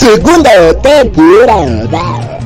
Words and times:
Segunda 0.00 0.80
temporada. 0.80 2.38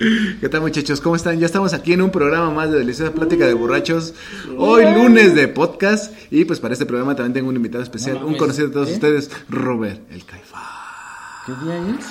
¿Qué 0.40 0.48
tal 0.48 0.60
muchachos? 0.62 1.00
¿Cómo 1.00 1.14
están? 1.14 1.38
Ya 1.38 1.46
estamos 1.46 1.72
aquí 1.72 1.92
en 1.92 2.02
un 2.02 2.10
programa 2.10 2.50
más 2.50 2.72
de 2.72 2.78
Deliciosa 2.78 3.12
Plática 3.12 3.46
de 3.46 3.54
Borrachos. 3.54 4.14
Hoy 4.58 4.92
lunes 4.92 5.36
de 5.36 5.46
podcast. 5.46 6.12
Y 6.32 6.44
pues 6.46 6.58
para 6.58 6.72
este 6.74 6.84
programa 6.84 7.14
también 7.14 7.34
tengo 7.34 7.48
un 7.48 7.54
invitado 7.54 7.84
especial, 7.84 8.18
No 8.20 8.26
un 8.26 8.36
conocido 8.36 8.66
de 8.66 8.72
todos 8.72 8.88
¿eh? 8.88 8.94
ustedes, 8.94 9.30
Robert, 9.48 10.00
el 10.10 10.24
Caifa. 10.24 10.58
¿Qué 11.46 11.52
día 11.64 11.76
es? 11.78 12.06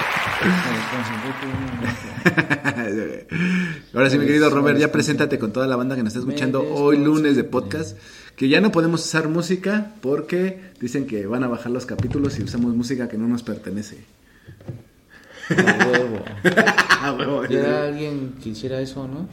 Ahora 3.94 4.08
sí, 4.08 4.18
mi 4.18 4.24
querido 4.26 4.48
Robert, 4.50 4.78
ya 4.78 4.90
preséntate 4.90 5.38
con 5.38 5.52
toda 5.52 5.66
la 5.66 5.76
banda 5.76 5.96
que 5.96 6.02
nos 6.02 6.14
está 6.14 6.20
escuchando 6.20 6.62
hoy 6.62 6.96
lunes 6.96 7.36
de 7.36 7.44
podcast. 7.44 7.98
Que 8.36 8.48
ya 8.48 8.62
no 8.62 8.72
podemos 8.72 9.04
usar 9.04 9.28
música 9.28 9.92
porque 10.00 10.70
dicen 10.80 11.06
que 11.06 11.26
van 11.26 11.44
a 11.44 11.48
bajar 11.48 11.72
los 11.72 11.84
capítulos 11.84 12.32
si 12.34 12.42
usamos 12.42 12.74
música 12.74 13.08
que 13.08 13.18
no 13.18 13.28
nos 13.28 13.42
pertenece. 13.42 13.98
A 15.50 15.88
huevo. 15.88 16.24
Ah, 17.02 17.16
huevo. 17.18 17.46
Ya 17.46 17.84
alguien 17.84 18.34
que 18.42 18.50
hiciera 18.50 18.78
eso, 18.78 19.08
¿no? 19.08 19.26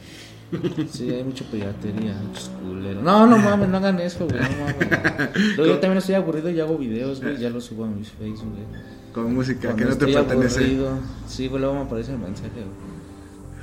Sí, 0.92 1.10
hay 1.12 1.24
mucha 1.24 1.44
piratería, 1.46 2.16
muchos 2.26 2.50
culeros. 2.62 3.04
No, 3.04 3.28
no 3.28 3.38
mames, 3.38 3.68
no 3.70 3.78
hagan 3.78 4.00
eso, 4.00 4.26
güey, 4.28 4.40
no 4.40 4.50
mames. 4.66 5.58
Luego 5.58 5.74
yo 5.74 5.80
también 5.80 5.98
estoy 5.98 6.16
aburrido 6.16 6.50
y 6.50 6.60
hago 6.60 6.78
videos, 6.78 7.22
güey, 7.22 7.38
ya 7.38 7.50
los 7.50 7.66
subo 7.66 7.84
a 7.84 7.88
mis 7.88 8.10
Facebook, 8.12 8.52
güey. 8.54 8.66
Con 9.14 9.34
música 9.34 9.70
Cuando 9.74 9.78
que 9.84 9.90
no 9.90 9.98
te 9.98 10.06
pertenece. 10.14 10.60
aburrido, 10.60 10.90
sí, 11.28 11.48
güey, 11.48 11.60
luego 11.62 11.76
me 11.76 11.82
aparece 11.82 12.12
el 12.14 12.20
mensaje, 12.20 12.50
güey. 12.56 12.98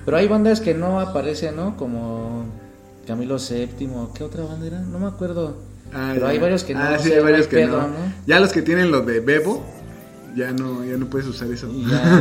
Pero 0.05 0.17
hay 0.19 0.29
bandas 0.29 0.61
que 0.61 0.75
no 0.75 1.01
aparecen, 1.01 1.57
¿no? 1.57 1.77
Como 1.77 2.45
Camilo 3.07 3.39
VII, 3.39 3.89
¿qué 4.15 4.25
otra 4.25 4.45
banda 4.45 4.67
era? 4.67 4.81
No 4.81 4.99
me 4.99 5.07
acuerdo. 5.07 5.57
Ah, 5.95 6.11
Pero 6.13 6.27
ya. 6.27 6.33
hay 6.33 6.39
varios 6.39 6.65
que 6.65 6.75
no, 6.75 6.81
Ah, 6.81 6.99
sí, 6.99 7.13
hay 7.13 7.19
no 7.19 7.23
varios 7.25 7.43
hay 7.43 7.49
que 7.51 7.57
pedo, 7.57 7.81
no. 7.83 7.89
¿no? 7.89 7.95
Ya 8.27 8.41
los 8.41 8.53
que 8.53 8.61
tienen 8.63 8.91
lo 8.91 9.01
de 9.03 9.21
Bebo, 9.21 9.65
ya 10.37 10.51
no, 10.53 10.85
ya 10.85 10.97
no 10.99 11.07
puedes 11.07 11.27
usar 11.29 11.51
eso. 11.51 11.71
Ya, 11.89 12.21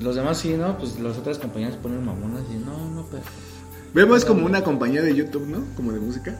los 0.00 0.14
demás 0.16 0.38
sí, 0.38 0.54
¿no? 0.54 0.78
Pues 0.78 0.98
las 1.00 1.18
otras 1.18 1.38
compañías 1.38 1.74
ponen 1.76 2.04
mamonas 2.06 2.42
y 2.50 2.56
no, 2.64 2.90
no, 2.94 3.04
pero... 3.10 3.22
Bebo 3.94 4.16
es 4.16 4.24
como 4.24 4.44
una 4.46 4.62
compañía 4.62 5.02
de 5.02 5.14
YouTube, 5.14 5.46
¿no? 5.46 5.64
Como 5.76 5.92
de 5.92 6.00
música. 6.00 6.36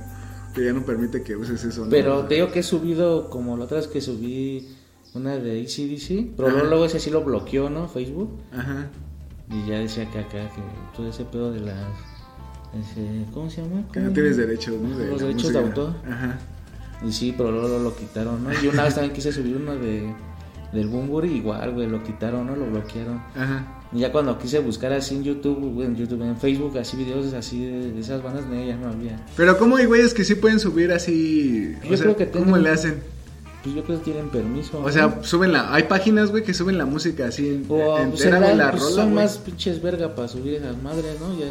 Que 0.55 0.65
ya 0.65 0.73
no 0.73 0.83
permite 0.85 1.23
que 1.23 1.37
uses 1.37 1.63
eso. 1.65 1.85
¿no? 1.85 1.91
Pero 1.91 2.25
te 2.25 2.37
digo 2.37 2.51
que 2.51 2.61
he 2.61 2.63
subido, 2.63 3.31
como 3.31 3.57
la 3.57 3.65
otra 3.65 3.77
vez 3.79 3.87
que 3.87 4.01
subí 4.01 4.69
una 5.15 5.37
de 5.37 5.61
ACDC, 5.63 6.37
pero 6.37 6.51
luego, 6.51 6.67
luego 6.69 6.85
ese 6.85 7.01
sí 7.01 7.11
lo 7.11 7.23
bloqueó, 7.23 7.71
¿no? 7.71 7.89
Facebook. 7.89 8.31
Ajá. 8.53 8.89
Y 9.51 9.69
ya 9.69 9.79
decía 9.79 10.11
que 10.11 10.19
acá, 10.19 10.51
que 10.51 10.61
todo 10.97 11.09
ese 11.09 11.25
pedo 11.25 11.51
de 11.53 11.61
las... 11.61 11.77
ese- 12.79 13.25
¿Cómo 13.33 13.49
se 13.51 13.63
llama? 13.63 13.85
Que 13.93 14.01
no 14.01 14.11
tienes 14.11 14.37
derechos, 14.37 14.75
¿no? 14.81 14.97
De 14.99 15.07
Los 15.09 15.21
derechos 15.21 15.53
de 15.53 15.59
autor. 15.59 15.95
Ajá. 16.07 16.39
Y 17.07 17.13
sí, 17.13 17.33
pero 17.37 17.51
luego 17.53 17.69
lo, 17.69 17.79
lo 17.81 17.97
quitaron, 17.97 18.45
¿no? 18.45 18.51
Y 18.63 18.67
una 18.67 18.85
vez 18.85 18.95
también 18.95 19.15
quise 19.15 19.33
subir 19.33 19.57
uno 19.57 19.75
de... 19.77 20.13
Del 20.73 20.87
Bumburi, 20.89 21.31
igual, 21.33 21.73
güey, 21.73 21.87
lo 21.89 22.03
quitaron, 22.03 22.47
¿no? 22.47 22.55
Lo 22.55 22.67
bloquearon. 22.67 23.17
Ajá. 23.35 23.78
Ya 23.93 24.13
cuando 24.13 24.39
quise 24.39 24.59
buscar 24.59 24.93
así 24.93 25.15
en 25.15 25.25
YouTube, 25.25 25.83
en 25.83 25.97
YouTube, 25.97 26.23
en 26.23 26.37
Facebook, 26.37 26.77
así 26.79 26.97
videos 26.97 27.33
así 27.33 27.65
de, 27.65 27.93
de 27.93 28.01
esas 28.01 28.23
bandas, 28.23 28.45
ya 28.51 28.77
no 28.77 28.89
había. 28.89 29.25
Pero 29.37 29.57
¿cómo 29.57 29.77
hay 29.77 29.87
güeyes 29.87 30.13
que 30.13 30.25
sí 30.25 30.35
pueden 30.35 30.61
subir 30.61 30.93
así? 30.93 31.75
Yo 31.89 31.97
creo 31.99 32.17
que 32.17 32.29
¿Cómo 32.31 32.45
tienen- 32.45 32.63
le 32.65 32.71
hacen? 32.71 33.03
Pues 33.63 33.75
yo 33.75 33.83
creo 33.85 33.99
que 33.99 34.05
tienen 34.05 34.29
permiso. 34.29 34.81
O 34.85 34.93
sea, 34.93 35.19
suben 35.23 35.53
la... 35.53 35.75
Hay 35.75 35.85
páginas, 35.85 36.31
güey, 36.31 36.45
que 36.45 36.55
suben 36.55 36.79
la 36.79 36.85
música 36.87 37.27
así 37.29 37.49
en- 37.49 37.65
O, 37.69 37.97
pues, 37.97 38.03
entera, 38.05 38.39
serán- 38.39 38.59
la 38.59 38.71
pues, 38.71 38.83
rola, 38.83 38.95
son 38.95 39.05
güey. 39.13 39.25
más 39.25 39.39
pinches 39.39 39.83
verga 39.83 40.15
para 40.15 40.29
subir 40.29 40.55
esas 40.55 40.81
madres, 40.83 41.19
¿no? 41.21 41.37
Ya 41.39 41.47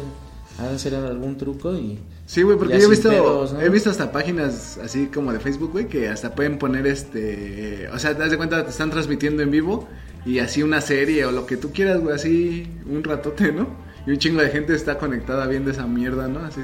de 0.68 0.74
hacer 0.74 0.94
algún 0.94 1.36
truco 1.36 1.74
y... 1.74 1.98
Sí, 2.26 2.42
güey, 2.42 2.56
porque 2.58 2.78
yo 2.78 2.86
he 2.86 2.90
visto, 2.90 3.08
pedos, 3.10 3.52
¿no? 3.52 3.60
he 3.60 3.68
visto 3.68 3.90
hasta 3.90 4.10
páginas 4.12 4.78
así 4.82 5.06
como 5.06 5.32
de 5.32 5.38
Facebook, 5.40 5.70
güey, 5.72 5.86
que 5.86 6.08
hasta 6.08 6.34
pueden 6.34 6.58
poner 6.58 6.86
este, 6.86 7.88
o 7.92 7.98
sea, 7.98 8.12
te 8.14 8.20
das 8.20 8.30
de 8.30 8.36
cuenta, 8.36 8.64
te 8.64 8.70
están 8.70 8.90
transmitiendo 8.90 9.42
en 9.42 9.50
vivo 9.50 9.86
y 10.24 10.38
así 10.40 10.62
una 10.62 10.80
serie 10.80 11.24
o 11.24 11.32
lo 11.32 11.46
que 11.46 11.56
tú 11.56 11.72
quieras, 11.72 12.00
güey, 12.00 12.14
así 12.14 12.66
un 12.86 13.04
ratote, 13.04 13.52
¿no? 13.52 13.68
Y 14.06 14.10
un 14.10 14.18
chingo 14.18 14.40
de 14.40 14.50
gente 14.50 14.74
está 14.74 14.98
conectada 14.98 15.46
viendo 15.46 15.70
esa 15.70 15.86
mierda, 15.86 16.28
¿no? 16.28 16.40
Así, 16.40 16.60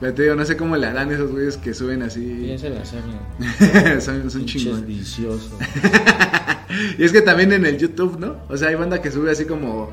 pero 0.00 0.14
te 0.14 0.22
digo, 0.22 0.34
no 0.34 0.44
sé 0.46 0.56
cómo 0.56 0.76
le 0.76 0.86
harán 0.86 1.12
esos 1.12 1.30
güeyes 1.30 1.58
que 1.58 1.74
suben 1.74 2.02
así. 2.02 2.46
Son, 4.00 4.30
son 4.30 4.86
viciosos. 4.86 5.52
Y 6.98 7.02
es 7.04 7.10
que 7.10 7.20
también 7.20 7.52
en 7.52 7.66
el 7.66 7.78
YouTube, 7.78 8.18
¿no? 8.20 8.36
O 8.48 8.56
sea, 8.56 8.68
hay 8.68 8.76
banda 8.76 9.02
que 9.02 9.10
sube 9.10 9.30
así 9.30 9.44
como. 9.44 9.90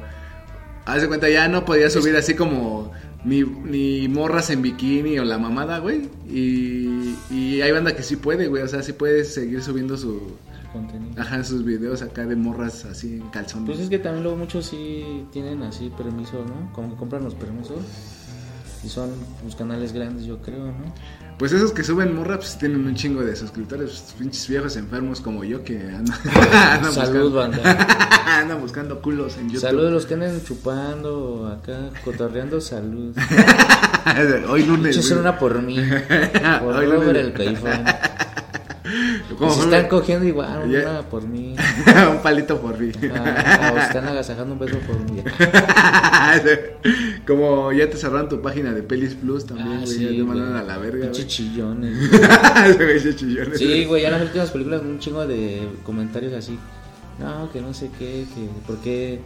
Haz 0.85 1.01
de 1.01 1.07
cuenta, 1.07 1.27
ya 1.27 1.47
no 1.47 1.65
podía 1.65 1.89
subir 1.89 2.15
así 2.15 2.35
como. 2.35 2.91
Ni, 3.25 3.41
ni 3.41 4.07
morras 4.07 4.51
en 4.51 4.61
bikini 4.61 5.17
o 5.17 5.25
la 5.25 5.39
mamada, 5.39 5.79
güey. 5.79 6.07
Y, 6.29 7.15
y 7.31 7.61
hay 7.61 7.71
banda 7.71 7.95
que 7.95 8.03
sí 8.03 8.15
puede, 8.15 8.47
güey. 8.47 8.61
O 8.61 8.67
sea, 8.67 8.83
sí 8.83 8.93
puede 8.93 9.25
seguir 9.25 9.63
subiendo 9.63 9.97
su. 9.97 10.37
Contenido. 10.77 11.21
Ajá, 11.21 11.43
sus 11.43 11.63
videos 11.63 12.01
acá 12.01 12.25
de 12.25 12.35
morras 12.35 12.85
así 12.85 13.15
en 13.15 13.29
calzones. 13.29 13.67
Pues 13.67 13.79
es 13.79 13.89
que 13.89 13.99
también 13.99 14.23
luego 14.23 14.37
muchos 14.37 14.65
sí 14.65 15.25
tienen 15.31 15.63
así 15.63 15.91
permisos, 15.97 16.45
¿no? 16.47 16.71
Como 16.73 16.91
que 16.91 16.95
compran 16.95 17.23
los 17.23 17.35
permisos. 17.35 17.79
Y 18.83 18.89
son 18.89 19.09
los 19.43 19.55
canales 19.55 19.91
grandes, 19.91 20.25
yo 20.25 20.37
creo, 20.41 20.65
¿no? 20.67 20.93
Pues 21.37 21.51
esos 21.51 21.71
que 21.71 21.83
suben 21.83 22.15
morras, 22.15 22.37
pues 22.37 22.57
tienen 22.57 22.85
un 22.85 22.95
chingo 22.95 23.23
de 23.23 23.35
suscriptores. 23.35 23.89
pues, 23.89 24.15
pinches 24.17 24.47
viejos 24.47 24.75
enfermos 24.75 25.21
como 25.21 25.43
yo 25.43 25.63
que 25.63 25.77
andan. 25.79 26.17
andan 26.53 26.93
Salud, 26.93 27.31
buscando, 27.31 27.61
banda. 27.61 28.17
andan 28.39 28.61
buscando 28.61 29.01
culos 29.01 29.37
en 29.37 29.49
YouTube. 29.49 29.61
Salud 29.61 29.85
de 29.85 29.91
los 29.91 30.05
que 30.05 30.13
andan 30.15 30.43
chupando 30.43 31.47
acá, 31.47 31.89
cotorreando, 32.03 32.59
salud. 32.59 33.15
Hoy 34.49 34.63
lunes. 34.63 35.09
Güey. 35.09 35.19
una 35.19 35.37
por 35.37 35.61
mí. 35.61 35.77
Por 36.59 36.75
Hoy 36.75 36.87
lunes. 36.87 37.17
el 37.17 37.33
Caifán. 37.33 37.85
Como 39.35 39.51
Si 39.51 39.57
fue- 39.61 39.65
están 39.65 39.89
cogiendo 39.89 40.25
igual, 40.25 40.69
una 40.69 41.01
por 41.01 41.27
mí. 41.27 41.55
un 42.11 42.21
palito 42.21 42.61
por 42.61 42.79
mí. 42.79 42.91
Ah, 43.13 43.71
o 43.73 43.77
están 43.79 44.07
agasajando 44.07 44.53
un 44.53 44.59
beso 44.59 44.77
por 44.79 44.97
mí. 45.11 45.21
Como 47.27 47.71
ya 47.73 47.89
te 47.89 47.97
cerraron 47.97 48.29
tu 48.29 48.41
página 48.41 48.73
de 48.73 48.83
Pelis 48.83 49.15
Plus 49.15 49.45
también, 49.45 49.67
Ah, 49.79 49.83
güey. 49.83 49.87
sí, 49.87 50.03
ya 50.03 50.09
te 50.09 50.23
mandaron 50.23 50.55
a 50.55 50.63
la 50.63 50.77
verga, 50.77 51.05
Pinche 51.05 51.23
güey. 51.23 51.27
chillones. 51.27 51.97
Ese 52.13 52.83
güey 52.83 52.99
se 52.99 53.15
chillones. 53.15 53.57
Sí, 53.59 53.85
güey, 53.85 54.01
ya 54.03 54.07
en 54.09 54.13
las 54.13 54.23
últimas 54.23 54.51
películas 54.51 54.81
un 54.81 54.99
chingo 54.99 55.25
de 55.27 55.67
comentarios 55.83 56.33
así. 56.33 56.57
No, 57.19 57.51
que 57.51 57.61
no 57.61 57.73
sé 57.73 57.89
qué, 57.97 58.25
que 58.33 58.47
por 58.65 58.77
qué 58.79 59.19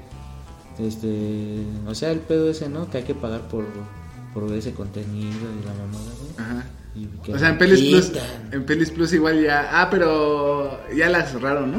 este, 0.79 1.63
o 1.85 1.93
sea, 1.93 2.11
el 2.11 2.19
pedo 2.19 2.49
ese, 2.49 2.69
¿no? 2.69 2.89
Que 2.89 2.99
hay 2.99 3.03
que 3.03 3.15
pagar 3.15 3.41
por 3.41 3.65
por 4.33 4.47
ver 4.49 4.59
ese 4.59 4.73
contenido 4.73 5.29
y 5.29 5.65
la 5.65 5.73
mamada, 5.73 6.11
güey. 6.19 6.31
Ajá. 6.37 6.65
O 7.27 7.39
sea, 7.39 7.49
en 7.49 7.57
Pelis 7.57 7.81
Plus, 7.81 8.11
en 8.51 8.65
Pelis 8.65 8.91
Plus 8.91 9.13
igual 9.13 9.41
ya. 9.41 9.81
Ah, 9.81 9.89
pero 9.89 10.79
ya 10.93 11.09
la 11.09 11.23
cerraron, 11.25 11.71
¿no? 11.71 11.77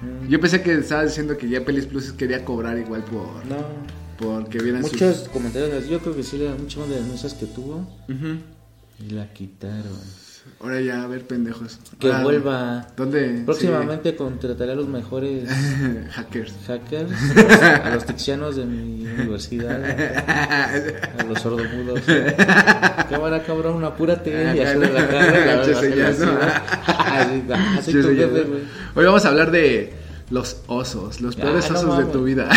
Mm, 0.00 0.28
Yo 0.28 0.40
pensé 0.40 0.62
que 0.62 0.72
estabas 0.74 1.06
diciendo 1.08 1.36
que 1.36 1.48
ya 1.48 1.64
Pelis 1.64 1.86
Plus 1.86 2.12
quería 2.12 2.44
cobrar 2.44 2.78
igual 2.78 3.04
por, 3.04 3.44
No, 3.46 3.56
por 4.18 4.48
que 4.48 4.58
vieran 4.58 4.80
muchos 4.82 5.28
comentarios 5.28 5.72
así, 5.74 5.90
yo 5.90 6.00
creo 6.00 6.16
que 6.16 6.22
sí 6.22 6.38
chingo 6.66 6.86
de 6.86 6.96
denuncias 6.96 7.34
que 7.34 7.46
tuvo 7.46 7.86
sus. 8.08 8.16
Ujú. 8.16 8.38
y 9.06 9.10
la 9.10 9.32
quitaron. 9.32 9.98
Ahora 10.60 10.80
ya, 10.80 11.02
a 11.02 11.06
ver, 11.06 11.26
pendejos. 11.26 11.78
Que 11.98 12.10
Ah, 12.10 12.22
vuelva. 12.22 12.86
¿Dónde? 12.96 13.42
Próximamente 13.44 14.16
contrataré 14.16 14.72
a 14.72 14.74
los 14.74 14.88
mejores. 14.88 15.48
Hackers. 16.12 16.54
hackers, 16.66 17.10
a 17.84 17.90
los 17.94 18.06
tixianos 18.06 18.56
de 18.56 18.64
mi 18.64 19.06
universidad, 19.06 19.84
a 19.84 21.22
los 21.24 21.40
sordomudos. 21.40 22.00
Cámara, 23.10 23.42
cabrón, 23.42 23.84
apúrate. 23.84 24.30
Y 24.30 24.60
Acá, 24.60 24.70
hacerle 24.70 24.92
la 24.92 25.06
cara. 25.08 25.62
ah. 26.86 27.80
Hoy 28.94 29.04
vamos 29.04 29.24
a 29.24 29.28
hablar 29.28 29.50
de 29.50 29.92
los 30.30 30.62
osos, 30.66 31.20
los 31.20 31.36
peores 31.36 31.66
Ah, 31.68 31.74
no 31.74 31.78
osos 31.80 31.98
de 31.98 32.04
tu 32.06 32.24
vida. 32.24 32.48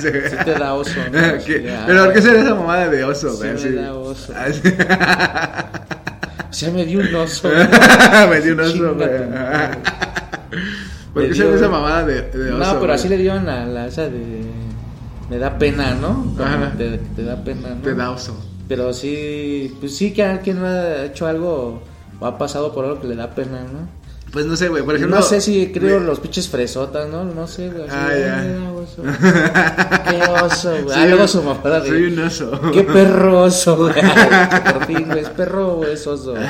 Sí 0.00 0.08
te 0.44 0.52
da 0.52 0.74
oso, 0.74 0.98
¿no? 1.12 1.18
Ah, 1.18 1.84
Pero 1.86 2.04
¿por 2.04 2.12
qué 2.12 2.22
será 2.22 2.40
esa 2.40 2.54
mamada 2.56 2.88
de 2.88 3.04
oso? 3.04 3.30
Sí 3.56 3.68
me 3.68 3.72
da 3.76 3.94
oso. 3.94 4.32
Sea, 6.50 6.70
me 6.70 6.84
dio 6.84 7.00
un 7.00 7.14
oso. 7.14 7.48
Me 8.30 8.40
dio 8.40 8.54
un 8.54 8.60
oso, 8.60 8.94
güey. 8.94 9.08
¿Por 11.12 11.22
qué 11.28 11.32
dio- 11.32 11.54
esa 11.54 11.68
mamada 11.68 12.04
de, 12.04 12.22
de 12.30 12.52
oso? 12.52 12.58
No, 12.58 12.64
pero 12.74 12.78
güey? 12.80 12.90
así 12.92 13.08
le 13.08 13.16
dieron 13.18 13.48
a 13.48 13.66
la 13.66 13.86
esa 13.86 14.08
de. 14.08 14.42
me 15.30 15.38
da 15.38 15.58
pena, 15.58 15.94
¿no? 15.94 16.34
Ajá. 16.42 16.72
Te, 16.76 16.98
te 16.98 17.22
da 17.24 17.42
pena, 17.44 17.70
¿no? 17.70 17.76
Te 17.82 17.94
da 17.94 18.10
oso. 18.10 18.36
Pero 18.68 18.92
sí, 18.92 19.76
pues 19.80 19.96
sí 19.96 20.12
que 20.12 20.22
alguien 20.24 20.64
ha 20.64 21.04
hecho 21.04 21.26
algo 21.26 21.82
o 22.20 22.26
ha 22.26 22.38
pasado 22.38 22.72
por 22.72 22.84
algo 22.84 23.00
que 23.00 23.08
le 23.08 23.16
da 23.16 23.30
pena, 23.34 23.60
¿no? 23.62 23.88
Pues 24.34 24.44
no 24.46 24.56
sé, 24.56 24.68
güey. 24.68 24.82
Por 24.82 24.96
ejemplo. 24.96 25.16
no 25.16 25.22
sé 25.22 25.40
si 25.40 25.70
creo 25.72 25.98
los 26.00 26.20
pinches 26.20 26.48
fresotas, 26.48 27.08
¿no? 27.08 27.24
No 27.24 27.46
sé, 27.46 27.70
güey. 27.70 27.86
Ah, 27.88 28.08
"Ay, 28.10 28.20
ya. 28.20 28.70
oso". 28.72 29.02
Qué 30.10 30.22
oso, 30.44 30.70
güey. 30.82 30.94
Soy 30.94 31.02
Ah, 31.02 31.06
luego 31.06 31.22
un- 31.22 31.28
su 31.28 31.42
mamada 31.42 31.80
de. 31.80 31.88
Soy 31.88 32.04
un 32.06 32.18
oso. 32.18 32.60
Qué 32.72 32.82
perroso, 32.82 33.76
güey. 33.78 33.94
Por 33.94 34.86
fin, 34.86 35.06
güey. 35.06 35.20
¿Es 35.20 35.28
perro 35.30 35.74
o 35.78 35.84
es 35.86 36.06
oso? 36.06 36.34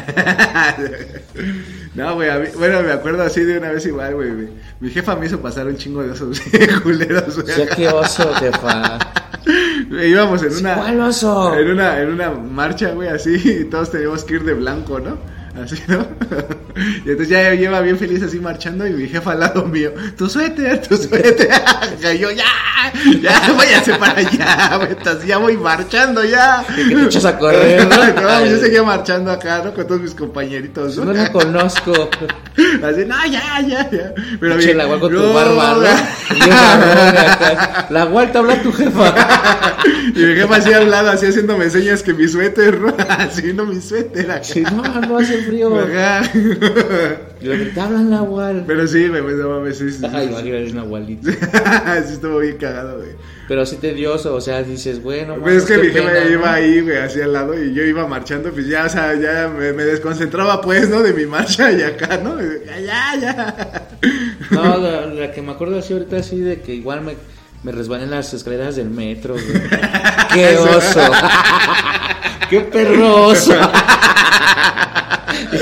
No, 1.95 2.15
güey, 2.17 2.29
bueno, 2.59 2.83
me 2.83 2.91
acuerdo 2.91 3.23
así 3.23 3.43
de 3.45 3.57
una 3.59 3.71
vez 3.71 3.87
igual, 3.87 4.15
güey. 4.17 4.33
Mi, 4.81 4.91
jefa 4.91 5.15
me 5.15 5.27
hizo 5.27 5.39
pasar 5.41 5.67
un 5.69 5.77
chingo 5.77 6.03
de 6.03 6.11
osos 6.11 6.41
culeros, 6.83 7.39
O 7.39 7.43
güey. 7.43 7.55
sea, 7.55 7.67
qué 7.69 7.89
oso, 7.89 8.35
jefa. 8.35 8.99
Íbamos 10.05 10.43
en 10.43 10.57
una. 10.57 10.75
¿Cuál 10.75 11.01
oso? 11.03 11.55
En 11.57 11.71
una, 11.71 12.01
en 12.01 12.09
una 12.13 12.31
marcha, 12.31 12.91
güey, 12.91 13.09
así, 13.11 13.35
y 13.61 13.65
todos 13.67 13.93
teníamos 13.93 14.25
que 14.25 14.35
ir 14.35 14.45
de 14.45 14.55
blanco, 14.55 14.99
¿no? 14.99 15.19
Así, 15.63 15.77
¿no? 15.87 16.05
Y 17.05 17.11
entonces 17.11 17.29
ya 17.29 17.55
lleva 17.55 17.81
bien 17.81 17.97
feliz 17.97 18.21
así 18.25 18.41
marchando 18.41 18.85
y 18.87 18.91
mi 18.91 19.09
jefa 19.09 19.33
al 19.33 19.41
lado 19.41 19.65
mío, 19.67 19.93
tu 20.19 20.29
suéter, 20.29 20.83
tu 20.87 20.97
suéter. 20.97 21.49
Y 22.15 22.19
yo, 22.19 22.31
ya, 22.33 22.45
ya, 23.23 23.53
váyase 23.57 23.95
para 23.95 24.19
allá, 24.19 24.81
entonces 24.91 25.27
ya 25.27 25.39
voy 25.39 25.57
marchando, 25.57 26.23
ya. 26.25 26.65
Y 26.77 26.89
que 26.89 26.95
te 26.97 27.05
echas 27.05 27.25
a 27.25 27.39
correr, 27.39 27.87
¿no? 27.87 27.97
No, 28.23 28.45
yo 28.47 28.59
seguía 28.59 28.83
marchando 28.83 29.31
acá, 29.31 29.63
¿no? 29.65 29.73
Con 29.73 29.87
todos 29.87 30.01
mis 30.03 30.15
compañeritos, 30.15 30.97
No 30.99 31.07
¿no? 31.07 31.13
lo 31.15 31.33
conozco. 31.33 31.93
Así, 32.57 33.05
no, 33.07 33.17
ya, 33.27 33.61
ya, 33.67 33.91
ya. 33.91 34.13
Pero 34.41 34.57
mi- 34.57 34.73
la 34.75 34.87
con 34.89 35.01
tu 35.01 35.11
no, 35.11 35.33
barba, 35.33 35.75
güey. 35.75 36.49
¿no? 36.51 37.91
La 37.91 38.05
gual 38.05 38.33
te 38.33 38.39
habla 38.39 38.63
tu 38.63 38.73
jefa. 38.73 39.15
Y 40.15 40.19
mi 40.19 40.35
jefa 40.35 40.57
así 40.57 40.73
al 40.73 40.91
lado, 40.91 41.11
así 41.11 41.27
haciéndome 41.27 41.71
señas 41.71 42.03
que 42.03 42.13
mi 42.13 42.29
suéter, 42.29 42.81
¿no? 42.81 42.95
Así, 43.09 43.53
no 43.53 43.65
mi 43.67 43.81
suéter 43.81 44.31
acá. 44.31 44.45
Sí, 44.45 44.63
no, 44.63 44.83
no 44.83 45.19
hace 45.19 45.44
frío. 45.47 45.79
Ajá. 45.79 46.23
Lo 47.41 47.53
que 47.53 47.67
te 47.67 47.81
hablan 47.81 48.11
la 48.11 48.21
gual. 48.21 48.65
Pero 48.67 48.87
sí, 48.87 49.07
pues 49.11 49.37
no 49.37 49.51
mames, 49.51 49.77
sí, 49.79 49.91
sí. 49.93 49.99
sí, 49.99 50.07
Ay, 50.11 50.71
una 50.73 50.83
gualita. 50.83 51.31
sí 52.07 52.15
estuvo 52.15 52.39
bien 52.39 52.57
cagado, 52.57 52.99
güey. 52.99 53.11
Pero 53.47 53.67
sí 53.67 53.77
tedioso, 53.77 54.35
o 54.35 54.41
sea, 54.41 54.63
dices, 54.63 55.03
bueno, 55.03 55.37
Pues 55.37 55.57
es 55.57 55.65
que 55.65 55.77
mi 55.77 55.89
¿no? 55.89 56.31
iba 56.31 56.55
ahí, 56.55 56.81
güey, 56.81 56.97
así 56.97 57.21
al 57.21 57.35
lado 57.35 57.63
y 57.63 57.75
yo 57.75 57.83
iba 57.83 58.07
marchando, 58.07 58.51
pues 58.51 58.67
ya, 58.67 58.87
o 58.87 58.89
sea, 58.89 59.15
ya 59.15 59.49
me, 59.49 59.75
me 59.75 59.85
desconcentraba, 59.85 60.63
pues, 60.63 60.89
¿no? 60.89 61.03
De 61.03 61.13
mi 61.13 61.27
marcha 61.27 61.71
y 61.71 61.83
acá, 61.83 62.17
¿no? 62.17 62.39
Ya, 62.41 62.81
ya, 62.81 63.17
ya. 63.21 63.89
No, 64.51 64.79
la, 64.79 65.07
la 65.07 65.33
que 65.33 65.43
me 65.43 65.53
acuerdo 65.53 65.79
así 65.79 65.93
ahorita 65.93 66.17
así 66.17 66.41
de 66.41 66.63
que 66.63 66.75
igual 66.75 67.03
me, 67.03 67.17
me 67.63 67.73
resbalé 67.73 68.05
en 68.05 68.11
las 68.13 68.33
escaleras 68.33 68.77
del 68.77 68.89
metro, 68.89 69.35
güey. 69.35 69.47
¡Qué 70.33 70.57
oso! 70.57 71.01
¡Qué 72.49 72.61
perroso! 72.61 73.55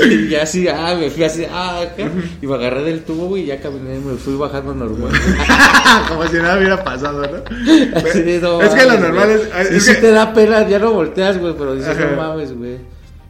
Y 0.09 0.29
ya 0.29 0.43
así, 0.43 0.67
ah, 0.67 0.95
me 0.99 1.09
fui 1.09 1.23
así, 1.23 1.45
ah, 1.51 1.81
acá, 1.81 2.09
y 2.41 2.47
me 2.47 2.55
agarré 2.55 2.83
del 2.83 3.03
tubo, 3.03 3.27
güey, 3.27 3.43
y 3.43 3.45
ya 3.47 3.59
caminé, 3.59 3.99
me 3.99 4.15
fui 4.15 4.35
bajando 4.35 4.73
normal. 4.73 5.11
Como 6.09 6.27
si 6.27 6.37
nada 6.37 6.57
hubiera 6.57 6.83
pasado, 6.83 7.21
¿no? 7.21 7.97
Así 7.97 8.21
de, 8.21 8.39
no 8.39 8.61
es 8.61 8.69
que 8.73 8.85
lo 8.85 8.99
normal 8.99 9.29
es. 9.31 9.71
Es 9.71 9.85
sí 9.85 9.93
que- 9.95 10.01
te 10.01 10.11
da 10.11 10.33
pena, 10.33 10.67
ya 10.67 10.79
no 10.79 10.93
volteas, 10.93 11.37
güey, 11.37 11.53
pero 11.57 11.75
dices, 11.75 11.97
Ajá. 11.97 12.05
no 12.05 12.17
mames, 12.17 12.57
güey. 12.57 12.77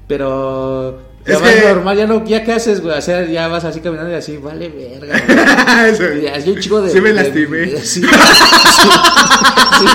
Pero 0.07 0.99
ya 1.25 1.33
Es 1.35 1.41
vas 1.41 1.51
que- 1.53 1.61
normal, 1.69 1.97
ya 1.97 2.07
no, 2.07 2.25
ya 2.25 2.43
qué 2.43 2.53
haces, 2.53 2.81
güey, 2.81 2.97
o 2.97 3.01
sea, 3.01 3.25
ya 3.25 3.47
vas 3.47 3.63
así 3.63 3.79
caminando 3.79 4.11
y 4.11 4.15
así, 4.15 4.37
vale 4.37 4.69
verga, 4.69 5.21
güey. 5.97 6.23
Y 6.23 6.27
así 6.27 6.49
un 6.51 6.59
chico 6.59 6.81
de... 6.81 6.89
Sí 6.91 6.99
me 7.01 7.13
lastimé. 7.13 7.67
sí, 7.81 8.01
sí, 8.01 8.07
sí, 9.79 9.85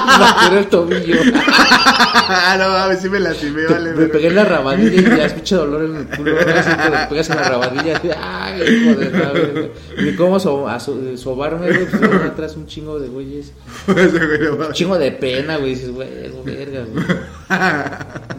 me 0.52 0.58
el 0.58 0.66
tobillo. 0.68 1.16
ah, 1.34 2.56
no 2.58 2.68
mames, 2.70 3.00
sí 3.00 3.08
me 3.08 3.20
lastimé, 3.20 3.66
vale. 3.66 3.90
me 3.90 3.96
verga. 3.96 4.12
pegué 4.12 4.26
en 4.28 4.34
la 4.36 4.44
rabadilla 4.44 5.00
y 5.00 5.16
ya 5.18 5.26
es 5.26 5.32
pinche 5.34 5.54
dolor 5.54 5.84
en 5.84 5.96
el 5.96 6.06
culo, 6.08 6.32
así 6.38 6.70
que 6.70 6.90
te 6.90 7.06
pegas 7.08 7.30
en 7.30 7.36
la 7.36 7.42
rabadilla, 7.42 7.96
así, 7.96 8.08
ay, 8.16 8.62
hijo 8.62 8.98
de 9.00 9.10
la 9.10 9.32
verga. 9.32 9.68
Y 9.98 10.14
cómo 10.16 10.40
so, 10.40 10.68
a 10.68 10.80
so- 10.80 10.98
sobarme, 11.16 11.68
güey, 11.68 11.86
pues 11.86 12.00
me 12.00 12.26
atrás 12.26 12.56
un 12.56 12.66
chingo 12.66 12.98
de 12.98 13.08
güeyes. 13.08 13.52
Un 13.86 14.72
chingo 14.72 14.98
de 14.98 15.12
pena, 15.12 15.56
güey. 15.56 15.74
Dices, 15.74 15.90
güey, 15.90 16.08
verga, 16.44 16.84
güey. 16.90 17.04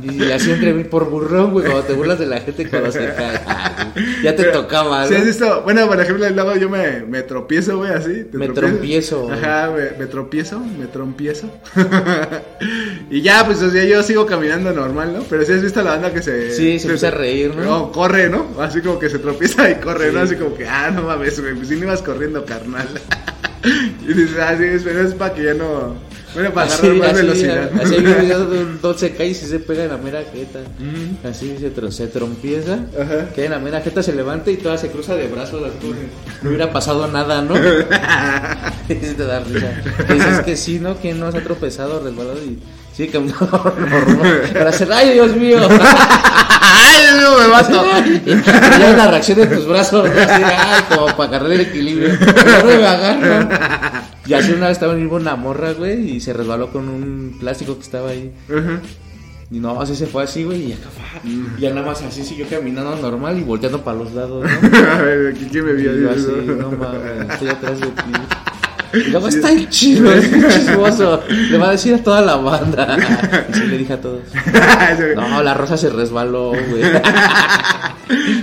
Y 0.01 0.31
así 0.31 0.51
entre 0.51 0.73
mí 0.73 0.83
por 0.83 1.09
burrón, 1.09 1.51
güey, 1.51 1.65
cuando 1.65 1.83
te 1.83 1.94
burlas 1.94 2.19
de 2.19 2.25
la 2.27 2.39
gente 2.39 2.69
cuando 2.69 2.91
se 2.91 3.00
cae. 3.13 3.39
Ya 4.23 4.35
te 4.35 4.44
Pero, 4.44 4.61
tocaba, 4.61 5.07
¿sí 5.07 5.15
has 5.15 5.21
¿no? 5.21 5.25
visto? 5.25 5.61
Bueno, 5.63 5.88
por 5.88 6.00
ejemplo, 6.00 6.29
luego 6.29 6.56
yo 6.56 6.69
me, 6.69 7.01
me 7.01 7.23
tropiezo, 7.23 7.77
güey, 7.77 7.91
así. 7.91 8.23
te 8.25 8.38
Me 8.38 8.47
güey. 8.47 9.31
Ajá, 9.31 9.71
me, 9.75 9.97
me 9.97 10.06
tropiezo, 10.06 10.59
me 10.59 10.85
trompiezo. 10.88 11.50
y 13.09 13.21
ya, 13.21 13.45
pues, 13.45 13.61
o 13.61 13.69
sea, 13.71 13.83
yo 13.85 14.03
sigo 14.03 14.25
caminando 14.25 14.71
normal, 14.71 15.13
¿no? 15.13 15.23
Pero 15.23 15.44
si 15.44 15.53
has 15.53 15.62
visto 15.62 15.81
la 15.81 15.91
banda 15.91 16.13
que 16.13 16.21
se... 16.21 16.51
Sí, 16.51 16.79
se 16.79 16.88
empieza 16.88 17.07
a 17.07 17.12
reír, 17.12 17.55
¿no? 17.55 17.63
No, 17.63 17.91
corre, 17.91 18.29
¿no? 18.29 18.47
Así 18.59 18.81
como 18.81 19.00
que 19.00 19.09
se 19.09 19.19
tropieza 19.19 19.69
y 19.69 19.75
corre, 19.75 20.12
¿no? 20.12 20.21
Así 20.21 20.35
como 20.35 20.55
que, 20.55 20.67
ah, 20.67 20.91
no 20.91 21.03
mames, 21.03 21.39
güey, 21.41 21.55
pues 21.55 21.67
si 21.69 21.75
no 21.75 21.85
ibas 21.85 22.01
corriendo, 22.01 22.45
carnal. 22.45 22.88
y 24.07 24.13
dices, 24.13 24.38
ah, 24.39 24.55
sí, 24.57 24.63
es- 24.65 24.83
pero 24.83 25.01
es 25.01 25.13
para 25.13 25.33
que 25.33 25.44
ya 25.44 25.53
no... 25.53 26.08
Bueno, 26.33 26.53
para 26.53 26.71
agarrar 26.73 26.93
más 26.95 27.13
velocidad. 27.13 27.71
Así 27.81 27.95
hay 27.95 28.05
un 28.05 28.21
video 28.21 28.45
de 28.45 28.59
un 28.63 28.81
don 28.81 28.97
se 28.97 29.11
cae 29.15 29.29
y 29.29 29.33
se 29.33 29.47
se 29.47 29.59
pega 29.59 29.83
en 29.85 29.89
la 29.89 29.97
mera 29.97 30.21
jeta. 30.31 30.59
Así 31.27 31.55
se, 31.59 31.73
tro- 31.73 31.91
se 31.91 32.07
trompieza, 32.07 32.79
Ajá. 32.99 33.29
cae 33.35 33.45
en 33.45 33.51
la 33.51 33.59
mera 33.59 33.81
jeta, 33.81 34.03
se 34.03 34.13
levanta 34.13 34.51
y 34.51 34.57
toda 34.57 34.77
se 34.77 34.89
cruza 34.89 35.15
de 35.15 35.27
brazos, 35.27 35.63
así 35.63 35.87
si 35.87 36.43
no 36.43 36.49
hubiera 36.49 36.71
pasado 36.71 37.07
nada, 37.07 37.41
¿no? 37.41 37.55
y 38.89 38.95
te 38.95 39.25
da 39.25 39.39
risa. 39.39 39.71
Dices 40.13 40.39
que 40.41 40.55
sí, 40.57 40.79
¿no? 40.79 40.99
Que 40.99 41.13
no 41.13 41.31
se 41.31 41.39
ha 41.39 41.43
tropezado, 41.43 41.99
resbalado 42.03 42.37
y 42.43 42.59
sigue 43.00 43.12
caminando. 43.12 43.74
Para 44.54 44.69
hacer, 44.69 44.92
¡ay, 44.92 45.13
Dios 45.13 45.36
mío! 45.36 45.57
¡Ay, 46.62 47.22
no 47.22 47.38
me 47.38 47.48
mato! 47.48 47.86
Y 48.25 48.80
ya 48.80 48.94
la 48.96 49.07
reacción 49.07 49.40
de 49.40 49.48
tus 49.48 49.66
brazos, 49.68 50.10
¿no? 50.10 50.22
Así, 50.22 50.44
ay, 50.44 50.84
como 50.90 51.07
para 51.16 51.30
agarrar 51.30 51.51
el 51.54 51.62
equilibrio. 51.62 52.10
No 52.10 52.66
me 52.66 52.86
agarro. 52.86 53.50
Y 54.25 54.34
así 54.34 54.51
una 54.51 54.68
vez 54.68 54.74
estaba 54.74 54.94
en 54.94 55.07
una 55.07 55.36
morra, 55.36 55.72
güey, 55.74 56.18
y 56.18 56.19
se 56.19 56.34
resbaló 56.34 56.72
con 56.72 56.90
un 56.90 57.38
plástico 57.40 57.75
que 57.75 57.84
estaba 57.84 58.10
ahí. 58.10 58.31
Ajá. 58.50 58.81
Y 59.51 59.60
no, 59.60 59.81
así 59.81 59.96
se 59.96 60.06
fue 60.06 60.24
así, 60.24 60.44
güey, 60.44 60.69
y 60.69 60.74
acá, 60.74 60.90
y 61.24 61.60
ya 61.60 61.72
nada 61.72 61.88
más 61.88 62.04
así 62.04 62.24
siguió 62.24 62.46
caminando 62.48 62.96
normal 62.98 63.40
y 63.40 63.42
volteando 63.42 63.84
para 63.84 63.98
los 63.98 64.13
lados, 64.13 64.46
¿no? 64.46 64.78
A 64.92 65.01
ver, 65.01 65.34
¿quién 65.34 65.50
quién 65.50 65.66
me 65.66 65.74
vio? 65.74 66.12
Así, 66.12 66.28
no 66.46 66.69
mames, 66.69 67.31
estoy 67.31 67.50
atrás 67.50 67.80
de 67.80 67.88
ti. 67.88 68.12
Y 68.94 69.09
luego 69.12 69.27
está 69.27 69.51
el 69.51 69.69
chido, 69.69 70.12
es 70.12 70.30
chismoso. 70.53 71.21
Le 71.30 71.57
va 71.57 71.69
a 71.69 71.71
decir 71.71 71.94
a 71.95 72.03
toda 72.03 72.21
la 72.21 72.36
banda. 72.36 72.97
Y 73.50 73.53
sí 73.53 73.63
le 73.68 73.77
dije 73.77 73.93
a 73.93 74.01
todos. 74.01 74.22
No, 75.15 75.43
la 75.43 75.53
rosa 75.53 75.77
se 75.77 75.89
resbaló, 75.89 76.50
güey. 76.50 76.81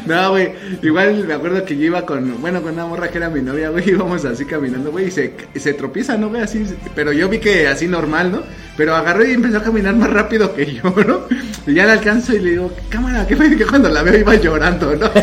No, 0.06 0.30
güey, 0.30 0.52
igual 0.82 1.24
me 1.26 1.34
acuerdo 1.34 1.64
que 1.64 1.76
yo 1.76 1.86
iba 1.86 2.06
con, 2.06 2.40
bueno, 2.40 2.62
con 2.62 2.72
una 2.74 2.86
morra 2.86 3.08
que 3.08 3.18
era 3.18 3.28
mi 3.28 3.42
novia, 3.42 3.70
güey, 3.70 3.90
íbamos 3.90 4.24
así 4.24 4.44
caminando, 4.44 4.90
güey, 4.90 5.08
y 5.08 5.10
se, 5.10 5.74
tropieza, 5.74 6.16
¿no, 6.16 6.28
güey? 6.28 6.42
Así, 6.42 6.64
pero 6.94 7.12
yo 7.12 7.28
vi 7.28 7.38
que 7.38 7.66
así 7.68 7.86
normal, 7.88 8.32
¿no? 8.32 8.42
Pero 8.76 8.94
agarró 8.94 9.24
y 9.24 9.32
empezó 9.32 9.58
a 9.58 9.62
caminar 9.62 9.96
más 9.96 10.10
rápido 10.10 10.54
que 10.54 10.74
yo, 10.74 10.94
¿no? 11.06 11.22
Y 11.66 11.74
ya 11.74 11.86
la 11.86 11.94
alcanzo 11.94 12.34
y 12.34 12.38
le 12.38 12.50
digo, 12.50 12.72
cámara, 12.88 13.26
¿qué 13.26 13.36
fue? 13.36 13.56
Que 13.56 13.66
cuando 13.66 13.88
la 13.88 14.02
veo 14.02 14.18
iba 14.18 14.34
llorando, 14.36 14.94
¿no? 14.94 15.10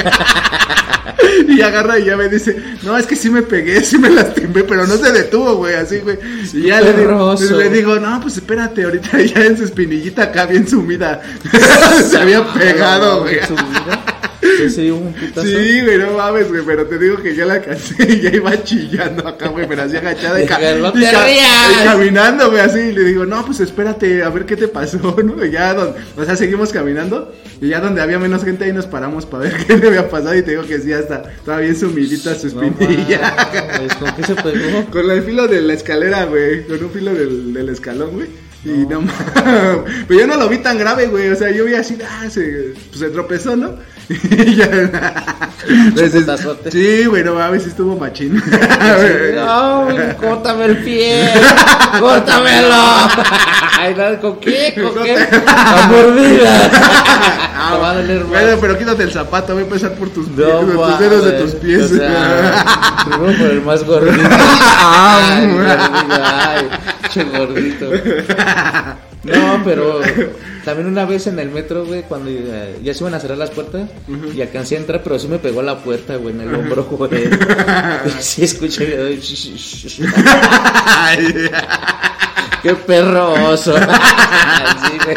Y 1.47 1.61
agarra 1.61 1.99
y 1.99 2.05
ya 2.05 2.15
me 2.15 2.29
dice, 2.29 2.55
no, 2.83 2.97
es 2.97 3.05
que 3.05 3.15
sí 3.15 3.29
me 3.29 3.41
pegué, 3.41 3.83
sí 3.83 3.97
me 3.97 4.09
lastimé, 4.09 4.63
pero 4.63 4.87
no 4.87 4.97
se 4.97 5.11
detuvo, 5.11 5.55
güey, 5.55 5.75
así, 5.75 5.99
güey. 5.99 6.17
Y 6.53 6.67
ya 6.67 6.81
le 6.81 6.93
digo, 6.93 7.35
le 7.57 7.69
digo, 7.69 7.95
no, 7.97 8.21
pues 8.21 8.37
espérate, 8.37 8.83
ahorita 8.83 9.21
ya 9.21 9.45
en 9.45 9.57
su 9.57 9.63
espinillita 9.65 10.23
acá 10.23 10.45
bien 10.45 10.67
sumida. 10.67 11.21
se 12.09 12.17
había 12.17 12.45
pegado, 12.53 13.21
güey. 13.21 13.39
Sí, 14.69 14.91
un 14.91 15.13
putazo. 15.13 15.47
Sí, 15.47 15.81
güey, 15.81 15.97
no 15.97 16.11
mames, 16.17 16.49
güey, 16.49 16.61
pero 16.65 16.85
te 16.85 16.97
digo 16.99 17.17
que 17.21 17.35
ya 17.35 17.45
la 17.45 17.55
alcancé 17.55 17.95
y 18.07 18.19
ya 18.21 18.29
iba 18.29 18.63
chillando 18.63 19.27
acá, 19.27 19.47
güey, 19.49 19.67
pero 19.67 19.83
así 19.83 19.97
agachada 19.97 20.41
y, 20.41 20.45
ca- 20.45 20.59
"No 20.75 20.89
y 20.89 20.91
te 21.05 21.11
ca- 21.11 21.25
rías". 21.25 21.81
y 21.81 21.83
caminando, 21.85 22.49
güey, 22.51 22.61
así, 22.61 22.79
y 22.79 22.91
le 22.91 23.03
digo, 23.03 23.25
no, 23.25 23.45
pues 23.45 23.59
espérate, 23.59 24.23
a 24.23 24.29
ver 24.29 24.45
qué 24.45 24.55
te 24.55 24.67
pasó, 24.67 25.15
¿no? 25.23 25.45
Y 25.45 25.51
ya, 25.51 25.73
don- 25.73 25.93
o 26.17 26.25
sea, 26.25 26.35
seguimos 26.35 26.71
caminando 26.71 27.33
y 27.61 27.69
ya 27.69 27.79
donde 27.79 28.01
había 28.01 28.19
menos 28.19 28.43
gente 28.43 28.65
ahí 28.65 28.73
nos 28.73 28.85
paramos 28.87 29.25
para 29.25 29.43
ver 29.43 29.57
qué 29.67 29.77
le 29.77 29.87
había 29.87 30.09
pasado 30.09 30.35
y 30.35 30.41
te 30.41 30.51
digo 30.51 30.63
que 30.65 30.79
sí, 30.79 30.91
hasta 30.93 31.23
estaba 31.35 31.59
bien 31.59 31.75
sumidita 31.75 32.35
su 32.35 32.53
No 32.55 32.63
espinilla. 32.63 33.35
mames, 33.53 33.93
¿Con 33.95 34.15
qué 34.15 34.23
se 34.23 34.35
pegó? 34.35 34.85
Con 34.91 35.09
el 35.11 35.23
filo 35.23 35.47
de 35.47 35.61
la 35.61 35.73
escalera, 35.73 36.25
güey. 36.25 36.65
Con 36.65 36.83
un 36.83 36.91
filo 36.91 37.13
del, 37.13 37.53
del 37.53 37.69
escalón, 37.69 38.11
güey. 38.11 38.27
Y 38.65 38.85
no 38.87 39.01
mames. 39.01 39.93
Pero 40.07 40.19
yo 40.21 40.27
no 40.27 40.37
lo 40.37 40.47
vi 40.49 40.57
tan 40.59 40.77
grave, 40.77 41.07
güey. 41.07 41.29
O 41.29 41.35
sea, 41.35 41.51
yo 41.51 41.65
vi 41.65 41.73
así, 41.75 41.97
ah, 42.07 42.29
se, 42.29 42.73
pues 42.89 42.99
se 42.99 43.09
tropezó, 43.09 43.55
¿no? 43.55 43.75
Y 44.09 44.55
ya- 44.55 44.69
putazote. 46.11 46.71
sí, 46.71 47.05
güey, 47.05 47.23
no 47.23 47.35
mames, 47.35 47.63
sí 47.63 47.69
estuvo 47.69 47.95
machín. 47.97 48.41
No, 49.35 49.87
córtame 50.19 50.65
el 50.65 50.77
pie. 50.83 51.29
Córtamelo. 51.99 52.75
Ay, 53.79 53.95
no, 53.95 54.19
¿con 54.21 54.39
qué? 54.39 54.73
¿Con 54.81 55.03
qué? 55.03 55.15
A 55.47 55.87
mordida. 55.87 56.69
Te 56.69 57.77
va 57.77 57.91
a 57.91 57.93
doler 57.95 58.21
más. 58.21 58.29
Bueno, 58.29 58.57
pero 58.61 58.77
quítate 58.77 59.03
el 59.03 59.11
zapato, 59.11 59.53
voy 59.53 59.63
a 59.63 59.65
empezar 59.65 59.93
por 59.93 60.09
tus, 60.09 60.27
pies, 60.27 60.47
No, 60.47 60.59
tus 60.61 60.99
dedos 60.99 61.25
de 61.25 61.31
tus 61.33 61.51
pies. 61.55 61.91
O 61.91 61.95
sea, 61.95 62.65
por 63.17 63.29
el 63.29 63.61
más 63.61 63.83
gordito. 63.83 64.29
Ah, 64.29 65.37
Ay, 65.37 65.47
gordito, 65.47 66.23
ay, 66.23 66.69
che 67.11 67.23
gordito. 67.23 67.91
No, 69.23 69.61
pero 69.63 70.01
también 70.65 70.87
una 70.87 71.05
vez 71.05 71.27
en 71.27 71.39
el 71.39 71.49
metro, 71.49 71.85
güey, 71.85 72.03
cuando 72.03 72.29
eh, 72.29 72.77
ya 72.83 72.93
se 72.93 73.03
iban 73.03 73.13
a 73.13 73.19
cerrar 73.19 73.37
las 73.37 73.51
puertas 73.51 73.89
y 74.35 74.41
alcancé 74.41 74.75
a 74.75 74.79
entrar, 74.79 75.01
pero 75.03 75.17
sí 75.17 75.27
me 75.27 75.39
pegó 75.39 75.61
la 75.61 75.79
puerta, 75.79 76.17
güey, 76.17 76.35
en 76.35 76.41
el 76.41 76.53
hombro, 76.53 76.83
güey. 76.91 77.29
Sí, 78.19 78.43
escuché 78.43 79.19
Qué 82.63 82.73
perro 82.73 83.33
oso. 83.49 83.75
Sí, 84.83 84.97
güey. 85.03 85.15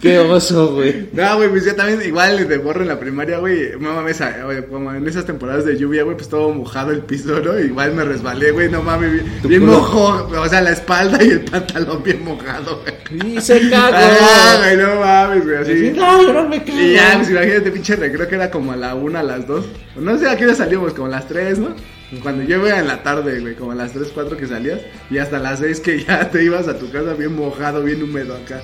Qué 0.00 0.18
oso, 0.18 0.74
güey. 0.74 1.08
No, 1.12 1.36
güey, 1.36 1.48
pues 1.48 1.64
yo 1.64 1.74
también, 1.74 2.02
igual 2.02 2.46
de 2.48 2.58
morro 2.58 2.82
en 2.82 2.88
la 2.88 2.98
primaria, 3.00 3.38
güey, 3.38 3.70
no 3.80 3.94
mames, 3.94 4.20
a- 4.20 4.44
güey, 4.44 4.64
como 4.66 4.92
en 4.92 5.06
esas 5.08 5.24
temporadas 5.24 5.64
de 5.64 5.76
lluvia, 5.78 6.02
güey, 6.02 6.16
pues 6.16 6.28
todo 6.28 6.52
mojado 6.52 6.90
el 6.90 7.00
piso, 7.00 7.40
¿no? 7.40 7.58
Igual 7.58 7.92
me 7.94 8.04
resbalé, 8.04 8.50
güey, 8.50 8.68
no 8.70 8.82
mames, 8.82 9.12
bien, 9.12 9.40
bien 9.44 9.66
mojo, 9.66 10.28
o 10.30 10.48
sea, 10.48 10.60
la 10.60 10.70
espalda 10.70 11.22
y 11.24 11.30
el 11.30 11.40
pantalón 11.40 12.02
bien 12.02 12.22
mojado, 12.24 12.82
güey. 12.82 13.36
Y 13.36 13.40
se 13.40 13.70
cagó. 13.70 13.96
Ah, 13.96 14.56
güey, 14.58 14.76
no 14.76 14.96
mames, 15.00 15.44
güey, 15.44 15.56
así. 15.56 15.92
No, 15.96 16.22
yo 16.22 16.32
no 16.32 16.48
me 16.48 16.62
cago. 16.62 16.78
Y 16.78 16.92
ya, 16.94 17.14
pues 17.16 17.30
imagínate, 17.30 17.70
pinche 17.70 17.96
recreo 17.96 18.28
que 18.28 18.34
era 18.34 18.50
como 18.50 18.72
a 18.72 18.76
la 18.76 18.94
una, 18.94 19.20
a 19.20 19.24
las 19.24 19.46
dos. 19.46 19.64
No 19.96 20.18
sé 20.18 20.28
a 20.28 20.36
qué 20.36 20.44
hora 20.44 20.54
salimos, 20.54 20.92
como 20.92 21.06
a 21.06 21.10
las 21.10 21.26
tres, 21.26 21.58
¿no? 21.58 21.74
Cuando 22.22 22.44
yo 22.44 22.58
iba 22.58 22.78
en 22.78 22.86
la 22.86 23.02
tarde, 23.02 23.40
güey, 23.40 23.54
como 23.54 23.72
a 23.72 23.74
las 23.74 23.92
tres, 23.92 24.08
cuatro 24.14 24.36
que 24.36 24.46
salías. 24.46 24.80
Y 25.10 25.18
hasta 25.18 25.38
las 25.38 25.58
seis 25.58 25.80
que 25.80 26.04
ya 26.04 26.30
te 26.30 26.44
ibas 26.44 26.68
a 26.68 26.78
tu 26.78 26.90
casa 26.90 27.14
bien 27.14 27.34
mojado, 27.34 27.82
bien 27.82 28.02
húmedo 28.02 28.36
acá. 28.36 28.60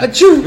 ¡Achú! 0.00 0.42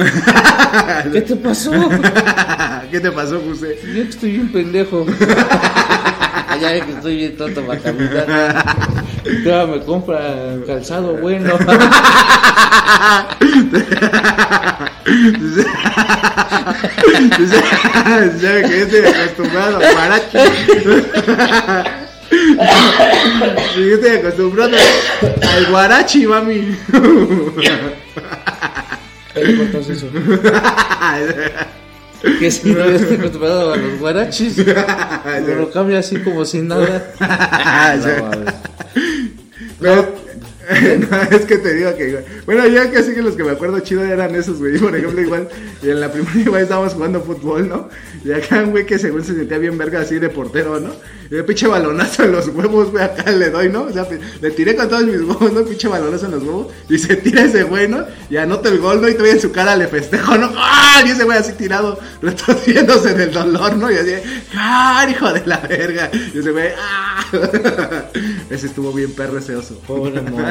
¿Qué 1.13 1.21
te 1.21 1.35
pasó? 1.35 1.71
¿Qué 2.91 2.99
te 2.99 3.11
pasó, 3.11 3.41
José? 3.41 3.77
Yo 3.83 4.03
estoy 4.03 4.31
bien 4.31 4.51
pendejo. 4.51 5.05
ya 6.61 6.71
ve 6.71 6.81
que 6.81 6.91
estoy 6.91 7.15
bien 7.17 7.37
tonto 7.37 7.65
para 7.65 7.79
caminar. 7.79 8.25
Todavía 9.43 9.75
me 9.75 9.83
compra 9.83 10.55
calzado 10.65 11.13
bueno. 11.17 11.57
Ya 18.41 18.53
me 18.53 18.61
quedé 18.63 19.07
acostumbrado, 19.07 19.79
guarachi. 19.79 20.37
Sí, 23.73 23.89
yo 23.89 23.95
estoy 23.95 24.17
acostumbrado 24.17 24.77
al 25.55 25.65
guarachi, 25.67 26.27
mami. 26.27 26.77
Cortas 29.33 29.89
eso. 29.89 30.07
Que 32.39 32.51
si 32.51 32.71
no 32.71 32.83
estoy 32.83 33.17
acostumbrado 33.17 33.73
a 33.73 33.77
los 33.77 33.99
guarachis. 33.99 34.57
Me 34.57 35.55
lo 35.55 35.71
cambia 35.71 35.99
así 35.99 36.17
como 36.19 36.45
sin 36.45 36.67
nada. 36.67 37.13
No, 37.97 38.23
mames. 38.23 38.53
No, 39.79 40.26
no, 41.09 41.21
es 41.37 41.45
que 41.45 41.57
te 41.57 41.73
digo 41.75 41.95
que 41.95 42.09
igual- 42.09 42.25
Bueno, 42.45 42.67
yo 42.67 42.91
casi 42.91 43.13
que 43.13 43.21
los 43.21 43.35
que 43.35 43.43
me 43.43 43.51
acuerdo 43.51 43.79
chido 43.79 44.03
eran 44.03 44.35
esos, 44.35 44.57
güey. 44.59 44.77
Por 44.77 44.95
ejemplo, 44.95 45.21
igual, 45.21 45.47
y 45.81 45.89
en 45.89 45.99
la 46.01 46.11
primaria 46.11 46.41
igual 46.41 46.61
estábamos 46.63 46.93
jugando 46.93 47.21
fútbol, 47.21 47.69
¿no? 47.69 47.89
Y 48.25 48.31
acá 48.33 48.61
un 48.63 48.71
güey 48.71 48.85
que 48.85 48.99
según 48.99 49.23
se 49.23 49.33
sentía 49.35 49.57
bien 49.57 49.77
verga 49.77 50.01
así 50.01 50.19
de 50.19 50.29
portero, 50.29 50.79
¿no? 50.79 50.91
Y 51.29 51.35
de 51.35 51.43
pinche 51.43 51.67
balonazo 51.67 52.23
en 52.23 52.31
los 52.33 52.47
huevos, 52.49 52.91
güey, 52.91 53.03
acá 53.03 53.31
le 53.31 53.49
doy, 53.49 53.69
¿no? 53.69 53.83
O 53.83 53.91
sea, 53.93 54.07
le 54.41 54.51
tiré 54.51 54.75
con 54.75 54.89
todos 54.89 55.05
mis 55.05 55.21
huevos, 55.21 55.51
¿no? 55.53 55.63
Pinche 55.63 55.87
balonazo 55.87 56.25
en 56.25 56.31
los 56.31 56.43
huevos. 56.43 56.67
Y 56.89 56.97
se 56.97 57.15
tira 57.17 57.43
ese 57.43 57.63
güey, 57.63 57.87
¿no? 57.87 58.05
Y 58.29 58.37
anota 58.37 58.69
el 58.69 58.79
gol, 58.79 59.01
¿no? 59.01 59.07
Y 59.07 59.13
todavía 59.13 59.33
en 59.33 59.41
su 59.41 59.51
cara 59.51 59.75
le 59.75 59.87
festejo, 59.87 60.37
¿no? 60.37 60.51
¡Ah! 60.55 61.01
Y 61.05 61.11
ese 61.11 61.23
güey 61.23 61.37
así 61.37 61.53
tirado, 61.53 61.99
retorciéndose 62.21 63.13
del 63.13 63.31
dolor, 63.33 63.75
¿no? 63.77 63.91
Y 63.91 63.95
así, 63.95 64.11
¡ah! 64.55 65.05
Hijo 65.09 65.31
de 65.31 65.43
la 65.45 65.57
verga. 65.59 66.09
Y 66.33 66.39
ese 66.39 66.51
güey, 66.51 66.69
¡ah! 66.77 67.16
Ese 68.49 68.67
estuvo 68.67 68.91
bien 68.93 69.13
perro 69.13 69.37
ese 69.37 69.55
oso. 69.55 69.79
Pobre 69.87 70.21
morro. 70.21 70.45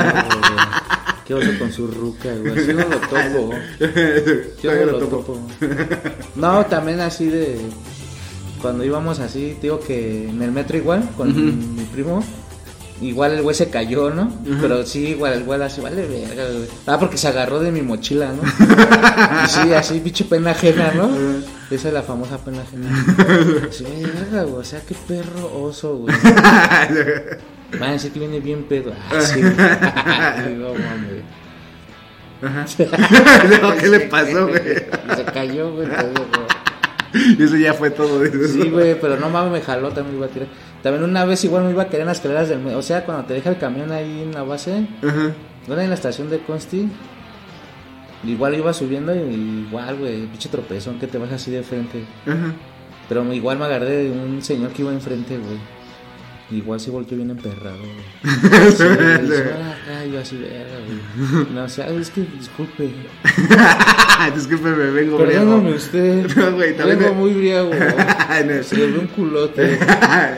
Qué 1.27 1.35
oso 1.35 1.51
con 1.59 1.73
su 1.73 1.89
ruca, 1.89 2.29
güey. 2.35 2.59
Así 2.59 2.73
no 2.73 2.89
lo 2.89 2.99
topo. 2.99 3.51
No 4.63 4.73
lo 4.73 4.85
lo 4.87 4.99
topo. 4.99 5.17
topo. 5.17 5.41
No, 6.37 6.67
también 6.67 7.01
así 7.01 7.27
de. 7.27 7.59
Cuando 8.63 8.85
íbamos 8.85 9.21
así, 9.21 9.57
digo 9.61 9.81
que 9.81 10.29
en 10.29 10.41
el 10.43 10.53
metro 10.53 10.77
igual, 10.77 11.09
con 11.17 11.77
mi 11.77 11.85
primo. 11.85 12.25
Igual 13.01 13.33
el 13.33 13.43
güey 13.43 13.55
se 13.55 13.69
cayó, 13.69 14.11
¿no? 14.11 14.33
Pero 14.61 14.85
sí, 14.87 15.09
igual 15.09 15.35
el 15.35 15.45
güey 15.45 15.61
así, 15.61 15.81
vale 15.83 16.07
verga, 16.07 16.45
güey. 16.51 16.67
Ah, 16.87 16.99
porque 16.99 17.19
se 17.19 17.29
agarró 17.29 17.61
de 17.61 17.71
mi 17.71 17.83
mochila, 17.83 18.33
¿no? 18.33 18.43
Y 19.45 19.49
sí, 19.49 19.73
así, 19.75 20.01
pinche 20.01 20.25
pena 20.25 20.53
ajena, 20.53 20.93
¿no? 20.95 21.11
Esa 21.71 21.89
es 21.89 21.95
la 21.95 22.03
famosa 22.03 22.39
pena 22.39 22.63
ajena. 22.63 22.89
Sí, 23.71 23.85
verga, 23.85 24.45
güey. 24.45 24.61
O 24.61 24.65
sea, 24.65 24.81
qué 24.81 24.95
perro 25.07 25.63
oso, 25.63 25.97
güey. 25.97 26.15
Van 27.79 27.91
a 27.91 27.93
decir 27.93 28.13
que 28.13 28.19
viene 28.19 28.41
bien 28.41 28.65
pedo. 28.65 28.93
Ah, 29.11 29.21
sí. 29.21 29.41
no 29.43 30.73
mames. 30.73 31.23
Luego, 33.49 33.77
¿Qué 33.79 33.89
le 33.89 34.01
pasó, 34.01 34.49
güey? 34.49 34.63
Se 35.17 35.25
cayó, 35.33 35.73
güey. 35.73 35.89
Y 37.39 37.43
eso 37.43 37.57
ya 37.57 37.75
fue 37.75 37.91
todo. 37.91 38.21
dices. 38.21 38.53
Sí, 38.53 38.71
güey, 38.71 38.99
pero 39.01 39.17
no 39.19 39.29
mames, 39.29 39.53
me 39.53 39.61
jaló, 39.61 39.91
también 39.91 40.17
iba 40.17 40.27
a 40.27 40.29
tirar. 40.31 40.49
También 40.87 41.03
una 41.03 41.25
vez 41.25 41.43
igual 41.43 41.65
me 41.65 41.73
iba 41.73 41.83
a 41.83 41.89
quedar 41.89 42.03
en 42.03 42.07
las 42.07 42.19
escaleras 42.19 42.49
del... 42.49 42.65
O 42.69 42.81
sea, 42.81 43.05
cuando 43.05 43.25
te 43.25 43.35
deja 43.35 43.51
el 43.51 43.59
camión 43.59 43.91
ahí 43.91 44.23
en 44.23 44.33
la 44.33 44.45
base, 44.45 44.87
Ajá. 45.03 45.33
en 45.67 45.89
la 45.89 45.95
estación 45.97 46.31
de 46.31 46.39
Consti, 46.39 46.89
igual 48.23 48.55
iba 48.55 48.73
subiendo 48.73 49.13
y 49.13 49.65
igual, 49.67 49.97
güey, 49.97 50.27
pinche 50.27 50.49
tropezón 50.49 51.01
que 51.01 51.09
te 51.09 51.19
baja 51.19 51.35
así 51.35 51.51
de 51.51 51.65
frente. 51.65 52.05
Ajá. 52.25 52.55
Pero 53.09 53.35
igual 53.35 53.59
me 53.59 53.65
agarré 53.65 54.05
de 54.05 54.11
un 54.13 54.41
señor 54.43 54.71
que 54.71 54.83
iba 54.83 54.93
enfrente, 54.93 55.37
güey. 55.37 55.59
Igual 56.49 56.79
se 56.79 56.91
volvió 56.93 57.17
bien 57.17 57.31
emperrado, 57.31 57.79
güey. 57.79 58.33
Sí, 58.77 58.85
dice, 59.23 59.45
"Ah, 59.89 60.05
yo 60.05 60.21
así, 60.21 60.37
verga, 60.37 60.77
güey. 60.87 61.47
No, 61.53 61.65
o 61.65 61.69
sea, 61.69 61.89
es 61.89 62.09
que 62.11 62.21
disculpe. 62.39 62.89
Discúlpeme, 64.35 64.91
vengo 64.91 65.19
Perdóname 65.19 65.61
briago. 65.63 65.77
usted. 65.77 66.27
No, 66.37 66.53
güey, 66.53 66.77
también 66.77 66.99
Vengo 67.01 67.15
me- 67.15 67.21
muy 67.21 67.33
briago. 67.35 67.73
en, 67.75 68.51
el, 68.51 68.65
Se 68.65 68.77
le 68.77 68.87
ve 68.93 68.99
un 68.99 69.07
culote. 69.09 69.79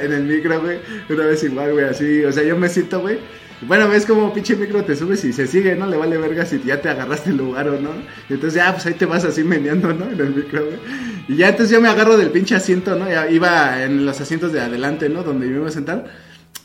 en 0.03 0.13
el 0.13 0.23
micro, 0.25 0.61
güey. 0.61 0.79
Una 1.11 1.27
vez 1.27 1.43
igual, 1.45 1.73
güey, 1.73 1.85
así. 1.85 2.25
O 2.25 2.33
sea, 2.33 2.43
yo 2.43 2.57
me 2.57 2.69
siento, 2.69 3.01
güey. 3.01 3.19
Bueno, 3.61 3.89
ves 3.89 4.07
como 4.07 4.33
pinche 4.33 4.55
micro 4.55 4.85
te 4.85 4.95
subes 4.95 5.25
y 5.25 5.33
se 5.33 5.47
sigue, 5.49 5.75
¿no? 5.75 5.87
Le 5.89 5.97
vale 5.97 6.17
verga 6.17 6.47
si 6.47 6.61
ya 6.65 6.81
te 6.81 6.89
agarraste 6.91 7.31
el 7.31 7.39
lugar 7.39 7.69
o 7.69 7.81
no. 7.81 7.91
Y 8.31 8.35
entonces 8.35 8.55
ya, 8.55 8.73
pues 8.73 8.87
ahí 8.87 8.95
te 8.95 9.05
vas 9.05 9.25
así 9.25 9.43
meneando, 9.43 9.93
¿no? 9.93 10.09
En 10.11 10.21
el 10.21 10.31
micro, 10.35 10.65
güey. 10.65 10.79
Y 11.29 11.37
ya 11.37 11.51
entonces 11.51 11.75
yo 11.75 11.81
me 11.81 11.89
agarro 11.89 12.17
del 12.17 12.31
pinche 12.31 12.55
asiento, 12.55 12.97
¿no? 12.97 13.09
Ya 13.09 13.31
iba 13.31 13.83
en 13.83 14.07
los 14.07 14.19
asientos 14.21 14.53
de 14.53 14.63
adelante, 14.63 15.11
¿no? 15.11 15.23
Donde 15.23 15.47
me 15.47 15.57
iba 15.57 15.69
a 15.69 15.71
sentar. 15.71 16.07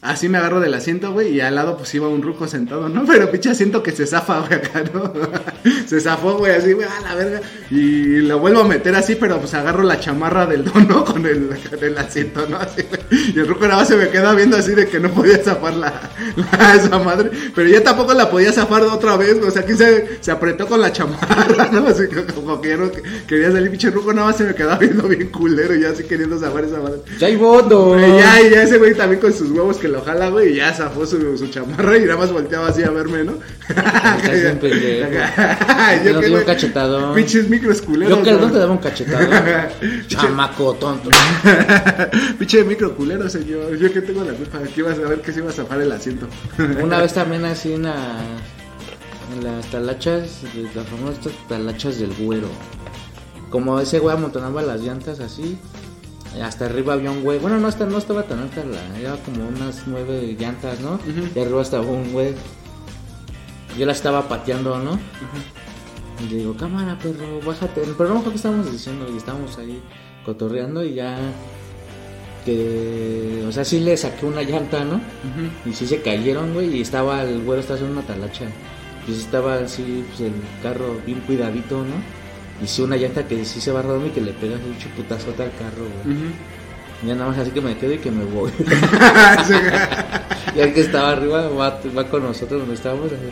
Así 0.03 0.27
me 0.27 0.37
agarro 0.37 0.59
del 0.59 0.73
asiento, 0.73 1.13
güey, 1.13 1.29
y 1.33 1.39
al 1.41 1.55
lado 1.55 1.77
pues 1.77 1.93
iba 1.95 2.07
un 2.09 2.21
ruco 2.21 2.47
sentado, 2.47 2.89
¿no? 2.89 3.05
Pero 3.07 3.31
pinche 3.31 3.49
asiento 3.49 3.81
que 3.81 3.91
se 3.93 4.05
zafa, 4.05 4.41
güey, 4.41 4.53
acá, 4.53 4.83
¿no? 4.93 5.13
se 5.87 5.99
zafó, 6.01 6.33
güey, 6.37 6.51
así, 6.51 6.73
güey, 6.73 6.85
a 6.87 7.01
la 7.01 7.15
verga. 7.15 7.41
Y 7.71 8.17
lo 8.17 8.39
vuelvo 8.39 8.61
a 8.61 8.67
meter 8.67 8.93
así, 8.95 9.15
pero 9.15 9.39
pues 9.39 9.53
agarro 9.53 9.81
la 9.83 9.99
chamarra 9.99 10.45
del 10.45 10.65
don, 10.65 10.87
¿no? 10.87 11.05
Con 11.13 11.25
el, 11.25 11.49
con 11.69 11.83
el 11.83 11.97
asiento, 11.97 12.45
¿no? 12.49 12.57
Así, 12.57 12.81
güey. 12.83 13.01
Y 13.35 13.39
el 13.39 13.47
ruco 13.47 13.61
nada 13.65 13.77
más 13.77 13.87
se 13.87 13.95
me 13.95 14.09
queda 14.09 14.33
viendo 14.33 14.57
así 14.57 14.73
de 14.75 14.87
que 14.87 14.99
no 14.99 15.09
podía 15.09 15.37
zafar 15.43 15.73
la, 15.75 15.93
la- 16.35 16.75
esa 16.75 16.99
madre. 16.99 17.31
Pero 17.55 17.69
ya 17.69 17.81
tampoco 17.83 18.13
la 18.13 18.29
podía 18.29 18.51
zafar 18.51 18.83
otra 18.83 19.15
vez, 19.17 19.37
güey. 19.37 19.47
O 19.47 19.51
sea, 19.51 19.65
que 19.65 19.75
se, 19.75 20.17
se 20.21 20.31
apretó 20.31 20.67
con 20.67 20.81
la 20.81 20.91
chamarra, 20.91 21.69
¿no? 21.71 21.87
Así 21.87 22.03
como 22.35 22.59
que 22.61 22.69
ya 22.69 22.77
no 22.77 22.91
quería 23.27 23.51
salir, 23.51 23.69
pinche 23.71 23.89
ruco 23.89 24.11
nada 24.13 24.27
más 24.27 24.37
se 24.37 24.43
me 24.43 24.53
quedaba 24.55 24.77
viendo 24.77 25.07
bien 25.07 25.29
culero, 25.29 25.73
ya 25.75 25.89
así 25.89 26.03
queriendo 26.03 26.37
zafar 26.39 26.65
esa 26.65 26.79
madre. 26.79 26.99
Ya 27.19 27.27
hay 27.27 27.35
voto. 27.37 27.89
Güey, 27.93 28.17
ya, 28.17 28.41
ya 28.51 28.63
ese 28.63 28.77
güey 28.77 28.93
también 28.95 29.21
con 29.21 29.31
sus 29.33 29.49
huevos 29.51 29.77
que 29.77 29.87
lo 29.93 30.01
jala, 30.03 30.29
güey, 30.29 30.53
y 30.53 30.55
ya 30.57 30.73
zafó 30.73 31.05
su, 31.05 31.37
su 31.37 31.47
chamarra 31.47 31.97
y 31.97 32.01
nada 32.01 32.17
más 32.17 32.31
volteaba 32.31 32.67
así 32.67 32.83
a 32.83 32.89
verme, 32.89 33.23
¿no? 33.23 33.33
Bien 34.31 34.59
pendejo. 34.59 35.09
yo 36.05 36.19
que 36.19 36.29
un 36.31 36.43
cachetadón. 36.43 37.15
Pinches 37.15 37.49
micros 37.49 37.81
culeros. 37.81 38.17
Yo 38.17 38.23
que 38.23 38.31
¿no? 38.33 38.51
te 38.51 38.57
daba 38.59 38.71
un 38.71 38.77
cachetado. 38.79 39.25
Chamaco 40.07 40.73
tonto. 40.73 41.09
Pinche 42.39 42.63
micro 42.63 42.95
culero, 42.95 43.29
señor. 43.29 43.75
Yo 43.77 43.91
que 43.93 44.01
tengo 44.01 44.23
la 44.23 44.33
culpa. 44.33 44.57
Aquí 44.59 44.81
vas 44.81 44.97
a 44.99 45.01
ver 45.07 45.21
que 45.21 45.31
se 45.31 45.39
iba 45.39 45.49
a 45.49 45.53
zafar 45.53 45.79
el 45.81 45.91
asiento. 45.91 46.27
Una 46.81 46.99
vez 46.99 47.13
también 47.13 47.45
así 47.45 47.73
en, 47.73 47.83
la- 47.83 48.19
en 49.35 49.43
las 49.43 49.65
talachas, 49.67 50.41
las 50.75 50.87
famosas 50.87 51.31
talachas 51.47 51.99
del 51.99 52.13
güero. 52.15 52.47
Como 53.49 53.79
ese 53.79 53.99
güey 53.99 54.15
amontonaba 54.15 54.61
las 54.61 54.81
llantas 54.81 55.19
así. 55.19 55.57
Hasta 56.41 56.65
arriba 56.65 56.93
había 56.93 57.11
un 57.11 57.23
güey. 57.23 57.39
Bueno, 57.39 57.59
no, 57.59 57.67
hasta, 57.67 57.85
no 57.85 57.97
estaba 57.97 58.23
tan 58.23 58.39
alta, 58.39 58.63
la, 58.63 58.99
era 58.99 59.15
como 59.17 59.47
unas 59.47 59.83
nueve 59.85 60.35
llantas, 60.39 60.79
¿no? 60.79 60.99
Y 61.35 61.39
arriba 61.39 61.61
estaba 61.61 61.85
un 61.85 62.11
güey. 62.11 62.33
Yo 63.77 63.85
la 63.85 63.91
estaba 63.91 64.27
pateando, 64.27 64.77
¿no? 64.79 64.99
Y 66.23 66.29
le 66.29 66.37
digo, 66.37 66.55
cámara, 66.55 66.97
perro, 66.99 67.39
bájate. 67.45 67.81
Pero 67.97 68.09
no 68.09 68.15
acuerdo 68.15 68.29
que 68.31 68.35
estábamos 68.37 68.71
diciendo 68.71 69.07
y 69.11 69.17
estábamos 69.17 69.57
ahí 69.57 69.81
cotorreando 70.25 70.83
y 70.83 70.95
ya. 70.95 71.17
Que. 72.45 73.43
O 73.47 73.51
sea, 73.51 73.65
sí 73.65 73.79
le 73.79 73.97
saqué 73.97 74.25
una 74.25 74.43
llanta, 74.43 74.83
¿no? 74.83 75.01
Y 75.65 75.73
sí 75.73 75.87
se 75.87 76.01
cayeron, 76.01 76.53
güey. 76.53 76.77
Y 76.77 76.81
estaba 76.81 77.23
el 77.23 77.43
güero, 77.43 77.61
estaba 77.61 77.75
haciendo 77.75 77.99
una 77.99 78.07
talacha. 78.07 78.45
Y 79.07 79.13
sí 79.13 79.19
estaba 79.21 79.55
así, 79.55 80.05
pues 80.09 80.21
el 80.21 80.33
carro 80.61 80.97
bien 81.05 81.19
cuidadito, 81.21 81.77
¿no? 81.77 82.22
Y 82.63 82.67
sí, 82.67 82.81
una 82.81 82.95
llanta 82.95 83.27
que 83.27 83.43
sí 83.43 83.59
se 83.59 83.71
va 83.71 83.81
rodando 83.81 84.07
y 84.07 84.11
que 84.11 84.21
le 84.21 84.31
pega 84.31 84.55
un 84.55 84.77
chuputazote 84.77 85.43
al 85.43 85.51
carro, 85.51 85.85
güey. 86.05 86.17
Ya 87.05 87.15
nada 87.15 87.31
más 87.31 87.39
así 87.39 87.51
que 87.51 87.59
me 87.59 87.77
quedo 87.77 87.93
y 87.93 87.97
que 87.97 88.09
me 88.09 88.23
voy. 88.23 88.49
y 90.55 90.59
el 90.59 90.73
que 90.73 90.79
estaba 90.79 91.11
arriba 91.11 91.49
va, 91.49 91.81
va 91.95 92.09
con 92.09 92.23
nosotros 92.23 92.61
donde 92.61 92.75
estábamos. 92.75 93.07
Así, 93.07 93.25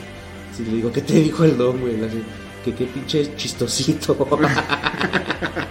así 0.52 0.66
le 0.66 0.72
digo, 0.78 0.92
¿qué 0.92 1.02
te 1.02 1.14
dijo 1.14 1.46
el 1.46 1.58
don, 1.58 1.80
güey? 1.80 2.04
Así, 2.04 2.22
que 2.66 2.76
qué 2.76 2.86
pinche 2.86 3.34
chistosito. 3.36 4.18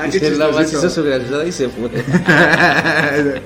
Ah, 0.00 0.06
y 0.08 0.12
se 0.12 0.30
la 0.36 0.62
hizo 0.62 0.88
su 0.88 1.02
graciosa 1.04 1.46
y 1.46 1.52
se 1.52 1.68
fue. 1.68 1.90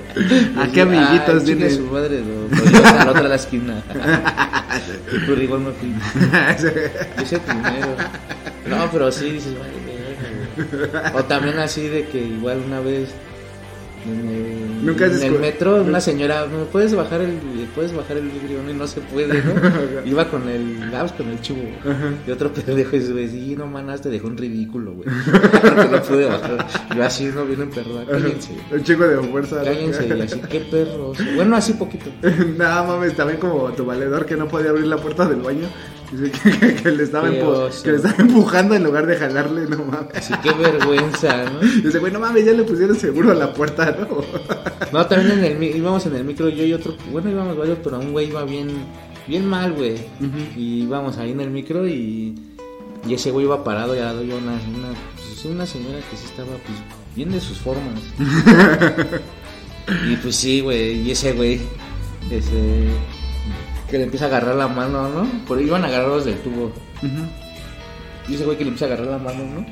¿A 0.57 0.67
qué 0.71 0.81
amiguitos 0.81 1.27
Ay, 1.27 1.39
chingue 1.39 1.55
tienes? 1.55 1.75
su 1.75 1.83
madre, 1.83 2.21
no. 2.21 2.47
Pues 2.47 2.71
yo 2.71 2.85
a 2.85 3.05
la 3.05 3.11
otra 3.11 3.23
de 3.23 3.29
la 3.29 3.35
esquina. 3.35 3.83
Pero 5.25 5.41
igual 5.41 5.61
me 5.61 5.71
fui. 5.71 5.93
Yo 6.61 6.69
hice 7.23 7.39
primero. 7.39 7.95
No, 8.67 8.89
pero 8.91 9.11
sí 9.11 9.31
dices, 9.31 9.53
vale. 9.57 9.73
O 11.13 11.23
también 11.25 11.59
así 11.59 11.87
de 11.87 12.07
que 12.07 12.17
igual 12.17 12.63
una 12.65 12.79
vez 12.79 13.09
en 14.05 14.29
el, 14.29 14.85
Nunca 14.85 15.05
en 15.07 15.21
el 15.21 15.39
metro 15.39 15.81
una 15.81 15.99
señora, 15.99 16.45
¿me 16.45 16.65
puedes 16.65 16.93
bajar 16.93 17.21
el 17.21 17.39
puedes 17.75 17.93
bajar 17.93 18.17
el 18.17 18.29
vidrio? 18.29 18.63
No, 18.63 18.71
y 18.71 18.73
no 18.73 18.87
se 18.87 19.01
puede, 19.01 19.43
¿no? 19.43 20.05
Iba 20.05 20.29
con 20.29 20.47
el, 20.47 20.89
pues 20.89 21.11
con 21.11 21.27
el 21.29 21.41
chivo. 21.41 21.61
Y 22.25 22.31
otro 22.31 22.51
pendejo 22.51 22.95
y 22.95 22.99
dice, 22.99 23.27
sí, 23.27 23.55
no 23.57 23.67
manas, 23.67 24.01
te 24.01 24.09
dejó 24.09 24.27
un 24.27 24.37
ridículo, 24.37 24.93
güey. 24.93 25.09
No 25.91 26.01
pude 26.01 26.25
bajar. 26.25 26.67
Yo 26.95 27.03
así 27.03 27.25
no 27.25 27.45
vienen 27.45 27.69
perro, 27.69 28.05
cállense. 28.05 28.51
Un 28.71 28.83
chico 28.83 29.03
de 29.03 29.17
fuerza. 29.27 29.63
Cállense 29.63 30.07
y 30.07 30.21
así, 30.21 30.39
qué 30.49 30.61
perros. 30.61 31.17
Bueno, 31.35 31.55
así 31.55 31.73
poquito. 31.73 32.09
Nada 32.57 32.83
mames, 32.83 33.15
también 33.15 33.39
como 33.39 33.69
tu 33.73 33.85
valedor 33.85 34.25
que 34.25 34.35
no 34.35 34.47
podía 34.47 34.69
abrir 34.69 34.87
la 34.87 34.97
puerta 34.97 35.27
del 35.27 35.41
baño. 35.41 35.67
Que, 36.09 36.31
que- 36.59 36.75
que 36.75 36.91
le 36.91 37.03
estaba 37.03 37.29
que 37.29 37.89
le 37.91 37.95
estaba 37.97 38.15
empujando 38.19 38.75
en 38.75 38.83
lugar 38.83 39.05
de 39.07 39.15
jalarle, 39.17 39.65
no 39.67 39.77
mames. 39.85 40.15
Así, 40.15 40.33
qué 40.43 40.51
vergüenza, 40.51 41.45
¿no? 41.49 41.59
Dice, 41.83 41.99
güey, 41.99 42.11
no 42.13 42.19
mames, 42.19 42.45
ya 42.45 42.51
le 42.53 42.63
pusieron 42.63 42.95
seguro 42.95 43.31
a 43.31 43.35
la 43.35 43.53
puerta, 43.53 43.95
¿no? 43.99 44.07
No, 44.91 45.05
también 45.07 45.39
en 45.39 45.43
el 45.61 45.63
íbamos 45.75 46.05
en 46.05 46.15
el 46.15 46.23
micro 46.23 46.47
yo 46.49 46.63
y 46.63 46.73
otro, 46.73 46.95
bueno, 47.11 47.29
íbamos 47.29 47.57
varios, 47.57 47.79
pero 47.83 47.99
un 47.99 48.11
güey 48.13 48.29
iba 48.29 48.43
bien, 48.45 48.69
bien 49.27 49.45
mal, 49.45 49.73
güey. 49.73 49.95
Y 50.55 50.83
íbamos 50.83 51.17
ahí 51.17 51.31
en 51.31 51.41
el 51.41 51.49
micro 51.49 51.85
y, 51.87 52.35
y 53.07 53.13
ese 53.13 53.31
güey 53.31 53.45
iba 53.45 53.63
parado 53.63 53.95
y 53.95 53.99
al 53.99 54.05
lado 54.05 54.23
yo 54.23 54.37
una, 54.37 54.53
una, 54.53 54.89
pues, 55.15 55.39
sí, 55.41 55.47
una 55.49 55.65
señora 55.65 55.97
que 56.09 56.15
sí 56.15 56.25
estaba 56.25 56.51
pues 56.51 56.77
bien 57.15 57.31
de 57.31 57.41
sus 57.41 57.57
formas. 57.57 57.99
y 60.09 60.15
pues 60.17 60.35
sí, 60.35 60.61
güey, 60.61 61.01
y 61.01 61.11
ese 61.11 61.33
güey, 61.33 61.59
ese, 62.31 62.87
que 63.89 63.97
le 63.97 64.03
empieza 64.05 64.25
a 64.25 64.27
agarrar 64.29 64.55
la 64.55 64.67
mano, 64.67 65.09
¿no? 65.09 65.27
Por 65.47 65.61
iban 65.61 65.83
a 65.83 65.87
agarrarlos 65.87 66.25
del 66.25 66.37
tubo. 66.39 66.71
Y 68.27 68.35
ese 68.35 68.45
güey 68.45 68.57
que 68.57 68.63
le 68.63 68.69
empieza 68.69 68.85
a 68.85 68.95
agarrar 68.95 69.07
la 69.11 69.17
mano, 69.19 69.43
¿no? 69.55 69.65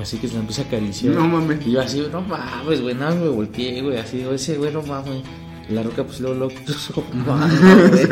Así 0.00 0.18
que 0.18 0.28
se 0.28 0.34
la 0.34 0.40
empieza 0.40 0.62
a 0.62 0.64
acariciar. 0.66 1.14
No 1.14 1.26
mames. 1.26 1.66
Y 1.66 1.72
yo 1.72 1.80
así, 1.80 2.06
no 2.10 2.20
mames, 2.20 2.80
güey, 2.82 2.94
nada, 2.94 3.14
me 3.14 3.28
volteé, 3.28 3.80
güey, 3.82 3.96
así, 3.98 4.24
ese 4.32 4.56
güey, 4.56 4.72
no 4.72 4.82
mames. 4.82 5.22
Y 5.68 5.72
la 5.72 5.82
roca, 5.82 6.04
pues 6.04 6.20
luego 6.20 6.36
lo 6.36 6.48
puso 6.48 7.02
mano, 7.12 7.48
güey. 7.88 8.06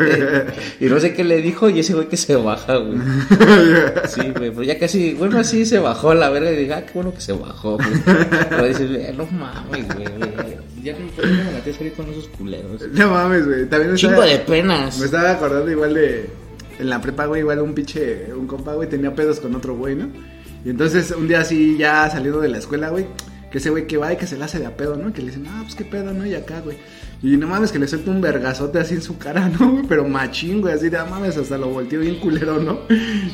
Y 0.81 0.85
no 0.85 0.99
sé 0.99 1.13
qué 1.13 1.23
le 1.23 1.41
dijo, 1.41 1.69
y 1.69 1.79
ese 1.79 1.93
güey 1.93 2.07
que 2.09 2.17
se 2.17 2.35
baja, 2.35 2.75
güey. 2.77 2.97
Sí, 4.07 4.21
güey, 4.35 4.51
pero 4.51 4.63
ya 4.63 4.77
casi, 4.77 5.13
bueno, 5.13 5.39
así 5.39 5.65
se 5.65 5.79
bajó 5.79 6.11
a 6.11 6.15
la 6.15 6.29
verga 6.29 6.51
y 6.51 6.55
dije, 6.57 6.73
ah, 6.73 6.85
qué 6.85 6.91
bueno 6.93 7.13
que 7.13 7.21
se 7.21 7.33
bajó, 7.33 7.77
güey. 7.77 7.89
Pero 8.49 8.65
dices, 8.65 8.89
güey, 8.89 9.13
no 9.15 9.25
mames, 9.27 9.87
güey, 9.95 10.07
güey. 10.17 10.34
Ya 10.85 10.93
no 10.93 10.99
me 11.17 11.51
la 11.51 11.73
salir 11.73 11.93
con 11.93 12.07
esos 12.11 12.27
culeros. 12.27 12.79
No 12.93 13.09
mames, 13.09 13.47
güey. 13.47 13.65
También 13.67 13.93
me 13.93 13.97
Chingo 13.97 14.23
estaba, 14.23 14.31
de 14.31 14.37
penas. 14.37 14.99
me 14.99 15.05
estaba 15.05 15.31
acordando 15.31 15.71
igual 15.71 15.95
de. 15.95 16.29
En 16.77 16.89
la 16.91 17.01
prepa, 17.01 17.25
güey, 17.25 17.41
igual 17.41 17.59
un 17.61 17.73
pinche. 17.73 18.31
Un 18.31 18.45
compa, 18.45 18.75
güey, 18.75 18.87
tenía 18.87 19.15
pedos 19.15 19.39
con 19.39 19.55
otro 19.55 19.75
güey, 19.75 19.95
¿no? 19.95 20.11
Y 20.63 20.69
entonces 20.69 21.09
un 21.09 21.27
día 21.27 21.39
así, 21.39 21.75
ya 21.79 22.07
saliendo 22.11 22.39
de 22.39 22.49
la 22.49 22.59
escuela, 22.59 22.89
güey. 22.89 23.07
Que 23.51 23.57
ese 23.57 23.71
güey 23.71 23.87
que 23.87 23.97
va 23.97 24.13
y 24.13 24.17
que 24.17 24.27
se 24.27 24.37
le 24.37 24.43
hace 24.43 24.59
de 24.59 24.67
a 24.67 24.77
pedo, 24.77 24.95
¿no? 24.95 25.11
Que 25.11 25.21
le 25.21 25.29
dicen, 25.29 25.47
ah, 25.47 25.61
pues 25.63 25.73
qué 25.73 25.85
pedo, 25.85 26.13
¿no? 26.13 26.23
Y 26.23 26.35
acá, 26.35 26.61
güey. 26.61 26.77
Y 27.25 27.37
no 27.37 27.47
mames, 27.47 27.71
que 27.71 27.79
le 27.79 27.87
suelta 27.87 28.11
un 28.11 28.21
vergazote 28.21 28.77
así 28.77 28.93
en 28.93 29.01
su 29.01 29.17
cara, 29.17 29.49
¿no? 29.59 29.81
Pero 29.89 30.07
machín, 30.07 30.61
güey, 30.61 30.75
así 30.75 30.89
de, 30.89 30.97
ah, 30.97 31.07
mames, 31.09 31.35
hasta 31.35 31.57
lo 31.57 31.69
volteó 31.69 31.99
bien 31.99 32.19
culero, 32.19 32.59
¿no? 32.59 32.81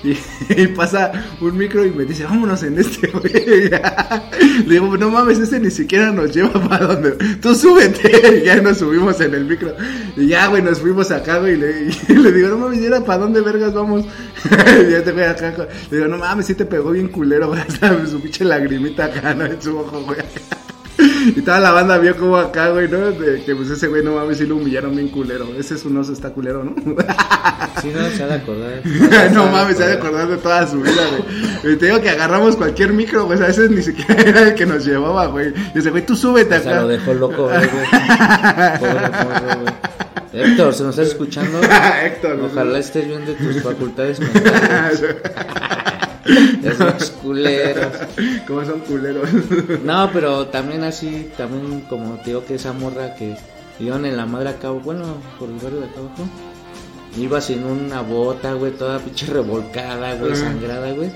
Y, 0.03 0.67
pasa 0.67 1.11
un 1.41 1.57
micro 1.57 1.85
y 1.85 1.91
me 1.91 2.05
dice, 2.05 2.23
vámonos 2.23 2.63
en 2.63 2.79
este, 2.79 3.07
güey. 3.07 3.69
Le 4.65 4.73
digo, 4.73 4.95
no 4.97 5.09
mames, 5.09 5.39
este 5.39 5.59
ni 5.59 5.69
siquiera 5.69 6.11
nos 6.11 6.33
lleva 6.33 6.53
para 6.69 6.87
donde. 6.87 7.11
Tú 7.41 7.53
súbete. 7.53 8.39
Y 8.41 8.45
ya 8.45 8.61
nos 8.61 8.77
subimos 8.77 9.19
en 9.19 9.33
el 9.33 9.43
micro. 9.43 9.75
Y 10.15 10.27
ya, 10.27 10.47
güey, 10.47 10.61
nos 10.61 10.79
fuimos 10.79 11.11
acá, 11.11 11.39
güey. 11.39 11.55
Y 11.55 12.13
le, 12.13 12.31
digo, 12.31 12.47
no 12.47 12.59
mames, 12.59 12.79
¿y 12.79 12.85
ahora 12.85 13.03
para 13.03 13.19
dónde 13.19 13.41
vergas 13.41 13.73
vamos? 13.73 14.05
y 14.45 14.91
ya 14.91 15.03
te 15.03 15.11
güey 15.11 15.25
acá. 15.25 15.53
Le 15.89 15.97
digo, 15.97 16.07
no 16.07 16.17
mames, 16.17 16.45
sí 16.45 16.55
te 16.55 16.65
pegó 16.65 16.91
bien 16.91 17.09
culero, 17.09 17.49
güey. 17.49 17.59
Hasta 17.59 18.05
su 18.07 18.21
pinche 18.21 18.45
lagrimita 18.45 19.05
acá, 19.05 19.33
¿no? 19.33 19.45
En 19.45 19.61
su 19.61 19.77
ojo, 19.77 20.01
güey. 20.01 20.19
Y 21.35 21.41
toda 21.41 21.59
la 21.59 21.71
banda 21.71 21.97
vio 21.97 22.15
como 22.15 22.37
acá, 22.37 22.69
güey, 22.69 22.87
¿no? 22.87 23.11
De 23.11 23.43
que 23.43 23.55
pues 23.55 23.69
ese 23.69 23.87
güey, 23.87 24.03
no 24.03 24.15
mames, 24.15 24.37
sí 24.37 24.45
lo 24.45 24.57
humillaron 24.57 24.95
bien 24.95 25.09
culero. 25.09 25.47
Ese 25.57 25.75
es 25.75 25.85
un 25.85 25.97
oso, 25.97 26.13
está 26.13 26.31
culero, 26.31 26.63
¿no? 26.63 26.75
Sí, 27.81 27.91
no, 27.95 28.09
se 28.09 28.23
ha 28.23 28.27
de 28.27 28.33
acordar. 28.35 28.81
no 29.33 29.47
mames, 29.47 29.77
se 29.77 29.83
ha 29.83 29.87
de 29.87 29.93
acordar 29.93 30.27
de 30.27 30.37
toda 30.37 30.67
su 30.67 30.81
vida, 30.81 31.03
güey. 31.11 31.73
Y 31.73 31.77
te 31.77 31.87
digo 31.87 32.01
que 32.01 32.09
agarramos 32.09 32.55
cualquier 32.55 32.93
micro, 32.93 33.25
güey. 33.25 33.41
A 33.41 33.47
veces 33.47 33.69
ni 33.71 33.81
siquiera 33.81 34.21
era 34.21 34.41
el 34.41 34.55
que 34.55 34.65
nos 34.65 34.85
llevaba, 34.85 35.27
güey. 35.27 35.53
Y 35.73 35.79
ese 35.79 35.89
güey, 35.89 36.05
tú 36.05 36.15
súbete 36.15 36.55
O 36.55 36.61
sea, 36.61 36.71
acá. 36.71 36.81
lo 36.81 36.87
dejó 36.87 37.13
loco, 37.13 37.43
güey. 37.47 37.57
güey. 37.57 37.85
Pobre 38.79 39.09
güey. 39.61 39.73
Héctor, 40.33 40.73
¿se 40.73 40.83
nos 40.83 40.97
estás 40.97 41.07
escuchando? 41.09 41.59
Héctor, 42.03 42.37
güey. 42.37 42.51
Ojalá 42.51 42.79
estés 42.79 43.07
bien 43.07 43.25
de 43.25 43.33
tus 43.33 43.61
facultades 43.61 44.19
mentales. 44.19 45.03
Esos 46.63 47.11
culeros. 47.11 47.93
Como 48.47 48.65
son 48.65 48.79
culeros. 48.81 49.29
No, 49.83 50.09
pero 50.13 50.47
también 50.47 50.83
así, 50.83 51.31
también 51.37 51.81
como 51.89 52.15
te 52.15 52.31
digo 52.31 52.45
que 52.45 52.55
esa 52.55 52.73
morra 52.73 53.15
que 53.15 53.35
iban 53.79 54.05
en 54.05 54.17
la 54.17 54.25
madre 54.25 54.49
acá, 54.49 54.69
bueno, 54.69 55.17
por 55.39 55.49
el 55.49 55.55
barrio 55.55 55.79
de 55.79 55.85
acá 55.85 55.99
abajo. 55.99 56.29
Iba 57.17 57.41
sin 57.41 57.65
una 57.65 58.01
bota, 58.01 58.53
güey, 58.53 58.71
toda 58.71 58.99
pinche 58.99 59.25
revolcada, 59.25 60.15
güey, 60.15 60.35
sangrada, 60.35 60.91
güey. 60.93 61.11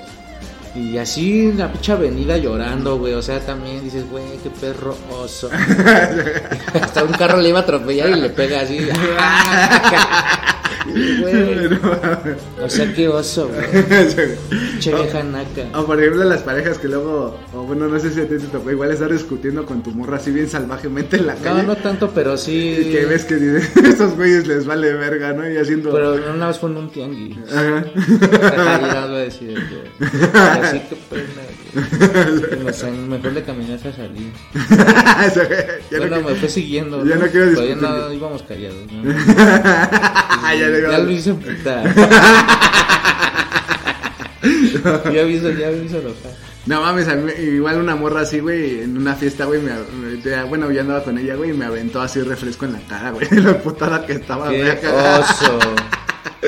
Y 0.75 0.97
así 0.97 1.53
la 1.53 1.71
pinche 1.71 1.93
avenida 1.93 2.35
llorando, 2.37 2.97
güey. 2.97 3.13
O 3.13 3.21
sea, 3.21 3.39
también 3.39 3.81
dices, 3.81 4.09
güey, 4.09 4.25
qué 4.43 4.49
perro 4.49 4.97
oso. 5.09 5.49
Hasta 6.81 7.03
un 7.03 7.13
carro 7.13 7.39
le 7.39 7.49
iba 7.49 7.59
a 7.59 7.61
atropellar 7.61 8.09
y 8.09 8.15
le 8.15 8.29
pega 8.29 8.61
así. 8.61 8.79
O 12.63 12.69
sea, 12.69 12.93
qué 12.93 13.07
oso, 13.07 13.49
güey. 13.49 13.65
Che 14.79 14.93
vieja 14.93 15.23
naca. 15.23 15.67
O 15.77 15.85
por 15.85 15.99
ejemplo 15.99 16.23
las 16.23 16.41
parejas 16.41 16.77
que 16.77 16.87
luego, 16.87 17.37
o 17.53 17.63
bueno, 17.63 17.87
no 17.87 17.99
sé 17.99 18.11
si 18.11 18.21
a 18.21 18.27
ti 18.27 18.37
te 18.37 18.47
tocó, 18.47 18.71
igual 18.71 18.91
estar 18.91 19.11
discutiendo 19.11 19.65
con 19.65 19.83
tu 19.83 19.91
morra 19.91 20.17
así 20.17 20.31
bien 20.31 20.49
salvajemente 20.49 21.17
en 21.17 21.27
la 21.27 21.35
No, 21.35 21.41
calle. 21.41 21.63
no 21.63 21.75
tanto, 21.75 22.11
pero 22.13 22.37
sí. 22.37 22.77
Y 22.79 22.91
que 22.91 23.05
ves 23.05 23.25
que 23.25 23.35
dicen, 23.35 23.85
estos 23.85 24.15
güeyes 24.15 24.47
les 24.47 24.65
vale 24.65 24.93
verga, 24.93 25.33
¿no? 25.33 25.49
Y 25.49 25.57
haciendo... 25.57 25.91
Pero 25.91 26.15
una 26.33 26.47
vez 26.47 26.59
fue 26.59 26.69
en 26.69 26.77
un 26.77 26.89
tianguis. 26.89 27.37
Ajá. 27.51 27.85
Iba 27.97 29.03
a 29.03 29.07
decir 29.09 29.55
que. 29.55 30.07
Así 30.37 30.79
que 30.79 30.95
pena, 31.09 31.23
güey. 31.73 31.75
Mejor 33.09 33.33
le 33.33 33.43
caminas 33.43 33.85
a 33.85 33.91
salir. 33.93 34.31
ya 35.91 35.97
bueno, 35.99 36.17
no, 36.21 36.29
me 36.29 36.35
fue 36.35 36.49
siguiendo. 36.49 37.03
ya 37.05 37.15
no 37.15 37.27
quiero 37.27 37.47
discutir. 37.47 37.77
no 37.77 38.13
íbamos 38.13 38.43
callados. 38.43 38.77
¿no? 38.91 39.11
ya 39.13 40.67
le 40.67 40.81
ya 40.91 40.97
lo 40.99 41.11
hice 41.11 41.33
puta. 41.33 41.83
ya 45.11 45.23
me 45.23 45.31
hizo, 45.31 45.51
ya 45.51 45.71
me 45.71 45.85
hizo 45.85 45.99
enojar. 45.99 46.31
No 46.65 46.81
mames, 46.81 47.07
a 47.07 47.15
mí, 47.15 47.31
igual 47.37 47.79
una 47.79 47.95
morra 47.95 48.21
así, 48.21 48.39
güey, 48.39 48.81
en 48.81 48.97
una 48.97 49.13
fiesta, 49.13 49.45
güey, 49.45 49.61
me, 49.61 49.71
bueno, 50.45 50.71
yo 50.71 50.81
andaba 50.81 51.03
con 51.03 51.15
ella, 51.17 51.35
güey, 51.35 51.51
y 51.51 51.53
me 51.53 51.65
aventó 51.65 52.01
así 52.01 52.21
refresco 52.21 52.65
en 52.65 52.73
la 52.73 52.79
cara, 52.79 53.11
güey, 53.11 53.29
la 53.31 53.59
putada 53.59 54.03
que 54.05 54.13
estaba, 54.13 54.49
Qué 54.49 54.87
oso. 54.87 55.59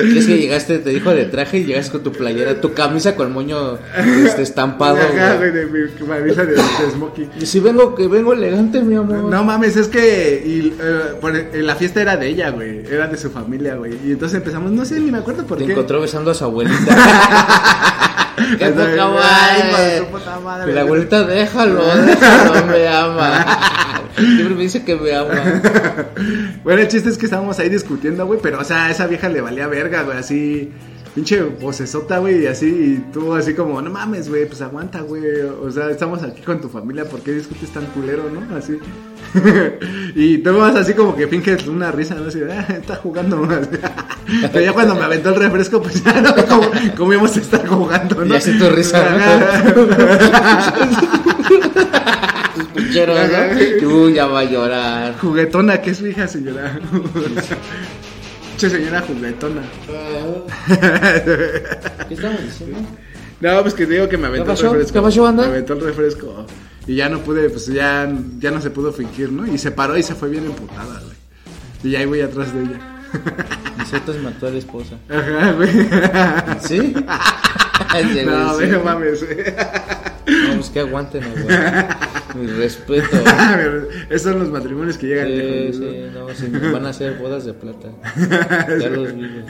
Es 0.00 0.26
que 0.26 0.38
llegaste, 0.38 0.78
te 0.78 0.90
dijo 0.90 1.10
de 1.10 1.24
traje 1.26 1.58
y 1.58 1.64
llegaste 1.64 1.92
con 1.92 2.02
tu 2.02 2.12
playera, 2.12 2.60
tu 2.60 2.72
camisa 2.74 3.16
con 3.16 3.32
moño 3.32 3.78
este, 4.24 4.42
estampado. 4.42 4.96
Ajá, 4.98 5.34
güey. 5.36 5.50
de 5.50 5.66
mi 5.66 5.88
camisa 6.06 6.44
de, 6.44 6.52
de 6.54 6.90
smoking. 6.92 7.30
Y 7.40 7.46
si 7.46 7.60
vengo, 7.60 7.94
que 7.94 8.06
vengo 8.08 8.32
elegante, 8.32 8.80
mi 8.80 8.96
amor. 8.96 9.18
No 9.18 9.44
mames, 9.44 9.76
es 9.76 9.88
que 9.88 10.42
y, 10.44 10.74
eh, 10.80 11.14
por- 11.20 11.34
eh, 11.36 11.50
la 11.62 11.74
fiesta 11.76 12.00
era 12.00 12.16
de 12.16 12.28
ella, 12.28 12.50
güey, 12.50 12.84
era 12.90 13.06
de 13.06 13.16
su 13.16 13.30
familia, 13.30 13.74
güey, 13.76 13.92
y 14.04 14.12
entonces 14.12 14.38
empezamos, 14.38 14.70
no 14.72 14.84
sé, 14.84 15.00
ni 15.00 15.10
me 15.10 15.18
acuerdo 15.18 15.44
por 15.44 15.58
Te 15.58 15.66
qué. 15.66 15.72
encontró 15.72 16.00
besando 16.00 16.30
a 16.30 16.34
su 16.34 16.44
abuelita. 16.44 16.76
¡Qué 18.58 18.64
Ay, 18.66 18.70
poca 18.72 18.84
ay, 18.92 19.70
madre! 19.72 19.84
de 19.94 20.00
tu 20.00 20.06
puta 20.12 20.40
madre. 20.40 20.70
Y 20.70 20.74
la 20.74 20.80
abuelita, 20.82 21.24
déjalo, 21.24 21.82
déjalo, 21.96 22.66
me 22.66 22.88
ama. 22.88 23.58
Siempre 24.18 24.54
me 24.54 24.62
dice 24.62 24.84
que 24.84 24.96
me 24.96 25.14
ama. 25.14 25.34
Bueno, 26.64 26.82
el 26.82 26.88
chiste 26.88 27.08
es 27.08 27.16
que 27.16 27.26
estábamos 27.26 27.58
ahí 27.58 27.68
discutiendo, 27.68 28.26
güey, 28.26 28.40
pero, 28.42 28.60
o 28.60 28.64
sea, 28.64 28.86
a 28.86 28.90
esa 28.90 29.06
vieja 29.06 29.28
le 29.28 29.40
valía 29.40 29.66
verga, 29.68 30.02
güey, 30.02 30.18
así. 30.18 30.70
pinche 31.14 31.42
vocesota, 31.42 32.18
güey, 32.18 32.42
y 32.42 32.46
así, 32.46 32.66
y 32.66 33.12
tú 33.12 33.34
así 33.34 33.54
como, 33.54 33.80
no 33.80 33.90
mames, 33.90 34.28
güey, 34.28 34.46
pues 34.46 34.60
aguanta, 34.60 35.00
güey, 35.00 35.40
o 35.40 35.70
sea, 35.70 35.90
estamos 35.90 36.22
aquí 36.22 36.42
con 36.42 36.60
tu 36.60 36.68
familia, 36.68 37.04
¿por 37.04 37.20
qué 37.20 37.32
discutes 37.32 37.70
tan 37.70 37.86
culero, 37.86 38.24
no? 38.30 38.56
Así. 38.56 38.78
y 40.14 40.38
tú 40.38 40.56
vas 40.56 40.74
así 40.76 40.94
como 40.94 41.14
que 41.14 41.26
finges 41.28 41.66
una 41.66 41.92
risa, 41.92 42.14
¿no? 42.14 42.28
Así, 42.28 42.40
ah, 42.50 42.66
está 42.68 42.96
jugando 42.96 43.38
más. 43.38 43.68
Pero 44.52 44.64
ya 44.64 44.72
cuando 44.72 44.94
me 44.94 45.04
aventó 45.04 45.30
el 45.30 45.36
refresco, 45.36 45.82
pues 45.82 46.02
ya 46.02 46.20
no, 46.20 46.34
como, 46.96 47.12
íbamos 47.12 47.36
a 47.36 47.40
estar 47.40 47.66
jugando, 47.66 48.24
¿no? 48.24 48.34
Ya 48.34 48.40
sé 48.40 48.52
tu 48.52 48.68
risa, 48.68 49.04
Tus 51.48 51.57
¿no? 53.06 53.88
Uy, 53.88 54.14
ya 54.14 54.26
va 54.26 54.40
a 54.40 54.44
llorar. 54.44 55.18
Juguetona, 55.18 55.80
que 55.80 55.90
es 55.90 55.98
su 55.98 56.06
hija, 56.06 56.26
señora. 56.26 56.78
Che, 58.58 58.68
señora 58.68 59.00
juguetona. 59.02 59.62
¿Qué 62.08 62.14
estamos 62.14 62.42
diciendo? 62.42 62.78
No, 63.40 63.62
pues 63.62 63.74
que 63.74 63.86
digo 63.86 64.08
que 64.08 64.18
me 64.18 64.26
aventó 64.26 64.52
¿Qué 64.52 64.62
el 64.62 64.70
refresco. 64.70 64.92
¿Qué 64.94 65.00
pasó, 65.00 65.22
banda? 65.22 65.44
Me 65.44 65.50
aventó 65.50 65.74
el 65.74 65.80
refresco. 65.80 66.44
Y 66.88 66.96
ya 66.96 67.08
no 67.08 67.20
pude, 67.20 67.48
pues 67.50 67.66
ya, 67.66 68.12
ya 68.40 68.50
no 68.50 68.60
se 68.60 68.70
pudo 68.70 68.92
fingir, 68.92 69.30
¿no? 69.30 69.46
Y 69.46 69.58
se 69.58 69.70
paró 69.70 69.96
y 69.96 70.02
se 70.02 70.16
fue 70.16 70.28
bien 70.28 70.46
emputada, 70.46 71.00
güey. 71.00 71.16
Y 71.84 71.94
ahí 71.94 72.06
voy 72.06 72.20
atrás 72.20 72.52
de 72.52 72.62
ella. 72.62 72.80
Nosotros 73.78 74.16
mi 74.18 74.26
actual 74.26 74.56
esposa. 74.56 74.96
Ajá, 75.08 75.52
güey. 75.52 75.70
¿Sí? 76.60 76.94
No, 78.26 78.54
güey, 78.54 78.68
no 78.68 78.80
mames. 78.80 79.22
No, 79.22 80.54
pues 80.56 80.68
que 80.68 80.80
aguanten, 80.80 81.22
güey. 81.32 81.56
Mi 82.34 82.46
respeto. 82.46 83.16
Esos 84.10 84.22
son 84.32 84.38
los 84.40 84.50
matrimonios 84.50 84.98
que 84.98 85.06
llegan 85.06 85.26
Sí, 85.28 85.32
lejos, 85.36 85.78
¿no? 85.78 86.34
sí, 86.34 86.48
no, 86.50 86.60
sí, 86.60 86.72
van 86.72 86.86
a 86.86 86.92
ser 86.92 87.14
bodas 87.14 87.44
de 87.44 87.54
plata. 87.54 87.88
Ya 88.80 88.88
los 88.90 89.14
vi. 89.14 89.42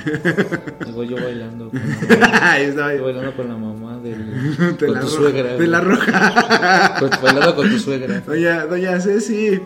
Luego 0.80 1.02
yo 1.04 1.16
bailando 1.16 1.70
con 1.70 1.80
la, 2.20 2.58
yo 2.96 3.04
bailando 3.04 3.36
con 3.36 3.48
la 3.48 3.56
mamá 3.56 3.98
del, 3.98 4.76
De 4.78 4.86
con 4.86 4.94
la 4.94 5.00
tu 5.00 5.06
roja. 5.06 5.16
suegra. 5.18 5.54
De 5.54 5.66
la 5.66 5.80
roja. 5.80 6.94
Con- 7.00 7.10
bailando 7.22 7.56
con 7.56 7.68
tu 7.70 7.78
suegra. 7.78 8.20
Doña, 8.26 8.66
doña 8.66 9.00
Ceci. 9.00 9.60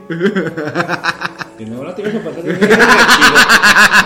Y 1.59 1.64
no, 1.66 1.85
no 1.85 1.94
te 1.94 2.03
vas 2.03 2.14
a 2.14 2.18
pasar 2.25 2.42
de 2.42 2.53
verga, 2.55 2.77
chido. 3.07 3.31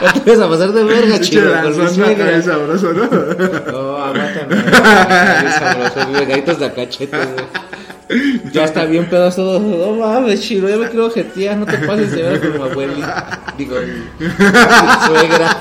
No 0.03 0.13
te 0.25 0.31
vas 0.31 0.41
a 0.41 0.49
pasar 0.49 0.73
de 0.73 0.85
verga, 0.85 1.21
chido, 1.21 1.53
con 1.63 1.79
mi 1.81 1.89
suegra. 1.89 2.43
sabroso, 2.43 2.93
¿no? 2.93 3.05
No, 3.73 3.97
aguántame. 3.99 4.57
Sabroso, 5.53 6.27
gaitos 6.29 6.59
de 6.59 6.73
cachete, 6.73 7.17
güey. 7.17 7.47
Ya 8.53 8.65
está 8.65 8.85
bien 8.85 9.07
pedazo. 9.07 9.59
No 9.59 9.95
mames, 9.95 10.41
chido, 10.41 10.69
ya 10.69 10.77
me 10.77 10.89
quiero 10.89 11.11
jetear, 11.11 11.57
no 11.57 11.67
te 11.67 11.79
pases 11.79 12.13
de 12.13 12.23
ver 12.23 12.41
con 12.41 12.53
mi 12.53 12.71
abuelita. 12.71 13.41
Digo, 13.59 13.77
mi 14.19 14.27
suegra. 15.07 15.57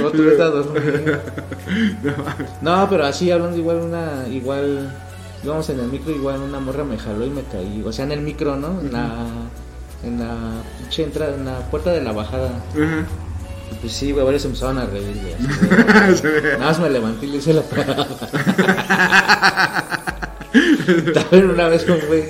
No, 0.00 0.10
tú 0.10 0.28
estás 0.28 0.52
dormido. 0.52 1.20
No, 2.60 2.86
pero 2.88 3.06
así 3.06 3.30
hablando 3.30 3.56
igual 3.56 3.76
una, 3.78 4.26
igual, 4.28 4.92
íbamos 5.42 5.68
en 5.70 5.80
el 5.80 5.86
micro, 5.88 6.12
igual 6.12 6.40
una 6.40 6.60
morra 6.60 6.84
me 6.84 6.98
jaló 6.98 7.24
y 7.26 7.30
me 7.30 7.42
caí. 7.42 7.82
O 7.84 7.92
sea, 7.92 8.04
en 8.04 8.12
el 8.12 8.20
micro, 8.20 8.56
¿no? 8.56 8.80
En 8.80 8.92
la, 8.92 9.26
en 10.04 10.20
la 10.20 10.36
pinche 10.78 11.04
entrada, 11.04 11.34
en 11.34 11.44
la 11.44 11.58
puerta 11.70 11.92
de 11.92 12.02
la 12.02 12.12
bajada. 12.12 12.50
Ajá. 12.72 13.06
Pues 13.80 13.92
sí, 13.92 14.12
güey, 14.12 14.24
varios 14.24 14.44
empezaron 14.44 14.78
a 14.78 14.86
reír, 14.86 15.20
güey. 15.20 15.34
Nada 16.58 16.58
más 16.58 16.78
me 16.80 16.90
levanté 16.90 17.26
y 17.26 17.30
le 17.30 17.36
hice 17.38 17.52
la 17.52 17.62
parada. 17.62 18.06
También 21.14 21.50
una 21.50 21.68
vez 21.68 21.84
con 21.84 21.98
güey. 22.06 22.22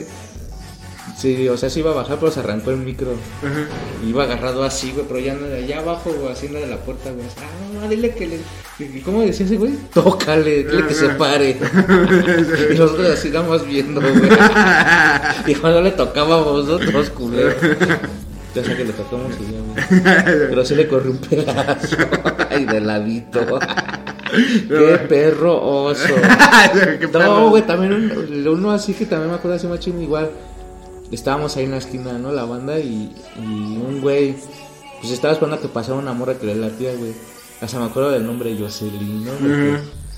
Sí, 1.16 1.48
o 1.48 1.56
sea, 1.56 1.70
sí 1.70 1.80
iba 1.80 1.92
a 1.92 1.94
bajar, 1.94 2.18
pero 2.18 2.32
se 2.32 2.40
arrancó 2.40 2.70
el 2.70 2.78
micro. 2.78 3.12
Iba 4.06 4.24
agarrado 4.24 4.64
así, 4.64 4.92
güey, 4.92 5.06
pero 5.06 5.20
ya 5.20 5.34
no 5.34 5.46
de 5.46 5.64
allá 5.64 5.78
abajo, 5.78 6.12
güey, 6.12 6.32
haciendo 6.32 6.58
de 6.58 6.66
la 6.66 6.76
puerta, 6.78 7.10
güey. 7.12 7.26
Ah, 7.38 7.80
no, 7.80 7.88
dile 7.88 8.10
que 8.10 8.26
le. 8.26 8.38
¿y 8.78 9.00
¿Cómo 9.00 9.22
decía 9.22 9.46
ese 9.46 9.56
güey? 9.56 9.72
Tócale, 9.92 10.64
dile 10.64 10.86
que 10.86 10.94
se 10.94 11.08
pare. 11.10 11.50
y 12.70 12.78
nosotros 12.78 13.10
así 13.10 13.30
más 13.30 13.66
viendo, 13.66 14.00
güey. 14.00 14.14
Y 15.46 15.54
cuando 15.54 15.82
le 15.82 15.92
tocábamos 15.92 16.66
nosotros, 16.66 17.10
culeros. 17.10 17.54
Ya 18.54 18.64
sé 18.64 18.76
que 18.76 18.84
le 18.84 18.92
tocamos 18.92 19.32
y 19.40 19.52
ya, 19.52 19.60
güey. 19.60 20.48
Pero 20.48 20.64
sí 20.64 20.74
le 20.74 20.88
corrió 20.88 21.12
un 21.12 21.18
pedazo. 21.18 21.96
Ay, 22.50 22.64
de 22.64 22.80
ladito. 22.80 23.58
Qué 24.68 25.06
perro 25.08 25.60
oso. 25.84 26.02
Qué 27.00 27.08
perro. 27.08 27.24
No, 27.40 27.50
güey, 27.50 27.62
también 27.66 27.92
un- 27.92 28.48
uno 28.48 28.70
así 28.72 28.94
que 28.94 29.06
también 29.06 29.30
me 29.30 29.36
acuerdo 29.36 29.56
así 29.56 29.66
machín 29.66 30.00
igual. 30.02 30.30
Estábamos 31.10 31.56
ahí 31.56 31.64
en 31.64 31.72
la 31.72 31.76
esquina, 31.78 32.12
¿no? 32.14 32.32
La 32.32 32.44
banda 32.44 32.78
y, 32.78 33.14
y 33.36 33.40
un 33.40 34.00
güey, 34.00 34.34
pues 35.00 35.12
estaba 35.12 35.32
esperando 35.34 35.56
a 35.56 35.60
que 35.60 35.68
pasara 35.68 35.96
una 35.98 36.12
morra 36.12 36.34
que 36.34 36.46
le 36.46 36.54
latía, 36.56 36.94
güey. 36.96 37.12
Hasta 37.60 37.78
me 37.78 37.86
acuerdo 37.86 38.10
del 38.10 38.26
nombre, 38.26 38.56
Jocelyn, 38.58 39.24
¿no? 39.24 39.30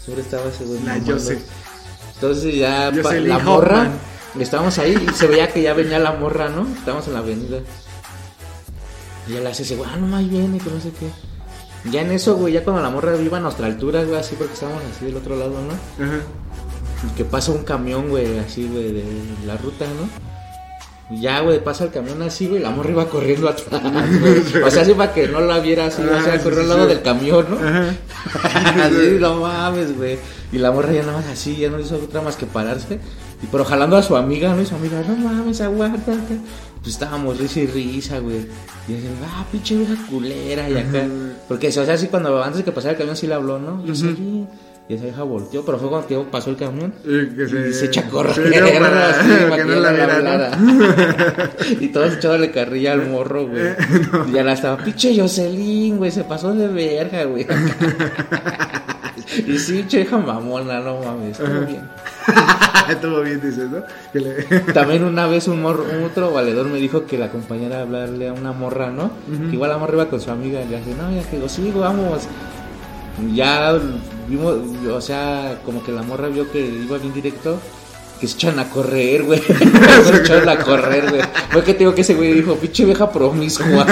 Siempre 0.02 0.22
estaba 0.24 0.48
ese 0.48 0.64
güey. 0.64 0.82
La. 0.84 0.96
Entonces 0.96 2.54
ya 2.54 2.90
Jocelyn 3.02 3.28
la 3.28 3.38
morra, 3.40 3.76
Hoffman. 3.82 3.98
estábamos 4.40 4.78
ahí 4.78 4.96
y 5.06 5.12
se 5.12 5.26
veía 5.26 5.48
que 5.52 5.60
ya 5.62 5.74
venía 5.74 5.98
la 5.98 6.12
morra, 6.12 6.48
¿no? 6.48 6.66
Estábamos 6.78 7.06
en 7.08 7.12
la 7.12 7.18
avenida. 7.18 7.58
Y 9.28 9.34
él 9.34 9.46
hace 9.46 9.64
ese, 9.64 9.76
güey, 9.76 9.90
ah, 9.92 9.96
no 9.98 10.06
más 10.06 10.28
viene, 10.30 10.58
que 10.58 10.70
no 10.70 10.80
sé 10.80 10.90
qué. 10.98 11.08
Ya 11.84 12.00
en 12.02 12.10
eso, 12.12 12.34
güey, 12.36 12.52
ya 12.54 12.64
cuando 12.64 12.82
la 12.82 12.90
morra 12.90 13.16
iba 13.16 13.38
a 13.38 13.40
nuestra 13.40 13.66
altura, 13.66 14.02
güey, 14.04 14.18
así 14.18 14.34
porque 14.36 14.54
estábamos 14.54 14.82
así 14.94 15.04
del 15.04 15.16
otro 15.16 15.36
lado, 15.36 15.52
¿no? 15.52 16.04
Ajá. 16.04 16.18
que 17.16 17.24
pasa 17.24 17.52
un 17.52 17.62
camión, 17.62 18.08
güey, 18.08 18.38
así, 18.38 18.66
güey, 18.66 18.92
de 18.92 19.04
la 19.46 19.56
ruta, 19.56 19.84
¿no? 19.86 20.26
Y 21.08 21.20
ya, 21.20 21.38
güey, 21.40 21.62
pasa 21.62 21.84
el 21.84 21.90
camión 21.92 22.20
así, 22.22 22.48
güey, 22.48 22.60
la 22.60 22.70
morra 22.70 22.90
iba 22.90 23.06
corriendo 23.08 23.48
atrás, 23.48 23.80
güey. 24.20 24.42
O 24.64 24.70
sea, 24.70 24.82
así 24.82 24.92
para 24.94 25.12
que 25.14 25.28
no 25.28 25.40
la 25.40 25.60
viera 25.60 25.86
así, 25.86 26.02
o 26.02 26.12
Ah, 26.12 26.20
sea, 26.24 26.36
sí, 26.38 26.42
corrió 26.42 26.62
al 26.62 26.68
lado 26.68 26.82
sí. 26.82 26.88
del 26.88 27.02
camión, 27.02 27.46
¿no? 27.48 27.58
así, 28.42 29.16
no 29.20 29.36
mames, 29.36 29.96
güey. 29.96 30.18
Y 30.50 30.58
la 30.58 30.72
morra 30.72 30.92
ya 30.92 31.02
nada 31.02 31.18
más 31.18 31.26
así, 31.26 31.56
ya 31.56 31.70
no 31.70 31.78
hizo 31.78 31.94
otra 31.96 32.22
más 32.22 32.34
que 32.36 32.46
pararse. 32.46 32.98
Y 33.42 33.46
pero 33.46 33.64
jalando 33.64 33.96
a 33.96 34.02
su 34.02 34.16
amiga, 34.16 34.54
¿no? 34.54 34.62
Y 34.62 34.66
su 34.66 34.74
amiga, 34.74 35.02
no 35.06 35.16
mames, 35.16 35.60
aguanta. 35.60 36.12
Pues 36.82 36.94
estábamos 36.94 37.38
risa 37.38 37.60
y 37.60 37.66
risa, 37.66 38.18
güey. 38.18 38.46
Y 38.88 38.94
así, 38.94 39.08
ah, 39.24 39.44
pinche 39.50 39.76
vieja 39.76 39.94
culera, 40.08 40.70
y 40.70 40.76
acá. 40.76 41.06
Porque, 41.48 41.68
o 41.68 41.72
sea, 41.72 41.94
así 41.94 42.08
cuando 42.08 42.42
antes 42.42 42.58
de 42.58 42.64
que 42.64 42.72
pasara 42.72 42.92
el 42.92 42.98
camión 42.98 43.16
sí 43.16 43.26
le 43.26 43.34
habló, 43.34 43.58
¿no? 43.58 43.84
Y, 43.84 43.90
así, 43.90 44.46
y 44.88 44.94
esa 44.94 45.04
vieja 45.04 45.24
volteó, 45.24 45.64
pero 45.64 45.78
fue 45.78 45.88
cuando 45.88 46.30
pasó 46.30 46.50
el 46.50 46.56
camión. 46.56 46.94
Y 47.04 47.34
que 47.34 47.70
Y 47.70 47.72
se 47.72 47.86
echa 47.86 48.02
a 48.02 48.08
correr 48.08 48.34
se 48.34 48.42
dio 48.42 48.80
para 48.80 49.10
así, 49.20 49.28
que 49.56 49.64
no 49.64 49.74
la 49.80 49.90
viera, 49.90 50.06
¿no? 50.06 50.30
hablara. 50.30 51.50
y 51.80 51.88
todos 51.88 52.14
echándole 52.14 52.52
carrilla 52.52 52.92
al 52.92 53.08
morro, 53.08 53.48
güey. 53.48 53.74
Y 54.28 54.32
ya 54.32 54.44
la 54.44 54.52
estaba, 54.52 54.76
pinche 54.82 55.18
Jocelyn, 55.18 55.98
güey, 55.98 56.12
se 56.12 56.22
pasó 56.22 56.54
de 56.54 56.68
verga, 56.68 57.24
güey. 57.24 57.46
y 59.46 59.58
sí, 59.58 59.72
pinche 59.72 60.02
hija 60.02 60.18
mamona, 60.18 60.80
no 60.80 61.00
mames, 61.00 61.38
estuvo 61.38 61.60
bien. 61.66 61.88
Estuvo 62.88 63.20
bien, 63.22 63.40
dices, 63.40 63.68
¿no? 63.68 63.82
Que 64.12 64.20
le... 64.20 64.42
También 64.72 65.02
una 65.02 65.26
vez 65.26 65.48
un, 65.48 65.60
morro, 65.60 65.84
un 65.84 66.04
otro 66.04 66.30
valedor 66.30 66.66
me 66.66 66.78
dijo 66.78 67.04
que 67.04 67.18
la 67.18 67.26
acompañara 67.26 67.78
a 67.78 67.82
hablarle 67.82 68.28
a 68.28 68.32
una 68.32 68.52
morra, 68.52 68.90
¿no? 68.90 69.10
Que 69.26 69.56
igual 69.56 69.70
la 69.70 69.78
morra 69.78 69.94
iba 69.94 70.08
con 70.08 70.20
su 70.20 70.30
amiga 70.30 70.62
y 70.62 70.68
le 70.68 70.78
dije, 70.78 70.94
no, 70.96 71.10
ya 71.10 71.28
que 71.28 71.36
digo, 71.36 71.48
sí, 71.48 71.72
vamos. 71.74 72.22
Ya 73.34 73.76
vimos, 74.28 74.56
o 74.88 75.00
sea, 75.00 75.58
como 75.64 75.82
que 75.82 75.90
la 75.90 76.02
morra 76.02 76.28
vio 76.28 76.50
que 76.52 76.60
iba 76.60 76.98
bien 76.98 77.12
directo, 77.12 77.58
que 78.20 78.28
se 78.28 78.34
echan 78.34 78.58
a 78.60 78.68
correr, 78.68 79.24
güey. 79.24 79.40
se 79.40 80.16
echan 80.18 80.48
a 80.48 80.56
correr, 80.58 81.10
güey. 81.10 81.22
Fue 81.50 81.64
que 81.64 81.72
te 81.72 81.80
digo 81.80 81.94
que 81.94 82.02
ese 82.02 82.14
güey 82.14 82.34
dijo, 82.34 82.54
pinche 82.54 82.84
vieja 82.84 83.10
promiscua. 83.10 83.84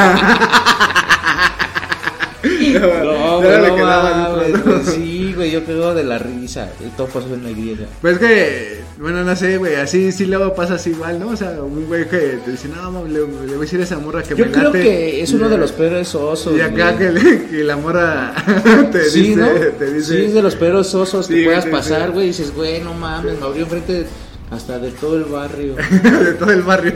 No, 2.81 3.41
güey, 3.41 3.59
no 3.59 4.35
güey, 4.65 4.85
Sí, 4.85 5.33
güey, 5.35 5.51
yo 5.51 5.65
quedo 5.65 5.95
de 5.95 6.05
la 6.05 6.19
risa. 6.19 6.71
Y 6.81 6.89
todo 6.97 7.07
pasó 7.09 7.33
en 7.35 7.43
la 7.45 7.51
griega. 7.51 7.87
Pues 8.01 8.15
es 8.15 8.19
que, 8.21 8.81
bueno, 8.99 9.25
no 9.25 9.35
sé, 9.37 9.59
güey, 9.59 9.75
así 9.77 10.13
sí 10.13 10.27
luego 10.27 10.55
pasa 10.55 10.75
así 10.75 10.91
igual, 10.91 11.19
¿no? 11.19 11.29
O 11.29 11.37
sea, 11.37 11.51
un 11.63 11.87
güey 11.87 12.09
que 12.09 12.39
te 12.45 12.51
dice, 12.53 12.69
no, 12.69 13.05
le, 13.07 13.15
le 13.21 13.23
voy 13.25 13.57
a 13.57 13.61
decir 13.61 13.81
a 13.81 13.85
esa 13.85 13.99
morra 13.99 14.23
que 14.23 14.37
Yo 14.37 14.47
me 14.47 14.53
creo 14.53 14.65
late", 14.65 14.83
que 14.83 15.23
es 15.23 15.33
uno 15.33 15.49
de 15.49 15.59
los 15.59 15.73
peores 15.73 16.15
osos. 16.15 16.57
Y 16.57 16.61
acá 16.61 16.97
que, 16.97 17.11
le- 17.11 17.47
que 17.47 17.65
la 17.65 17.77
morra 17.77 18.33
te 18.93 19.05
sí, 19.05 19.21
dice, 19.35 19.37
¿no? 19.41 19.49
te 19.79 19.93
dice, 19.93 20.17
Sí, 20.17 20.25
es 20.27 20.35
de 20.35 20.43
los 20.43 20.55
peores 20.57 20.95
osos 20.95 21.27
Sí, 21.27 21.35
que 21.35 21.45
puedas 21.45 21.65
sí, 21.65 21.71
pasar, 21.71 22.11
güey. 22.13 22.27
Y 22.27 22.29
dices, 22.29 22.55
güey, 22.55 22.81
no 22.81 22.95
mames, 22.95 23.39
me 23.39 23.45
abrió 23.47 23.63
enfrente 23.65 24.07
hasta 24.51 24.79
de 24.79 24.91
todo 24.93 25.17
el 25.17 25.25
barrio. 25.25 25.75
de 26.25 26.33
todo 26.35 26.51
el 26.51 26.63
barrio. 26.63 26.93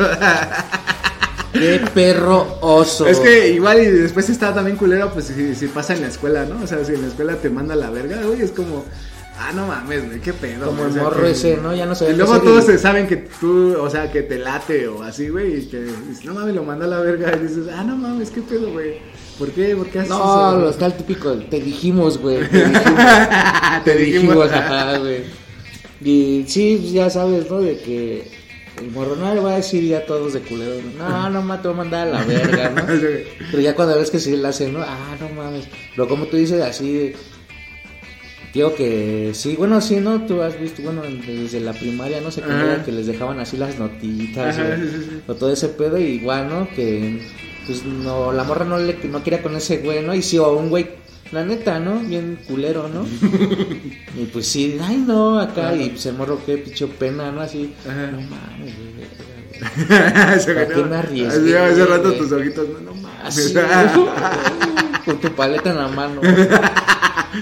Qué 1.59 1.81
perro 1.95 2.59
oso. 2.61 3.07
Es 3.07 3.19
que 3.21 3.51
igual 3.51 3.83
y 3.83 3.87
después 3.87 4.29
está 4.31 4.55
también 4.55 4.77
culero, 4.77 5.11
pues 5.13 5.27
si, 5.27 5.55
si 5.55 5.67
pasa 5.67 5.95
en 5.95 6.03
la 6.03 6.09
escuela, 6.09 6.45
¿no? 6.45 6.63
O 6.63 6.67
sea, 6.67 6.85
si 6.85 6.95
en 6.95 7.03
la 7.03 7.09
escuela 7.09 7.35
te 7.37 7.51
manda 7.51 7.75
la 7.77 7.91
verga, 7.91 8.21
güey, 8.23 8.41
es 8.43 8.51
como, 8.53 8.85
ah, 9.39 9.53
no 9.55 9.67
mames, 9.67 10.07
güey, 10.07 10.21
qué 10.21 10.33
pedo. 10.33 10.67
Como 10.67 10.85
el 10.87 10.93
morro 10.95 11.23
que- 11.23 11.31
ese, 11.31 11.57
¿no? 11.57 11.75
Ya 11.75 11.87
no 11.87 11.93
Y 11.93 11.97
sabía 11.97 12.13
qué 12.15 12.19
luego 12.19 12.41
todos 12.41 12.65
y- 12.65 12.67
se 12.69 12.79
saben 12.79 13.07
que 13.07 13.17
tú, 13.17 13.77
o 13.81 13.91
sea, 13.91 14.11
que 14.11 14.23
te 14.23 14.39
late 14.39 14.89
o 14.89 15.03
así, 15.03 15.29
güey, 15.29 15.59
y 15.59 15.67
que 15.67 15.81
dices, 15.81 16.25
no 16.25 16.35
mames, 16.35 16.55
lo 16.55 16.63
manda 16.65 16.85
a 16.87 16.89
la 16.89 17.01
verga 17.01 17.33
y 17.37 17.47
dices, 17.47 17.65
ah, 17.75 17.85
no 17.85 17.97
mames, 17.97 18.31
qué 18.31 18.41
pedo, 18.43 18.71
güey. 18.73 18.99
¿Por 19.39 19.51
qué? 19.53 19.77
¿Por 19.77 19.87
qué 19.87 20.01
haces 20.01 20.11
No, 20.11 20.51
eso? 20.51 20.61
lo 20.61 20.71
está 20.71 20.87
el 20.87 20.95
típico, 20.95 21.33
te 21.35 21.61
dijimos, 21.61 22.19
güey. 22.19 22.49
Te 22.49 22.59
dijimos, 22.65 22.83
Te 23.85 23.95
dijimos. 23.97 24.23
dijimos, 24.35 24.53
ajá, 24.53 24.99
güey. 24.99 25.23
Y 26.01 26.45
sí, 26.49 26.91
ya 26.93 27.09
sabes, 27.11 27.49
¿no? 27.51 27.61
De 27.61 27.79
que 27.79 28.31
el 28.81 28.91
morro 28.91 29.17
no 29.17 29.35
le 29.35 29.41
va 29.41 29.53
a 29.53 29.57
decir 29.57 29.85
ya 29.85 29.99
a 29.99 30.07
todos 30.07 30.33
de 30.33 30.41
culero. 30.41 30.77
No, 30.97 31.31
no, 31.31 31.43
ma, 31.43 31.61
te 31.61 31.69
voy 31.69 31.75
a 31.75 31.79
mandar 31.79 32.09
a 32.09 32.11
la 32.11 32.25
verga, 32.27 32.71
¿no? 32.71 32.83
Pero 32.87 33.63
ya 33.63 33.75
cuando 33.75 33.99
ves 33.99 34.11
que 34.11 34.19
sí 34.19 34.37
le 34.37 34.49
hace, 34.49 34.71
¿no? 34.71 34.81
Ah, 34.83 35.17
no 35.21 35.29
mames. 35.31 35.69
Pero 35.95 36.09
como 36.09 36.27
tú 36.27 36.37
dices 36.37 36.63
así, 36.63 37.15
Digo 38.55 38.75
que 38.75 39.33
sí, 39.35 39.57
bueno, 39.57 39.81
sí, 39.81 39.97
¿no? 39.97 40.25
Tú 40.27 40.41
has 40.43 40.59
visto, 40.59 40.83
bueno, 40.83 41.03
desde 41.03 41.61
la 41.61 41.75
primaria, 41.75 42.21
no 42.21 42.31
sé 42.31 42.41
qué 42.41 42.51
era, 42.51 42.83
que 42.83 42.93
les 42.93 43.07
dejaban 43.07 43.39
así 43.39 43.59
las 43.59 43.79
notitas 43.79 44.57
o, 44.59 44.61
sí. 44.61 45.23
o 45.29 45.35
todo 45.35 45.53
ese 45.53 45.69
pedo, 45.69 45.99
y 45.99 46.05
igual, 46.05 46.49
¿no? 46.49 46.69
Que 46.71 47.21
pues 47.67 47.85
no, 47.85 48.33
la 48.33 48.45
morra 48.45 48.65
no 48.65 48.79
le 48.79 48.97
no 49.05 49.23
quería 49.23 49.43
con 49.43 49.55
ese 49.55 49.79
güey, 49.79 50.03
¿no? 50.03 50.15
Y 50.15 50.23
sí, 50.23 50.39
o 50.39 50.57
un 50.57 50.71
güey, 50.71 50.89
la 51.33 51.45
neta, 51.45 51.79
¿no? 51.79 52.01
Bien 52.01 52.39
culero, 52.47 52.89
¿no? 52.89 53.07
y 54.17 54.27
pues 54.27 54.47
sí, 54.47 54.79
ay 54.83 55.05
no, 55.07 55.39
acá, 55.39 55.75
y 55.75 55.91
pues 55.91 56.07
el 56.07 56.15
morro 56.15 56.41
qué 56.45 56.59
picho 56.59 56.89
pena, 56.89 57.31
¿no? 57.31 57.41
Así, 57.41 57.75
Ajá. 57.89 58.11
no 58.11 58.21
mames. 58.23 58.75
Se 60.45 60.55
¿Para 60.55 60.69
qué 60.69 60.83
me 60.85 60.97
arriesgué, 60.97 61.59
hace 61.59 61.85
rato 61.85 62.13
tus 62.13 62.31
ojitos, 62.33 62.69
no, 62.69 62.81
no 62.81 62.95
mames. 62.95 63.25
Así, 63.25 63.55
con 65.05 65.19
tu 65.21 65.31
paleta 65.33 65.71
en 65.71 65.77
la 65.77 65.89
mano. 65.89 66.21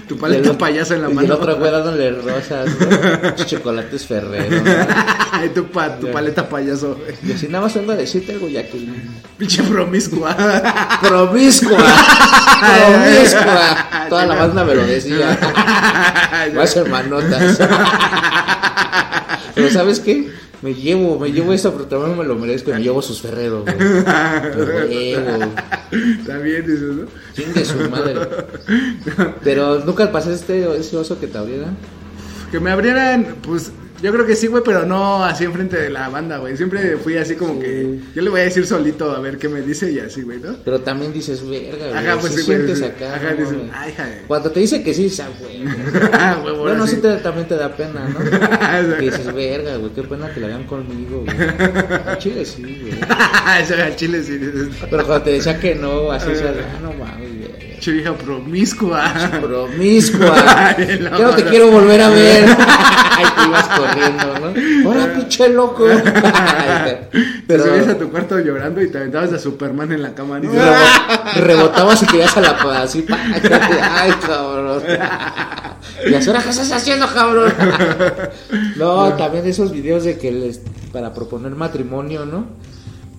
tu 0.09 0.17
paleta 0.19 0.49
Y 0.49 0.51
el- 0.53 0.57
payaso 0.57 0.95
en 0.95 1.03
la 1.03 1.11
y 1.11 1.15
mano. 1.15 1.27
el 1.27 1.33
otro 1.33 1.57
güey 1.57 1.71
dándole 1.71 2.11
rosas, 2.13 2.69
¿no? 2.81 3.45
Chocolates 3.45 4.07
Ferrero, 4.07 4.63
¿no? 4.63 5.45
y 5.45 5.49
tu, 5.51 5.67
pa- 5.67 5.97
tu 5.99 6.11
paleta 6.11 6.49
payaso. 6.49 6.99
Y 7.23 7.33
así 7.33 7.49
nada 7.49 7.65
más 7.65 7.75
vengo 7.75 7.93
a 7.93 7.97
decirte 7.97 8.33
algo, 8.33 8.49
Jacqueline. 8.49 9.21
Pinche 9.39 9.63
promiscua. 9.63 10.37
Promiscua. 11.03 11.79
Promiscua. 12.61 14.07
Toda 14.09 14.27
la 14.27 14.35
banda 14.35 14.65
me 14.65 14.75
lo 14.75 14.87
decía. 14.87 15.39
Voy 16.53 16.61
a 16.61 16.63
hacer 16.65 16.89
manotas. 16.89 17.59
Pero 19.55 19.71
¿sabes 19.71 20.01
qué? 20.01 20.31
Me 20.67 20.75
llevo, 20.75 21.17
me 21.17 21.31
llevo 21.31 21.53
eso, 21.53 21.73
pero 21.73 21.85
también 21.85 22.19
me 22.19 22.25
lo 22.25 22.35
merezco. 22.35 22.73
Me 22.73 22.83
llevo 22.83 23.01
sus 23.01 23.21
ferreros, 23.21 23.63
güey. 23.63 23.77
Me 23.79 24.89
llevo. 24.89 25.39
También 26.27 26.67
dices, 26.67 26.93
¿no? 26.93 27.07
Chingue 27.37 27.65
su 27.65 27.89
madre. 27.89 28.17
Pero 29.45 29.85
nunca 29.85 30.11
pasaste 30.11 30.77
ese 30.77 30.97
oso 30.97 31.21
que 31.21 31.29
te 31.29 31.39
abriera. 31.39 31.69
Que 32.51 32.59
me 32.59 32.73
abrieran, 32.73 33.37
pues 33.43 33.71
yo 34.03 34.13
creo 34.13 34.27
que 34.27 34.37
sí, 34.37 34.47
güey, 34.47 34.63
pero 34.65 34.85
no 34.85 35.25
así 35.25 35.45
enfrente 35.45 35.77
de 35.77 35.91
la 35.91 36.09
banda, 36.09 36.39
güey. 36.39 36.57
Siempre 36.57 36.97
fui 36.97 37.17
así 37.17 37.35
como 37.35 37.55
Sí. 37.55 37.61
que 37.61 37.99
yo 38.15 38.23
le 38.23 38.31
voy 38.31 38.41
a 38.41 38.45
decir 38.45 38.67
solito 38.67 39.11
a 39.11 39.21
ver 39.21 39.39
qué 39.39 39.49
me 39.49 39.63
dice 39.63 39.91
y 39.91 39.99
así, 39.99 40.23
güey, 40.23 40.39
¿no? 40.39 40.57
Pero 40.65 40.81
también 40.81 41.13
dices, 41.13 41.49
verga, 41.49 41.89
güey. 41.89 41.97
Ajá, 42.07 42.19
pues 42.21 42.35
sí 42.35 42.43
güey. 42.43 42.59
sientes 42.59 42.83
acá. 42.83 43.15
Ajá, 43.15 43.31
¿no, 43.33 43.37
dices, 43.37 43.57
ay, 43.73 43.95
Cuando 44.27 44.51
te 44.51 44.61
dice 44.61 44.83
que 44.83 44.93
sí, 44.95 45.05
dices, 45.05 45.21
ah, 45.21 45.31
güey. 45.41 45.63
Güey, 46.43 46.57
Bueno, 46.67 46.87
sí 46.87 46.97
te, 46.97 47.17
también 47.17 47.47
te 47.49 47.57
da 47.57 47.75
pena, 47.75 48.09
¿no? 48.09 48.19
Que 48.99 49.05
dices, 49.07 49.33
verga, 49.33 49.77
güey, 49.77 49.93
qué 49.93 50.03
pena 50.03 50.33
que 50.33 50.41
la 50.41 50.47
hagan 50.49 50.65
conmigo, 50.65 51.25
güey. 51.25 51.37
A 52.07 52.19
Chile 52.19 52.45
sí, 52.45 52.63
güey. 52.63 53.01
Al 53.81 53.97
chile 53.97 54.23
sí 54.23 54.39
Pero 54.91 55.05
cuando 55.07 55.23
te 55.25 55.31
decía 55.33 55.59
que 55.59 55.75
no, 55.75 56.11
así 56.11 56.35
se 56.35 56.49
ah, 56.49 56.53
no 56.83 56.93
mames, 56.93 57.37
güey. 57.39 57.46
Che 57.87 57.93
vieja 57.93 58.13
promiscua. 58.15 59.01
Promiscua. 59.41 60.35
Ay, 60.77 60.99
Yo 61.17 61.23
no 61.31 61.35
te 61.37 61.45
quiero 61.45 61.71
volver 61.71 62.01
a 62.01 62.09
ver. 62.09 62.45
Ay, 62.59 63.25
te 63.37 63.47
ibas 63.47 63.69
corriendo, 63.69 64.27
¿no? 64.41 64.91
Hola, 64.91 65.13
pinche 65.15 65.49
loco. 65.51 65.87
Te 67.47 67.59
subías 67.61 67.87
a 67.87 67.97
tu 67.97 68.11
cuarto 68.11 68.41
llorando 68.41 68.83
y 68.83 68.91
te 68.91 68.99
aventabas 68.99 69.33
a 69.33 69.39
Superman 69.39 69.93
en 69.93 70.03
la 70.03 70.13
cama. 70.15 70.41
¿no? 70.41 70.51
rebo- 70.51 71.35
rebotabas 71.37 72.03
y 72.03 72.07
querías 72.07 72.37
a 72.37 72.41
la 72.41 72.59
pa- 72.59 72.83
así. 72.83 73.07
Ay, 73.09 74.13
cabrón. 74.27 74.83
Y 74.89 76.15
a 76.15 76.19
¿qué 76.19 76.51
estás 76.51 76.73
haciendo, 76.73 77.07
cabrón? 77.07 77.55
No, 78.77 79.13
también 79.15 79.47
esos 79.47 79.71
videos 79.71 80.03
de 80.03 80.19
que 80.19 80.33
les. 80.33 80.61
para 80.93 81.15
proponer 81.15 81.53
matrimonio, 81.53 82.27
¿no? 82.27 82.47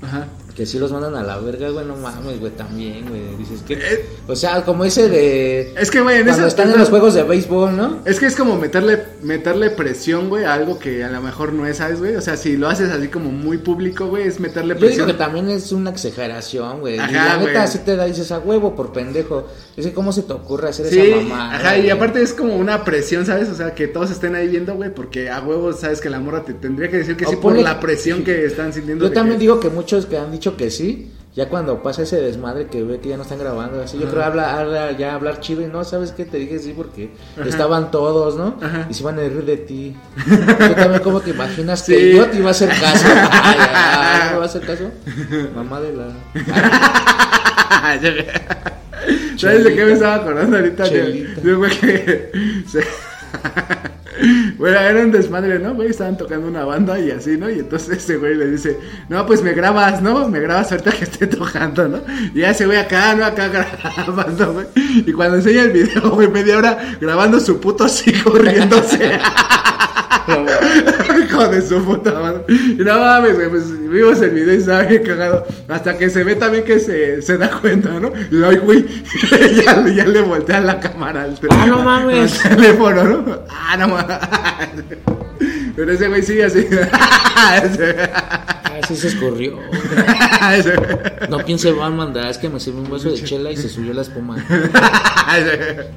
Ajá. 0.06 0.28
Que 0.58 0.66
sí 0.66 0.80
los 0.80 0.92
mandan 0.92 1.14
a 1.14 1.22
la 1.22 1.38
verga, 1.38 1.70
güey, 1.70 1.86
no 1.86 1.96
mames, 1.96 2.40
güey, 2.40 2.52
también, 2.54 3.08
güey. 3.08 3.36
Dices 3.38 3.62
que. 3.62 3.76
Eh. 3.76 4.06
O 4.28 4.36
sea, 4.36 4.64
como 4.66 4.84
ese 4.86 5.08
de. 5.08 5.72
Es 5.80 5.92
que, 5.92 6.02
güey, 6.02 6.18
en 6.18 6.26
Cuando 6.26 6.48
están 6.48 6.72
en 6.72 6.80
los 6.80 6.90
juegos 6.90 7.14
de 7.14 7.22
béisbol, 7.22 7.78
¿no? 7.78 8.00
Es 8.06 8.20
que 8.20 8.26
es 8.26 8.36
como 8.36 8.58
meterle, 8.58 9.04
meterle 9.22 9.70
presión, 9.70 10.30
güey, 10.30 10.46
a 10.46 10.56
algo 10.56 10.80
que 10.80 11.04
a 11.04 11.10
lo 11.12 11.22
mejor 11.22 11.54
no 11.54 11.68
es, 11.68 11.78
¿sabes, 11.78 12.00
güey? 12.00 12.16
O 12.16 12.22
sea, 12.22 12.38
si 12.38 12.58
lo 12.58 12.68
haces 12.70 12.90
así 12.90 13.08
como 13.08 13.30
muy 13.32 13.60
público, 13.60 14.08
güey, 14.08 14.24
es 14.28 14.40
meterle 14.40 14.70
Yo 14.74 14.80
digo 14.80 14.88
presión. 14.88 15.08
que 15.08 15.14
también 15.14 15.48
es 15.52 15.72
una 15.72 15.92
exageración, 15.92 16.80
güey. 16.80 16.96
Y 16.96 17.00
Ajá, 17.00 17.12
la 17.12 17.38
neta 17.38 17.42
güey. 17.52 17.56
así 17.58 17.78
te 17.80 17.96
da, 17.96 18.06
dices 18.06 18.32
a 18.32 18.40
huevo 18.40 18.76
por 18.76 18.92
pendejo. 18.92 19.46
Es 19.76 19.86
que 19.86 19.94
cómo 19.94 20.12
se 20.12 20.24
te 20.24 20.34
ocurre 20.34 20.70
hacer 20.70 20.88
Sí, 20.88 21.00
esa 21.00 21.18
mamá. 21.22 21.56
ajá, 21.56 21.78
y 21.78 21.92
aparte 21.92 22.20
es 22.20 22.34
como 22.34 22.56
una 22.56 22.84
presión, 22.84 23.28
¿sabes? 23.28 23.48
O 23.50 23.54
sea, 23.56 23.76
que 23.76 23.88
todos 23.88 24.10
estén 24.10 24.34
ahí 24.34 24.48
viendo, 24.48 24.74
güey, 24.74 24.90
porque 24.92 25.30
a 25.30 25.40
huevos, 25.40 25.82
¿sabes? 25.82 26.02
Que 26.02 26.10
la 26.10 26.20
morra 26.20 26.44
te 26.44 26.56
tendría 26.56 26.90
que 26.90 26.98
decir 26.98 27.16
que 27.16 27.28
O 27.28 27.30
sí 27.30 27.36
por 27.36 27.56
la 27.56 27.80
presión 27.80 28.24
que 28.24 28.44
están 28.46 28.74
sintiendo. 28.74 29.06
Yo 29.08 29.14
también 29.14 29.36
que- 29.38 29.42
digo 29.42 29.60
que 29.60 29.70
muchos 29.70 30.08
que 30.08 30.18
han 30.18 30.32
dicho 30.32 30.47
que 30.56 30.70
sí, 30.72 31.12
ya 31.36 31.50
cuando 31.50 31.84
pasa 31.84 32.04
ese 32.04 32.20
desmadre 32.22 32.68
que 32.68 32.82
ve 32.84 33.00
que 33.00 33.10
ya 33.10 33.18
no 33.18 33.24
están 33.24 33.38
grabando, 33.40 33.82
así, 33.84 34.00
yo 34.00 34.10
creo 34.10 34.24
habla, 34.24 34.58
habla- 34.60 34.92
ya 34.94 35.14
hablar 35.14 35.40
chido 35.40 35.62
y 35.62 35.66
no, 35.68 35.84
¿sabes 35.84 36.12
qué? 36.12 36.26
Te 36.26 36.38
dije 36.38 36.58
sí 36.60 36.74
porque 36.76 37.12
estaban 37.46 37.92
todos, 37.92 38.36
¿no? 38.38 38.56
Ajá. 38.62 38.88
Y 38.90 38.94
se 38.94 39.02
iban 39.02 39.16
a 39.16 39.22
reír 39.22 39.44
de 39.46 39.58
ti. 39.58 39.96
Tú 40.26 40.74
también 40.76 41.02
como 41.04 41.20
te 41.22 41.30
imaginas 41.32 41.84
que 41.84 42.14
yo 42.16 42.26
te 42.28 42.38
iba 42.38 42.48
a 42.48 42.52
hacer 42.52 42.70
caso. 42.70 43.06
Ay, 43.32 43.58
ay, 43.60 44.20
¿no 44.28 44.32
me 44.34 44.38
va 44.38 44.44
a 44.44 44.46
hacer 44.48 44.62
caso? 44.66 44.90
Mamá 45.56 45.80
de 45.82 45.94
la... 45.94 46.08
¿Sabes 49.38 49.64
de 49.64 49.76
qué 49.76 49.86
me 49.86 49.94
estaba 49.94 50.16
acordando 50.16 50.58
ahorita? 50.58 50.84
De, 50.90 51.36
de 51.44 51.54
un 51.54 51.58
güey 51.60 51.72
que. 51.80 52.32
Bueno, 54.58 54.80
era 54.80 55.02
un 55.02 55.12
desmadre, 55.12 55.60
¿no? 55.60 55.76
Güey, 55.76 55.90
estaban 55.90 56.18
tocando 56.18 56.48
una 56.48 56.66
banda 56.66 57.00
y 57.00 57.12
así, 57.12 57.38
¿no? 57.38 57.50
Y 57.50 57.60
entonces 57.60 57.98
ese 57.98 58.18
güey 58.18 58.36
le 58.36 58.50
dice, 58.50 58.80
no, 59.10 59.26
pues 59.26 59.42
me 59.44 59.54
grabas, 59.54 60.02
¿no? 60.02 60.28
Me 60.30 60.40
grabas 60.40 60.72
ahorita 60.72 60.92
que 60.92 61.04
esté 61.04 61.28
tocando, 61.28 61.88
¿no? 61.88 62.02
Y 62.34 62.40
ya 62.40 62.52
ese 62.52 62.66
güey 62.66 62.78
acá, 62.78 63.16
¿no? 63.16 63.26
Acá 63.26 63.48
grabando, 63.96 64.54
güey. 64.54 64.68
Y 65.06 65.12
cuando 65.14 65.38
enseña 65.38 65.64
el 65.64 65.72
video, 65.72 66.10
güey, 66.12 66.28
media 66.28 66.58
hora 66.58 66.78
grabando 67.00 67.40
su 67.40 67.60
puto 67.60 67.84
así 67.86 68.12
corriéndose. 68.14 69.20
Hijo 71.38 71.48
de 71.50 71.62
su 71.62 71.84
puta 71.86 72.14
madre. 72.20 72.42
Y 72.50 72.84
no 72.84 73.00
mames, 73.00 73.36
güey, 73.36 73.50
pues 73.50 73.90
vimos 73.90 74.22
el 74.22 74.30
video 74.32 74.54
y 74.54 74.58
estaba 74.58 74.84
bien 74.84 75.04
cagado. 75.04 75.46
Hasta 75.68 75.98
que 75.98 76.10
se 76.10 76.24
ve 76.24 76.36
también 76.36 76.64
que 76.64 76.80
se, 76.80 77.22
se 77.22 77.38
da 77.38 77.50
cuenta, 77.62 77.90
¿no? 78.00 78.12
Y 78.32 78.44
ay, 78.44 78.58
güey, 78.58 78.86
ya, 79.66 79.86
ya 79.88 80.06
le 80.06 80.22
voltea 80.22 80.60
la 80.62 80.80
cámara 80.80 81.24
al, 81.24 81.40
tel- 81.40 81.50
Ah, 81.52 81.66
no 81.68 81.84
mames. 81.84 82.46
al 82.46 82.56
teléfono, 82.56 83.04
¿no? 83.04 83.40
Ah, 83.50 83.78
no 83.78 83.88
mames. 83.90 84.18
Pero 85.78 85.92
ese 85.92 86.08
güey 86.08 86.24
sigue 86.24 86.44
así. 86.44 86.68
Así 88.84 88.96
se 88.96 89.08
escurrió. 89.08 89.60
No 91.30 91.44
piense 91.44 91.72
va 91.72 91.88
a 91.88 91.90
mandar, 91.90 92.30
es 92.30 92.38
que 92.38 92.48
me 92.48 92.60
sirvió 92.60 92.82
un 92.82 92.90
vaso 92.90 93.10
de 93.10 93.22
chela 93.22 93.52
y 93.52 93.58
se 93.58 93.68
subió 93.68 93.94
la 93.94 94.04
espuma. 94.04 94.38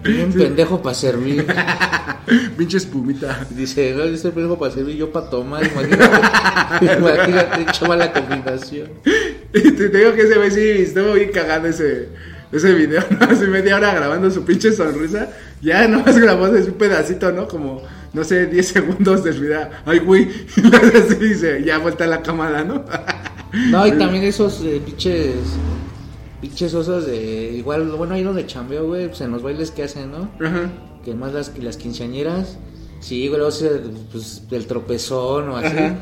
Un 0.04 0.32
pendejo 0.32 0.82
para 0.82 0.94
servir. 0.94 1.46
Pinche 2.56 2.78
espumita. 2.78 3.46
Dice, 3.50 3.94
no, 3.94 4.02
el 4.02 4.18
pendejo 4.18 4.58
para 4.58 4.72
servir, 4.72 4.96
yo 4.96 5.12
para 5.12 5.30
tomar. 5.30 5.62
Imagínate, 5.64 6.96
imagínate, 6.96 7.72
chava 7.72 7.96
la 7.96 8.12
combinación. 8.12 8.88
Y 9.54 9.60
te, 9.60 9.88
te 9.88 9.98
digo 9.98 10.14
que 10.14 10.22
ese 10.22 10.36
güey 10.36 10.50
sí 10.50 10.68
estuvo 10.82 11.12
bien 11.12 11.30
cagado 11.30 11.68
ese, 11.68 12.08
ese 12.50 12.74
video, 12.74 13.04
¿no? 13.10 13.26
Hace 13.26 13.46
media 13.46 13.76
hora 13.76 13.94
grabando 13.94 14.30
su 14.30 14.44
pinche 14.44 14.72
sonrisa. 14.72 15.28
Ya 15.62 15.86
nomás 15.86 16.18
grabó 16.18 16.48
de 16.48 16.62
un 16.62 16.72
pedacito, 16.72 17.30
¿no? 17.30 17.46
Como, 17.46 17.82
no 18.12 18.24
sé, 18.24 18.46
10 18.46 18.66
segundos 18.66 19.24
del 19.24 19.40
video. 19.40 19.68
Ay, 19.84 19.98
güey. 20.00 20.28
Y 20.56 21.14
dice, 21.16 21.62
ya 21.64 21.78
vuelta 21.78 22.06
la 22.06 22.22
cámara, 22.22 22.64
¿no? 22.64 22.84
No, 23.70 23.86
y 23.86 23.92
también 23.98 24.24
esos 24.24 24.60
eh, 24.64 24.80
pinches. 24.84 25.34
Pinches 26.40 26.72
osos 26.74 27.06
de. 27.06 27.52
Igual, 27.56 27.88
bueno, 27.92 28.14
ahí 28.14 28.22
donde 28.22 28.46
chambeo, 28.46 28.86
güey, 28.86 29.08
pues 29.08 29.20
en 29.20 29.30
los 29.30 29.42
bailes 29.42 29.70
que 29.70 29.82
hacen, 29.84 30.10
¿no? 30.10 30.30
Ajá. 30.44 30.70
Que 31.04 31.14
más 31.14 31.32
las, 31.32 31.56
las 31.58 31.76
quinceañeras. 31.76 32.58
Sí, 33.00 33.28
güey, 33.28 33.38
luego 33.38 33.50
se- 33.52 33.80
pues 34.10 34.48
del 34.48 34.66
tropezón 34.66 35.50
o 35.50 35.56
así. 35.56 35.76
Ajá. 35.76 35.96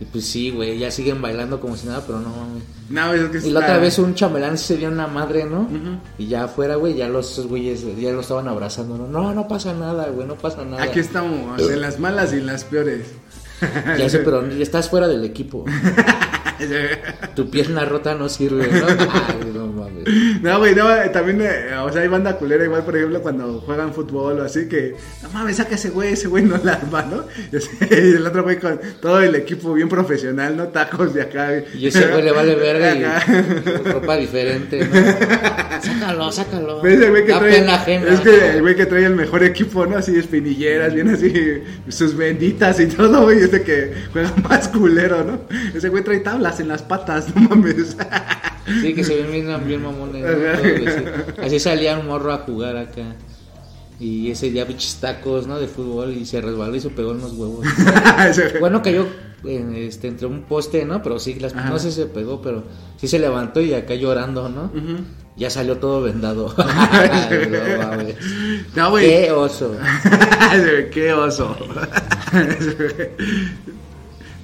Y 0.00 0.04
pues 0.06 0.24
sí, 0.26 0.50
güey, 0.50 0.76
ya 0.78 0.90
siguen 0.90 1.22
bailando 1.22 1.60
como 1.60 1.76
si 1.76 1.86
nada, 1.86 2.02
pero 2.06 2.18
no 2.20 2.28
mames. 2.30 2.62
No, 2.90 3.14
es 3.14 3.30
que 3.42 3.48
Y 3.48 3.52
la 3.52 3.60
está- 3.60 3.72
otra 3.72 3.78
vez 3.78 3.98
un 3.98 4.14
chambelán 4.14 4.58
se 4.58 4.76
dio 4.76 4.88
una 4.88 5.06
madre, 5.06 5.44
¿no? 5.44 5.60
Ujú. 5.60 5.98
Y 6.18 6.26
ya 6.26 6.44
afuera, 6.44 6.74
güey, 6.76 6.94
ya 6.94 7.08
los 7.08 7.46
güeyes 7.46 7.84
ya 7.98 8.10
lo 8.12 8.20
estaban 8.20 8.48
abrazando. 8.48 8.98
No, 8.98 9.06
no, 9.06 9.32
no 9.32 9.46
pasa 9.48 9.72
nada, 9.72 10.08
güey, 10.08 10.26
no 10.26 10.34
pasa 10.34 10.64
nada. 10.64 10.82
Aquí 10.82 10.98
estamos, 10.98 11.60
en 11.60 11.80
las 11.80 11.98
malas 12.00 12.32
y 12.32 12.36
en 12.38 12.46
las 12.46 12.64
peores. 12.64 13.06
Ya 13.98 14.08
sé, 14.10 14.18
pero 14.18 14.44
estás 14.44 14.90
fuera 14.90 15.06
del 15.08 15.24
equipo. 15.24 15.64
Tu 17.34 17.50
pierna 17.50 17.84
rota 17.84 18.14
no 18.14 18.28
sirve, 18.28 18.68
¿no? 18.68 18.86
No 20.42 20.58
güey, 20.58 20.74
no, 20.74 20.86
también, 21.10 21.40
eh, 21.42 21.76
o 21.76 21.92
sea, 21.92 22.02
hay 22.02 22.08
banda 22.08 22.36
culera 22.36 22.64
igual, 22.64 22.84
por 22.84 22.96
ejemplo, 22.96 23.22
cuando 23.22 23.60
juegan 23.60 23.92
fútbol 23.92 24.40
o 24.40 24.44
así, 24.44 24.68
que, 24.68 24.94
no 25.22 25.30
mames, 25.30 25.56
saca 25.56 25.74
ese 25.74 25.90
güey, 25.90 26.12
ese 26.12 26.28
güey 26.28 26.44
no 26.44 26.58
la 26.62 26.74
arma, 26.74 27.02
¿no? 27.02 27.24
Y, 27.52 27.56
así, 27.56 27.68
y 27.80 27.94
el 27.94 28.26
otro 28.26 28.42
güey 28.42 28.58
con 28.58 28.80
todo 29.00 29.20
el 29.20 29.34
equipo 29.34 29.72
bien 29.74 29.88
profesional, 29.88 30.56
¿no? 30.56 30.68
Tacos 30.68 31.14
de 31.14 31.22
acá. 31.22 31.50
Y 31.74 31.86
ese 31.86 32.06
güey 32.08 32.22
le 32.22 32.32
vale 32.32 32.54
verga 32.56 32.94
y 32.94 33.90
ropa 33.90 34.16
diferente, 34.16 34.86
¿no? 34.86 35.80
Sácalo, 35.82 36.32
sácalo. 36.32 36.80
Pero 36.82 37.00
ese 37.00 37.10
güey 37.10 37.24
que 37.24 37.32
Da 37.32 37.38
trae, 37.38 37.52
pena 37.52 37.74
ajena. 37.74 38.08
es 38.10 38.20
que 38.20 38.50
el 38.50 38.62
güey 38.62 38.76
que 38.76 38.86
trae 38.86 39.04
el 39.04 39.14
mejor 39.14 39.42
equipo, 39.44 39.86
¿no? 39.86 39.96
Así 39.98 40.16
espinilleras, 40.16 40.94
bien 40.94 41.08
así, 41.08 41.62
sus 41.88 42.16
benditas 42.16 42.80
y 42.80 42.86
todo, 42.86 43.24
güey, 43.24 43.40
ese 43.40 43.62
que 43.62 43.92
juega 44.12 44.32
más 44.48 44.68
culero, 44.68 45.24
¿no? 45.24 45.40
Ese 45.74 45.88
güey 45.88 46.02
trae 46.02 46.20
tablas 46.20 46.60
en 46.60 46.68
las 46.68 46.82
patas, 46.82 47.34
no 47.34 47.48
mames. 47.48 47.96
Sí, 48.66 48.94
que 48.94 49.04
se 49.04 49.16
ven 49.16 49.30
bien, 49.30 49.66
bien 49.66 49.82
mamones. 49.82 50.24
¿no? 50.24 51.44
Así. 51.44 51.60
Salía 51.60 51.98
un 51.98 52.06
morro 52.06 52.32
a 52.32 52.38
jugar 52.38 52.76
acá. 52.76 53.14
Y 54.00 54.30
ese 54.30 54.50
día 54.50 54.64
bichos 54.64 54.96
tacos, 55.00 55.46
¿no? 55.46 55.58
De 55.58 55.68
fútbol 55.68 56.16
y 56.16 56.26
se 56.26 56.40
resbaló 56.40 56.74
y 56.74 56.80
se 56.80 56.90
pegó 56.90 57.12
en 57.12 57.20
los 57.20 57.32
huevos. 57.32 57.64
bueno, 58.60 58.82
cayó 58.82 59.06
en, 59.44 59.74
este, 59.76 60.08
entre 60.08 60.26
un 60.26 60.42
poste, 60.42 60.84
¿no? 60.84 61.02
Pero 61.02 61.18
sí, 61.18 61.34
las, 61.34 61.54
no 61.54 61.78
sé 61.78 61.90
si 61.90 62.02
se 62.02 62.06
pegó, 62.06 62.42
pero 62.42 62.64
sí 62.96 63.06
se 63.06 63.18
levantó 63.18 63.60
y 63.60 63.72
acá 63.72 63.94
llorando, 63.94 64.48
¿no? 64.48 64.70
Ya 65.36 65.50
salió 65.50 65.78
todo 65.78 66.02
vendado. 66.02 66.54
no. 68.76 68.90
No. 68.90 68.96
Qué 68.96 69.32
oso. 69.32 69.76
Qué 70.92 71.12
oso. 71.12 71.56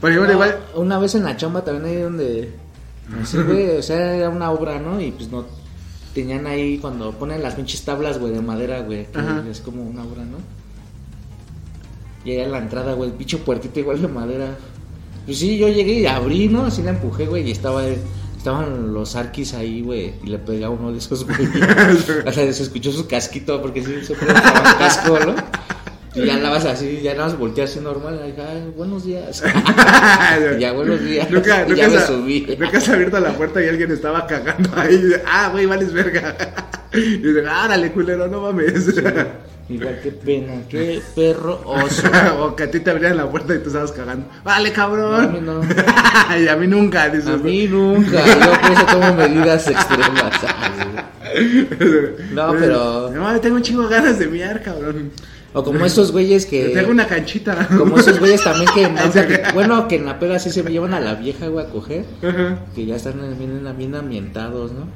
Por 0.01 0.11
ejemplo, 0.11 0.27
No, 0.27 0.33
igual. 0.33 0.59
Una 0.75 0.99
vez 0.99 1.15
en 1.15 1.25
la 1.25 1.37
chamba 1.37 1.65
también 1.65 1.95
ahí 1.95 2.03
donde. 2.03 2.53
Así, 3.21 3.39
güey, 3.39 3.77
o 3.77 3.83
sea, 3.83 4.17
era 4.17 4.29
una 4.29 4.51
obra, 4.51 4.79
¿no? 4.79 5.01
Y 5.01 5.11
pues 5.11 5.31
no. 5.31 5.45
Tenían 6.15 6.47
ahí 6.47 6.79
cuando 6.79 7.13
ponen 7.13 7.43
las 7.43 7.55
pinches 7.55 7.85
tablas, 7.85 8.19
güey, 8.19 8.33
de 8.33 8.43
madera, 8.43 8.81
güey. 8.81 9.07
es 9.51 9.61
como 9.61 9.83
una 9.83 10.03
obra, 10.03 10.25
¿no? 10.25 10.39
Y 12.25 12.33
ahí 12.33 12.41
a 12.41 12.49
la 12.49 12.59
entrada, 12.59 12.95
güey, 12.95 13.11
el 13.11 13.17
pinche 13.17 13.39
puertito 13.39 13.81
igual 13.81 14.03
de 14.03 14.09
madera. 14.09 14.57
Pues 15.25 15.39
sí, 15.39 15.57
yo 15.57 15.69
llegué 15.69 16.01
y 16.01 16.07
abrí, 16.07 16.49
¿no? 16.49 16.65
Así 16.67 16.83
la 16.83 16.91
empujé, 16.91 17.27
güey, 17.27 17.47
y 17.47 17.53
estaba. 17.53 17.83
Estaban 18.37 18.95
los 18.95 19.17
arquis 19.17 19.53
ahí, 19.53 19.83
güey, 19.83 20.15
y 20.25 20.29
le 20.29 20.39
pegué 20.39 20.65
a 20.65 20.71
uno 20.71 20.93
de 20.93 20.99
esos, 20.99 21.27
güey. 21.27 21.47
o 22.27 22.33
sea, 22.33 22.53
se 22.53 22.63
escuchó 22.63 22.91
su 22.91 23.07
casquito, 23.07 23.61
porque 23.61 23.85
sí, 23.85 24.03
se 24.03 24.15
pone 24.15 24.33
casco, 24.33 25.19
¿no? 25.21 25.35
Y 26.15 26.25
ya 26.27 26.35
andabas 26.35 26.65
así, 26.65 27.01
ya 27.03 27.13
nada 27.15 27.27
más 27.29 27.39
volteé 27.39 27.65
así 27.65 27.79
normal. 27.79 28.21
y 28.27 28.71
buenos 28.77 29.05
días. 29.05 29.43
ya, 30.59 30.73
buenos 30.73 31.01
días. 31.05 31.31
Nunca, 31.31 31.63
Y 31.67 31.71
nunca, 31.71 31.83
ya 31.83 31.89
me 31.89 32.01
subí. 32.01 32.57
nunca 32.59 32.79
has 32.79 32.89
abierto 32.89 33.21
la 33.21 33.31
puerta 33.33 33.63
y 33.63 33.69
alguien 33.69 33.93
estaba 33.93 34.27
cagando 34.27 34.71
ahí. 34.75 34.95
y 34.95 34.99
dice, 34.99 35.23
ah, 35.27 35.51
güey, 35.53 35.67
vales 35.67 35.93
verga. 35.93 36.37
Y 36.93 37.19
dice, 37.19 37.45
árale, 37.49 37.93
culero, 37.93 38.27
no 38.27 38.41
mames. 38.41 38.89
Igual, 39.69 40.01
qué 40.03 40.11
pena, 40.11 40.55
qué 40.69 41.01
perro 41.15 41.63
oso. 41.65 42.09
o 42.41 42.57
que 42.57 42.65
a 42.65 42.71
ti 42.73 42.81
te 42.81 42.91
abrían 42.91 43.17
la 43.17 43.31
puerta 43.31 43.55
y 43.55 43.61
tú 43.61 43.69
estabas 43.69 43.93
cagando. 43.93 44.27
Vale, 44.43 44.73
cabrón. 44.73 45.25
A 45.25 45.29
mí 45.29 45.39
no. 45.41 45.61
y 46.43 46.49
a 46.49 46.57
mí 46.57 46.67
nunca, 46.67 47.09
dices. 47.09 47.29
A 47.29 47.37
mí 47.37 47.69
nunca. 47.69 48.27
Yo 48.27 48.61
por 48.61 48.71
eso 48.73 48.87
tomo 48.87 49.15
medidas 49.15 49.69
extremas. 49.69 50.33
No, 52.33 52.53
pero- 52.59 53.11
No, 53.15 53.41
tengo 53.41 53.55
un 53.55 53.63
chingo 53.63 53.83
de 53.87 53.95
ganas 53.95 54.19
de 54.19 54.27
miar, 54.27 54.61
cabrón. 54.61 55.13
O 55.53 55.65
como 55.65 55.85
esos 55.85 56.13
güeyes 56.13 56.47
que. 56.47 56.69
Tengo 56.69 56.91
una 56.91 57.07
canchita. 57.07 57.67
Como 57.77 57.99
esos 57.99 58.19
güeyes 58.21 58.43
también 58.43 58.71
que. 58.73 59.43
bueno, 59.55 59.89
que 59.89 59.97
en 59.97 60.07
la 60.07 60.19
peda 60.19 60.39
sí 60.39 60.51
se 60.51 60.63
me 60.63 60.71
llevan 60.71 60.95
a 60.95 61.01
la 61.01 61.15
vieja, 61.15 61.49
güey, 61.49 61.67
a 61.67 61.69
coger. 61.69 62.05
Ajá. 62.23 62.59
Que 62.75 62.87
ya 62.87 62.97
están 62.97 63.21
bien, 63.39 63.63
bien 63.77 63.95
ambientados, 63.95 64.73
¿no? 64.73 64.87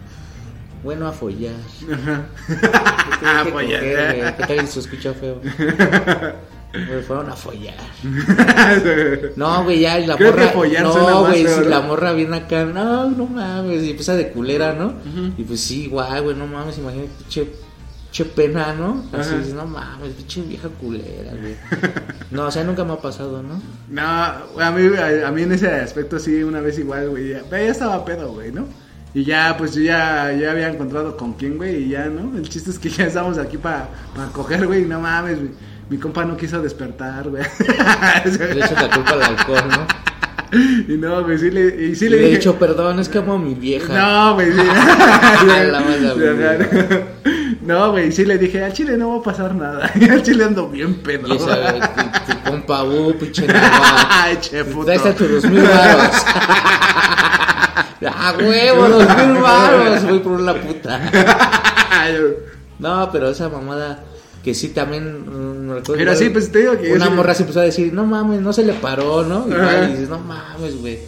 Bueno, 0.84 1.08
a 1.08 1.12
follar. 1.12 1.54
Ajá. 1.92 2.26
Coger, 3.50 3.52
güey. 3.52 4.36
¿Qué 4.36 4.44
tal 4.46 4.60
si 4.60 4.74
se 4.74 4.80
escucha 4.80 5.14
feo? 5.14 5.40
Me 6.74 7.02
fueron 7.02 7.30
a 7.30 7.36
follar. 7.36 7.74
No, 9.36 9.64
güey, 9.64 9.80
ya 9.80 9.98
y 9.98 10.06
la 10.06 10.16
Creo 10.16 10.32
morra. 10.32 10.48
follar 10.48 10.82
no, 10.82 11.20
güey, 11.26 11.46
si 11.46 11.64
la 11.64 11.80
morra 11.80 12.12
viene 12.12 12.36
acá, 12.36 12.64
no, 12.64 13.10
no 13.10 13.26
mames, 13.26 13.82
y 13.82 13.90
empieza 13.90 14.14
de 14.14 14.30
culera, 14.30 14.72
¿no? 14.74 14.94
Y 15.36 15.42
pues 15.44 15.60
sí, 15.60 15.86
guay, 15.86 16.20
güey, 16.20 16.36
no 16.36 16.46
mames, 16.46 16.78
imagínate, 16.78 17.10
pinche, 17.18 17.48
pinche 18.14 18.24
pena, 18.24 18.72
¿no? 18.72 19.04
Así 19.12 19.34
Ajá. 19.34 19.54
no 19.56 19.66
mames, 19.66 20.12
pinche 20.12 20.42
vieja 20.42 20.68
culera, 20.68 21.32
güey. 21.32 21.56
No, 22.30 22.46
o 22.46 22.50
sea, 22.50 22.64
nunca 22.64 22.84
me 22.84 22.92
ha 22.92 22.96
pasado, 22.96 23.42
¿no? 23.42 23.60
No, 23.88 24.02
a 24.02 24.70
mí, 24.72 24.96
a, 24.96 25.28
a 25.28 25.30
mí 25.30 25.42
en 25.42 25.52
ese 25.52 25.68
aspecto 25.68 26.18
sí, 26.18 26.42
una 26.42 26.60
vez 26.60 26.78
igual, 26.78 27.10
güey. 27.10 27.30
Ya, 27.30 27.60
estaba 27.60 28.04
pedo, 28.04 28.32
güey, 28.32 28.50
¿no? 28.52 28.66
Y 29.14 29.24
ya, 29.24 29.56
pues 29.56 29.74
yo 29.74 29.82
ya, 29.82 30.32
ya 30.32 30.50
había 30.50 30.68
encontrado 30.68 31.16
con 31.16 31.34
quién, 31.34 31.56
güey, 31.56 31.84
y 31.84 31.88
ya, 31.90 32.06
¿no? 32.06 32.36
El 32.36 32.48
chiste 32.48 32.70
es 32.70 32.78
que 32.78 32.88
ya 32.88 33.06
estamos 33.06 33.38
aquí 33.38 33.56
para 33.56 33.88
coger, 34.32 34.66
güey, 34.66 34.82
y 34.82 34.86
no 34.86 35.00
mames, 35.00 35.38
güey. 35.38 35.50
Mi 35.90 35.98
compa 35.98 36.24
no 36.24 36.36
quiso 36.36 36.62
despertar, 36.62 37.28
güey. 37.28 37.42
Le 38.24 38.64
echo 38.64 38.74
la 38.74 38.90
culpa 38.90 39.12
al 39.12 39.22
alcohol, 39.22 39.68
¿no? 39.70 39.86
y 40.88 40.96
no, 40.96 41.22
güey, 41.24 41.38
sí 41.38 41.50
le, 41.50 41.84
y 41.84 41.94
sí 41.94 42.06
Y 42.06 42.08
le 42.08 42.26
he 42.26 42.30
dicho, 42.36 42.58
perdón, 42.58 42.98
es 43.00 43.08
que 43.08 43.18
amo 43.18 43.34
a 43.34 43.38
mi 43.38 43.54
vieja. 43.54 43.92
No, 43.92 44.34
güey. 44.34 44.52
sí. 44.52 44.56
La 45.70 45.80
mala, 45.80 46.14
güey. 46.14 47.33
No, 47.64 47.92
güey, 47.92 48.12
sí 48.12 48.26
le 48.26 48.36
dije, 48.36 48.62
al 48.62 48.72
chile 48.72 48.96
no 48.96 49.10
va 49.10 49.16
a 49.16 49.22
pasar 49.22 49.54
nada. 49.54 49.90
al 50.10 50.22
chile 50.22 50.44
ando 50.44 50.68
bien 50.68 50.96
pedo. 50.96 51.28
Y 51.28 51.36
esa, 51.36 51.94
tu, 52.26 52.32
tu 52.32 52.50
compa, 52.50 52.84
uh, 52.84 53.18
pinche. 53.18 53.46
Ay, 53.48 54.36
che, 54.40 54.64
puto. 54.64 54.90
Ahí 54.90 54.96
están 54.96 55.14
tus 55.14 55.30
dos 55.30 55.44
mil 55.50 55.62
varos. 55.62 56.14
¡Ah, 58.06 58.34
huevo, 58.38 58.88
dos 58.88 59.16
mil 59.16 59.40
varos! 59.40 60.04
Voy 60.04 60.18
por 60.18 60.40
la 60.40 60.54
puta. 60.60 61.00
No, 62.78 63.08
pero 63.10 63.30
esa 63.30 63.48
mamada 63.48 64.04
que 64.42 64.54
sí 64.54 64.68
también 64.68 65.22
mm, 65.22 65.68
me 65.68 65.74
recuerdo 65.76 65.98
Pero 66.04 66.14
sí, 66.14 66.28
pues, 66.28 66.52
te 66.52 66.58
digo 66.58 66.76
que 66.76 66.92
una 66.92 67.08
morra 67.08 67.32
se 67.34 67.44
empezó 67.44 67.60
a 67.60 67.64
decir, 67.64 67.94
no 67.94 68.04
mames, 68.04 68.42
no 68.42 68.52
se 68.52 68.62
le 68.62 68.74
paró, 68.74 69.24
¿no? 69.24 69.46
Y 69.48 69.90
dices, 69.90 70.10
no 70.10 70.18
mames, 70.18 70.78
güey. 70.80 70.98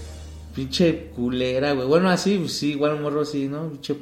Pinche 0.55 1.11
culera, 1.14 1.73
güey. 1.73 1.87
Bueno, 1.87 2.09
así, 2.09 2.38
pues, 2.38 2.55
sí, 2.55 2.71
igual 2.71 2.95
un 2.95 3.03
morro 3.03 3.27
sí, 3.27 3.47
¿no? 3.47 3.69
Pinche 3.69 3.95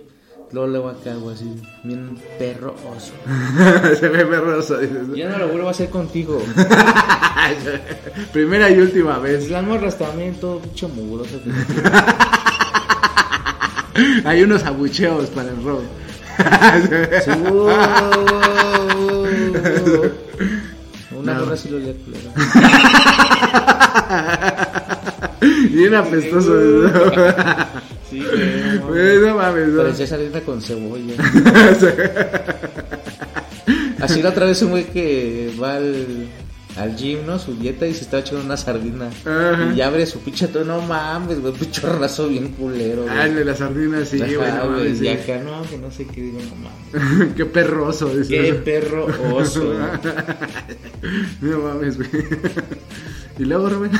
luego 0.54 0.68
le 0.68 0.78
va 0.78 0.92
acá, 0.92 1.14
güey, 1.16 1.34
así, 1.34 1.52
bien 1.82 2.16
perro 2.38 2.76
oso. 2.96 3.12
Se 3.98 4.08
ve 4.08 4.24
perroso, 4.24 4.78
dices. 4.78 5.08
¿no? 5.08 5.16
Ya 5.16 5.28
no 5.28 5.36
lo 5.38 5.48
vuelvo 5.48 5.66
a 5.68 5.72
hacer 5.72 5.90
contigo. 5.90 6.40
Primera 8.32 8.70
y 8.70 8.78
última 8.78 9.18
vez. 9.18 9.50
las 9.50 9.64
morras 9.64 9.98
también, 9.98 10.36
todo 10.36 10.60
pinche 10.60 10.86
mugroso. 10.86 11.40
Hay 14.24 14.42
unos 14.42 14.64
abucheos 14.64 15.28
para 15.30 15.50
el 15.50 15.62
robo. 15.62 15.82
Una 21.16 21.34
morra 21.34 21.56
sí 21.56 21.68
lo 21.68 21.76
olía 21.78 21.92
culero. 22.04 22.30
Bien 25.70 25.94
apestoso. 25.94 26.52
Sí, 28.10 28.20
güey. 28.20 28.53
No 28.94 29.02
Güey, 29.02 29.18
no 29.20 29.34
mames, 29.36 29.68
no. 29.68 29.82
Parecía 29.82 30.06
sardina 30.06 30.40
con 30.40 30.62
cebolla. 30.62 31.14
Así 34.00 34.22
la 34.22 34.30
otra 34.30 34.46
vez 34.46 34.60
un 34.62 34.70
güey 34.70 34.84
que 34.84 35.52
va 35.60 35.76
al, 35.76 36.26
al 36.76 36.96
gym, 36.96 37.20
¿no? 37.26 37.38
Su 37.38 37.54
dieta 37.54 37.86
y 37.86 37.94
se 37.94 38.02
está 38.02 38.18
echando 38.18 38.44
una 38.44 38.56
sardina. 38.56 39.08
Ajá. 39.24 39.72
Y 39.74 39.80
abre 39.80 40.04
su 40.04 40.18
pinche 40.20 40.48
todo, 40.48 40.64
no 40.64 40.82
mames, 40.82 41.40
güey, 41.40 41.54
un 41.58 41.70
chorrazo 41.70 42.28
bien 42.28 42.48
culero, 42.48 43.04
güey. 43.04 43.14
Ah, 43.16 43.26
el 43.26 43.36
de 43.36 43.44
las 43.46 43.58
sardinas, 43.58 44.08
sí, 44.08 44.18
güey. 44.18 44.32
no 44.32 44.38
güey, 44.40 44.52
mames, 44.52 44.92
Y 44.96 44.98
sí. 44.98 45.08
acá 45.08 45.38
no, 45.42 45.62
que 45.62 45.78
no 45.78 45.90
sé 45.90 46.06
qué 46.06 46.20
digo, 46.20 46.38
no 46.40 46.54
mames. 46.56 47.32
Qué 47.34 47.46
perroso, 47.46 48.08
dices. 48.08 48.28
Qué 48.28 48.54
perro 48.54 49.06
oso. 49.34 49.72
No 51.40 51.58
mames, 51.60 51.96
güey. 51.96 52.08
Y 53.38 53.44
luego, 53.46 53.68
Rubén. 53.68 53.90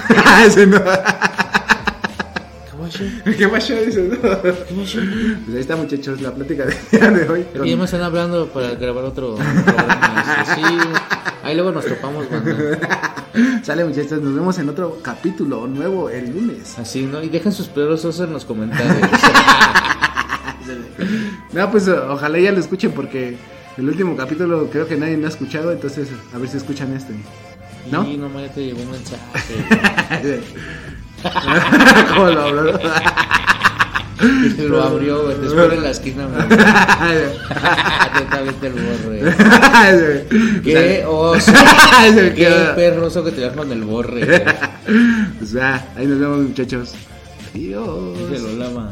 Ese 0.46 0.64
no. 0.66 0.80
¿Qué 3.38 3.48
pasó? 3.48 3.74
Pues 3.74 4.96
ahí 4.96 5.58
está, 5.58 5.76
muchachos, 5.76 6.20
la 6.20 6.32
plática 6.32 6.64
del 6.66 6.76
día 6.90 7.10
de 7.10 7.28
hoy. 7.28 7.46
Y 7.64 7.70
ya 7.70 7.76
me 7.76 7.84
están 7.84 8.02
hablando 8.02 8.48
para 8.48 8.74
grabar 8.74 9.04
otro 9.04 9.36
programa. 9.36 10.44
Sí, 10.54 10.62
ahí 11.42 11.54
luego 11.54 11.72
nos 11.72 11.86
topamos, 11.86 12.30
banda. 12.30 13.24
Sale, 13.62 13.84
muchachos, 13.84 14.20
nos 14.20 14.34
vemos 14.34 14.58
en 14.58 14.68
otro 14.68 14.98
capítulo 15.02 15.66
nuevo 15.66 16.10
el 16.10 16.32
lunes. 16.32 16.78
Así, 16.78 17.02
¿no? 17.02 17.22
Y 17.22 17.28
dejen 17.28 17.52
sus 17.52 17.68
perros 17.68 18.04
osos 18.04 18.26
en 18.26 18.32
los 18.32 18.44
comentarios. 18.44 18.96
No, 21.52 21.70
pues 21.70 21.86
ojalá 21.86 22.38
ya 22.40 22.50
lo 22.50 22.58
escuchen 22.58 22.90
porque 22.92 23.36
el 23.76 23.88
último 23.88 24.16
capítulo 24.16 24.68
creo 24.70 24.88
que 24.88 24.96
nadie 24.96 25.16
lo 25.16 25.26
ha 25.26 25.28
escuchado, 25.28 25.70
entonces 25.70 26.08
a 26.34 26.38
ver 26.38 26.48
si 26.48 26.56
escuchan 26.56 26.92
este. 26.94 27.14
¿No? 27.92 28.08
Y 28.10 28.16
nomás 28.16 28.42
ya 28.48 28.52
te 28.54 28.64
llegó 28.64 28.80
un 28.80 28.90
mensaje. 28.90 30.40
¿Cómo 32.14 32.26
lo 32.26 32.40
habló? 32.42 32.78
Lo 34.68 34.82
abrió, 34.82 35.24
güey. 35.24 35.38
Después 35.38 35.70
de 35.70 35.80
la 35.80 35.90
esquina, 35.90 36.26
güey. 36.26 36.48
Totalmente 38.18 38.66
el 38.66 38.72
borre. 38.72 40.60
Qué 40.64 41.04
oso. 41.06 41.52
Qué 42.36 42.72
perroso 42.76 43.24
que 43.24 43.32
te 43.32 43.40
das 43.42 43.56
con 43.56 43.70
el 43.72 43.82
borre. 43.82 44.24
güey. 44.24 44.42
Pues 45.38 45.52
ya, 45.52 45.88
ahí 45.96 46.06
nos 46.06 46.18
vemos 46.20 46.38
muchachos. 46.38 46.94
Adiós. 47.54 48.18
Se 48.30 48.38
lo 48.38 48.52
lama. 48.64 48.90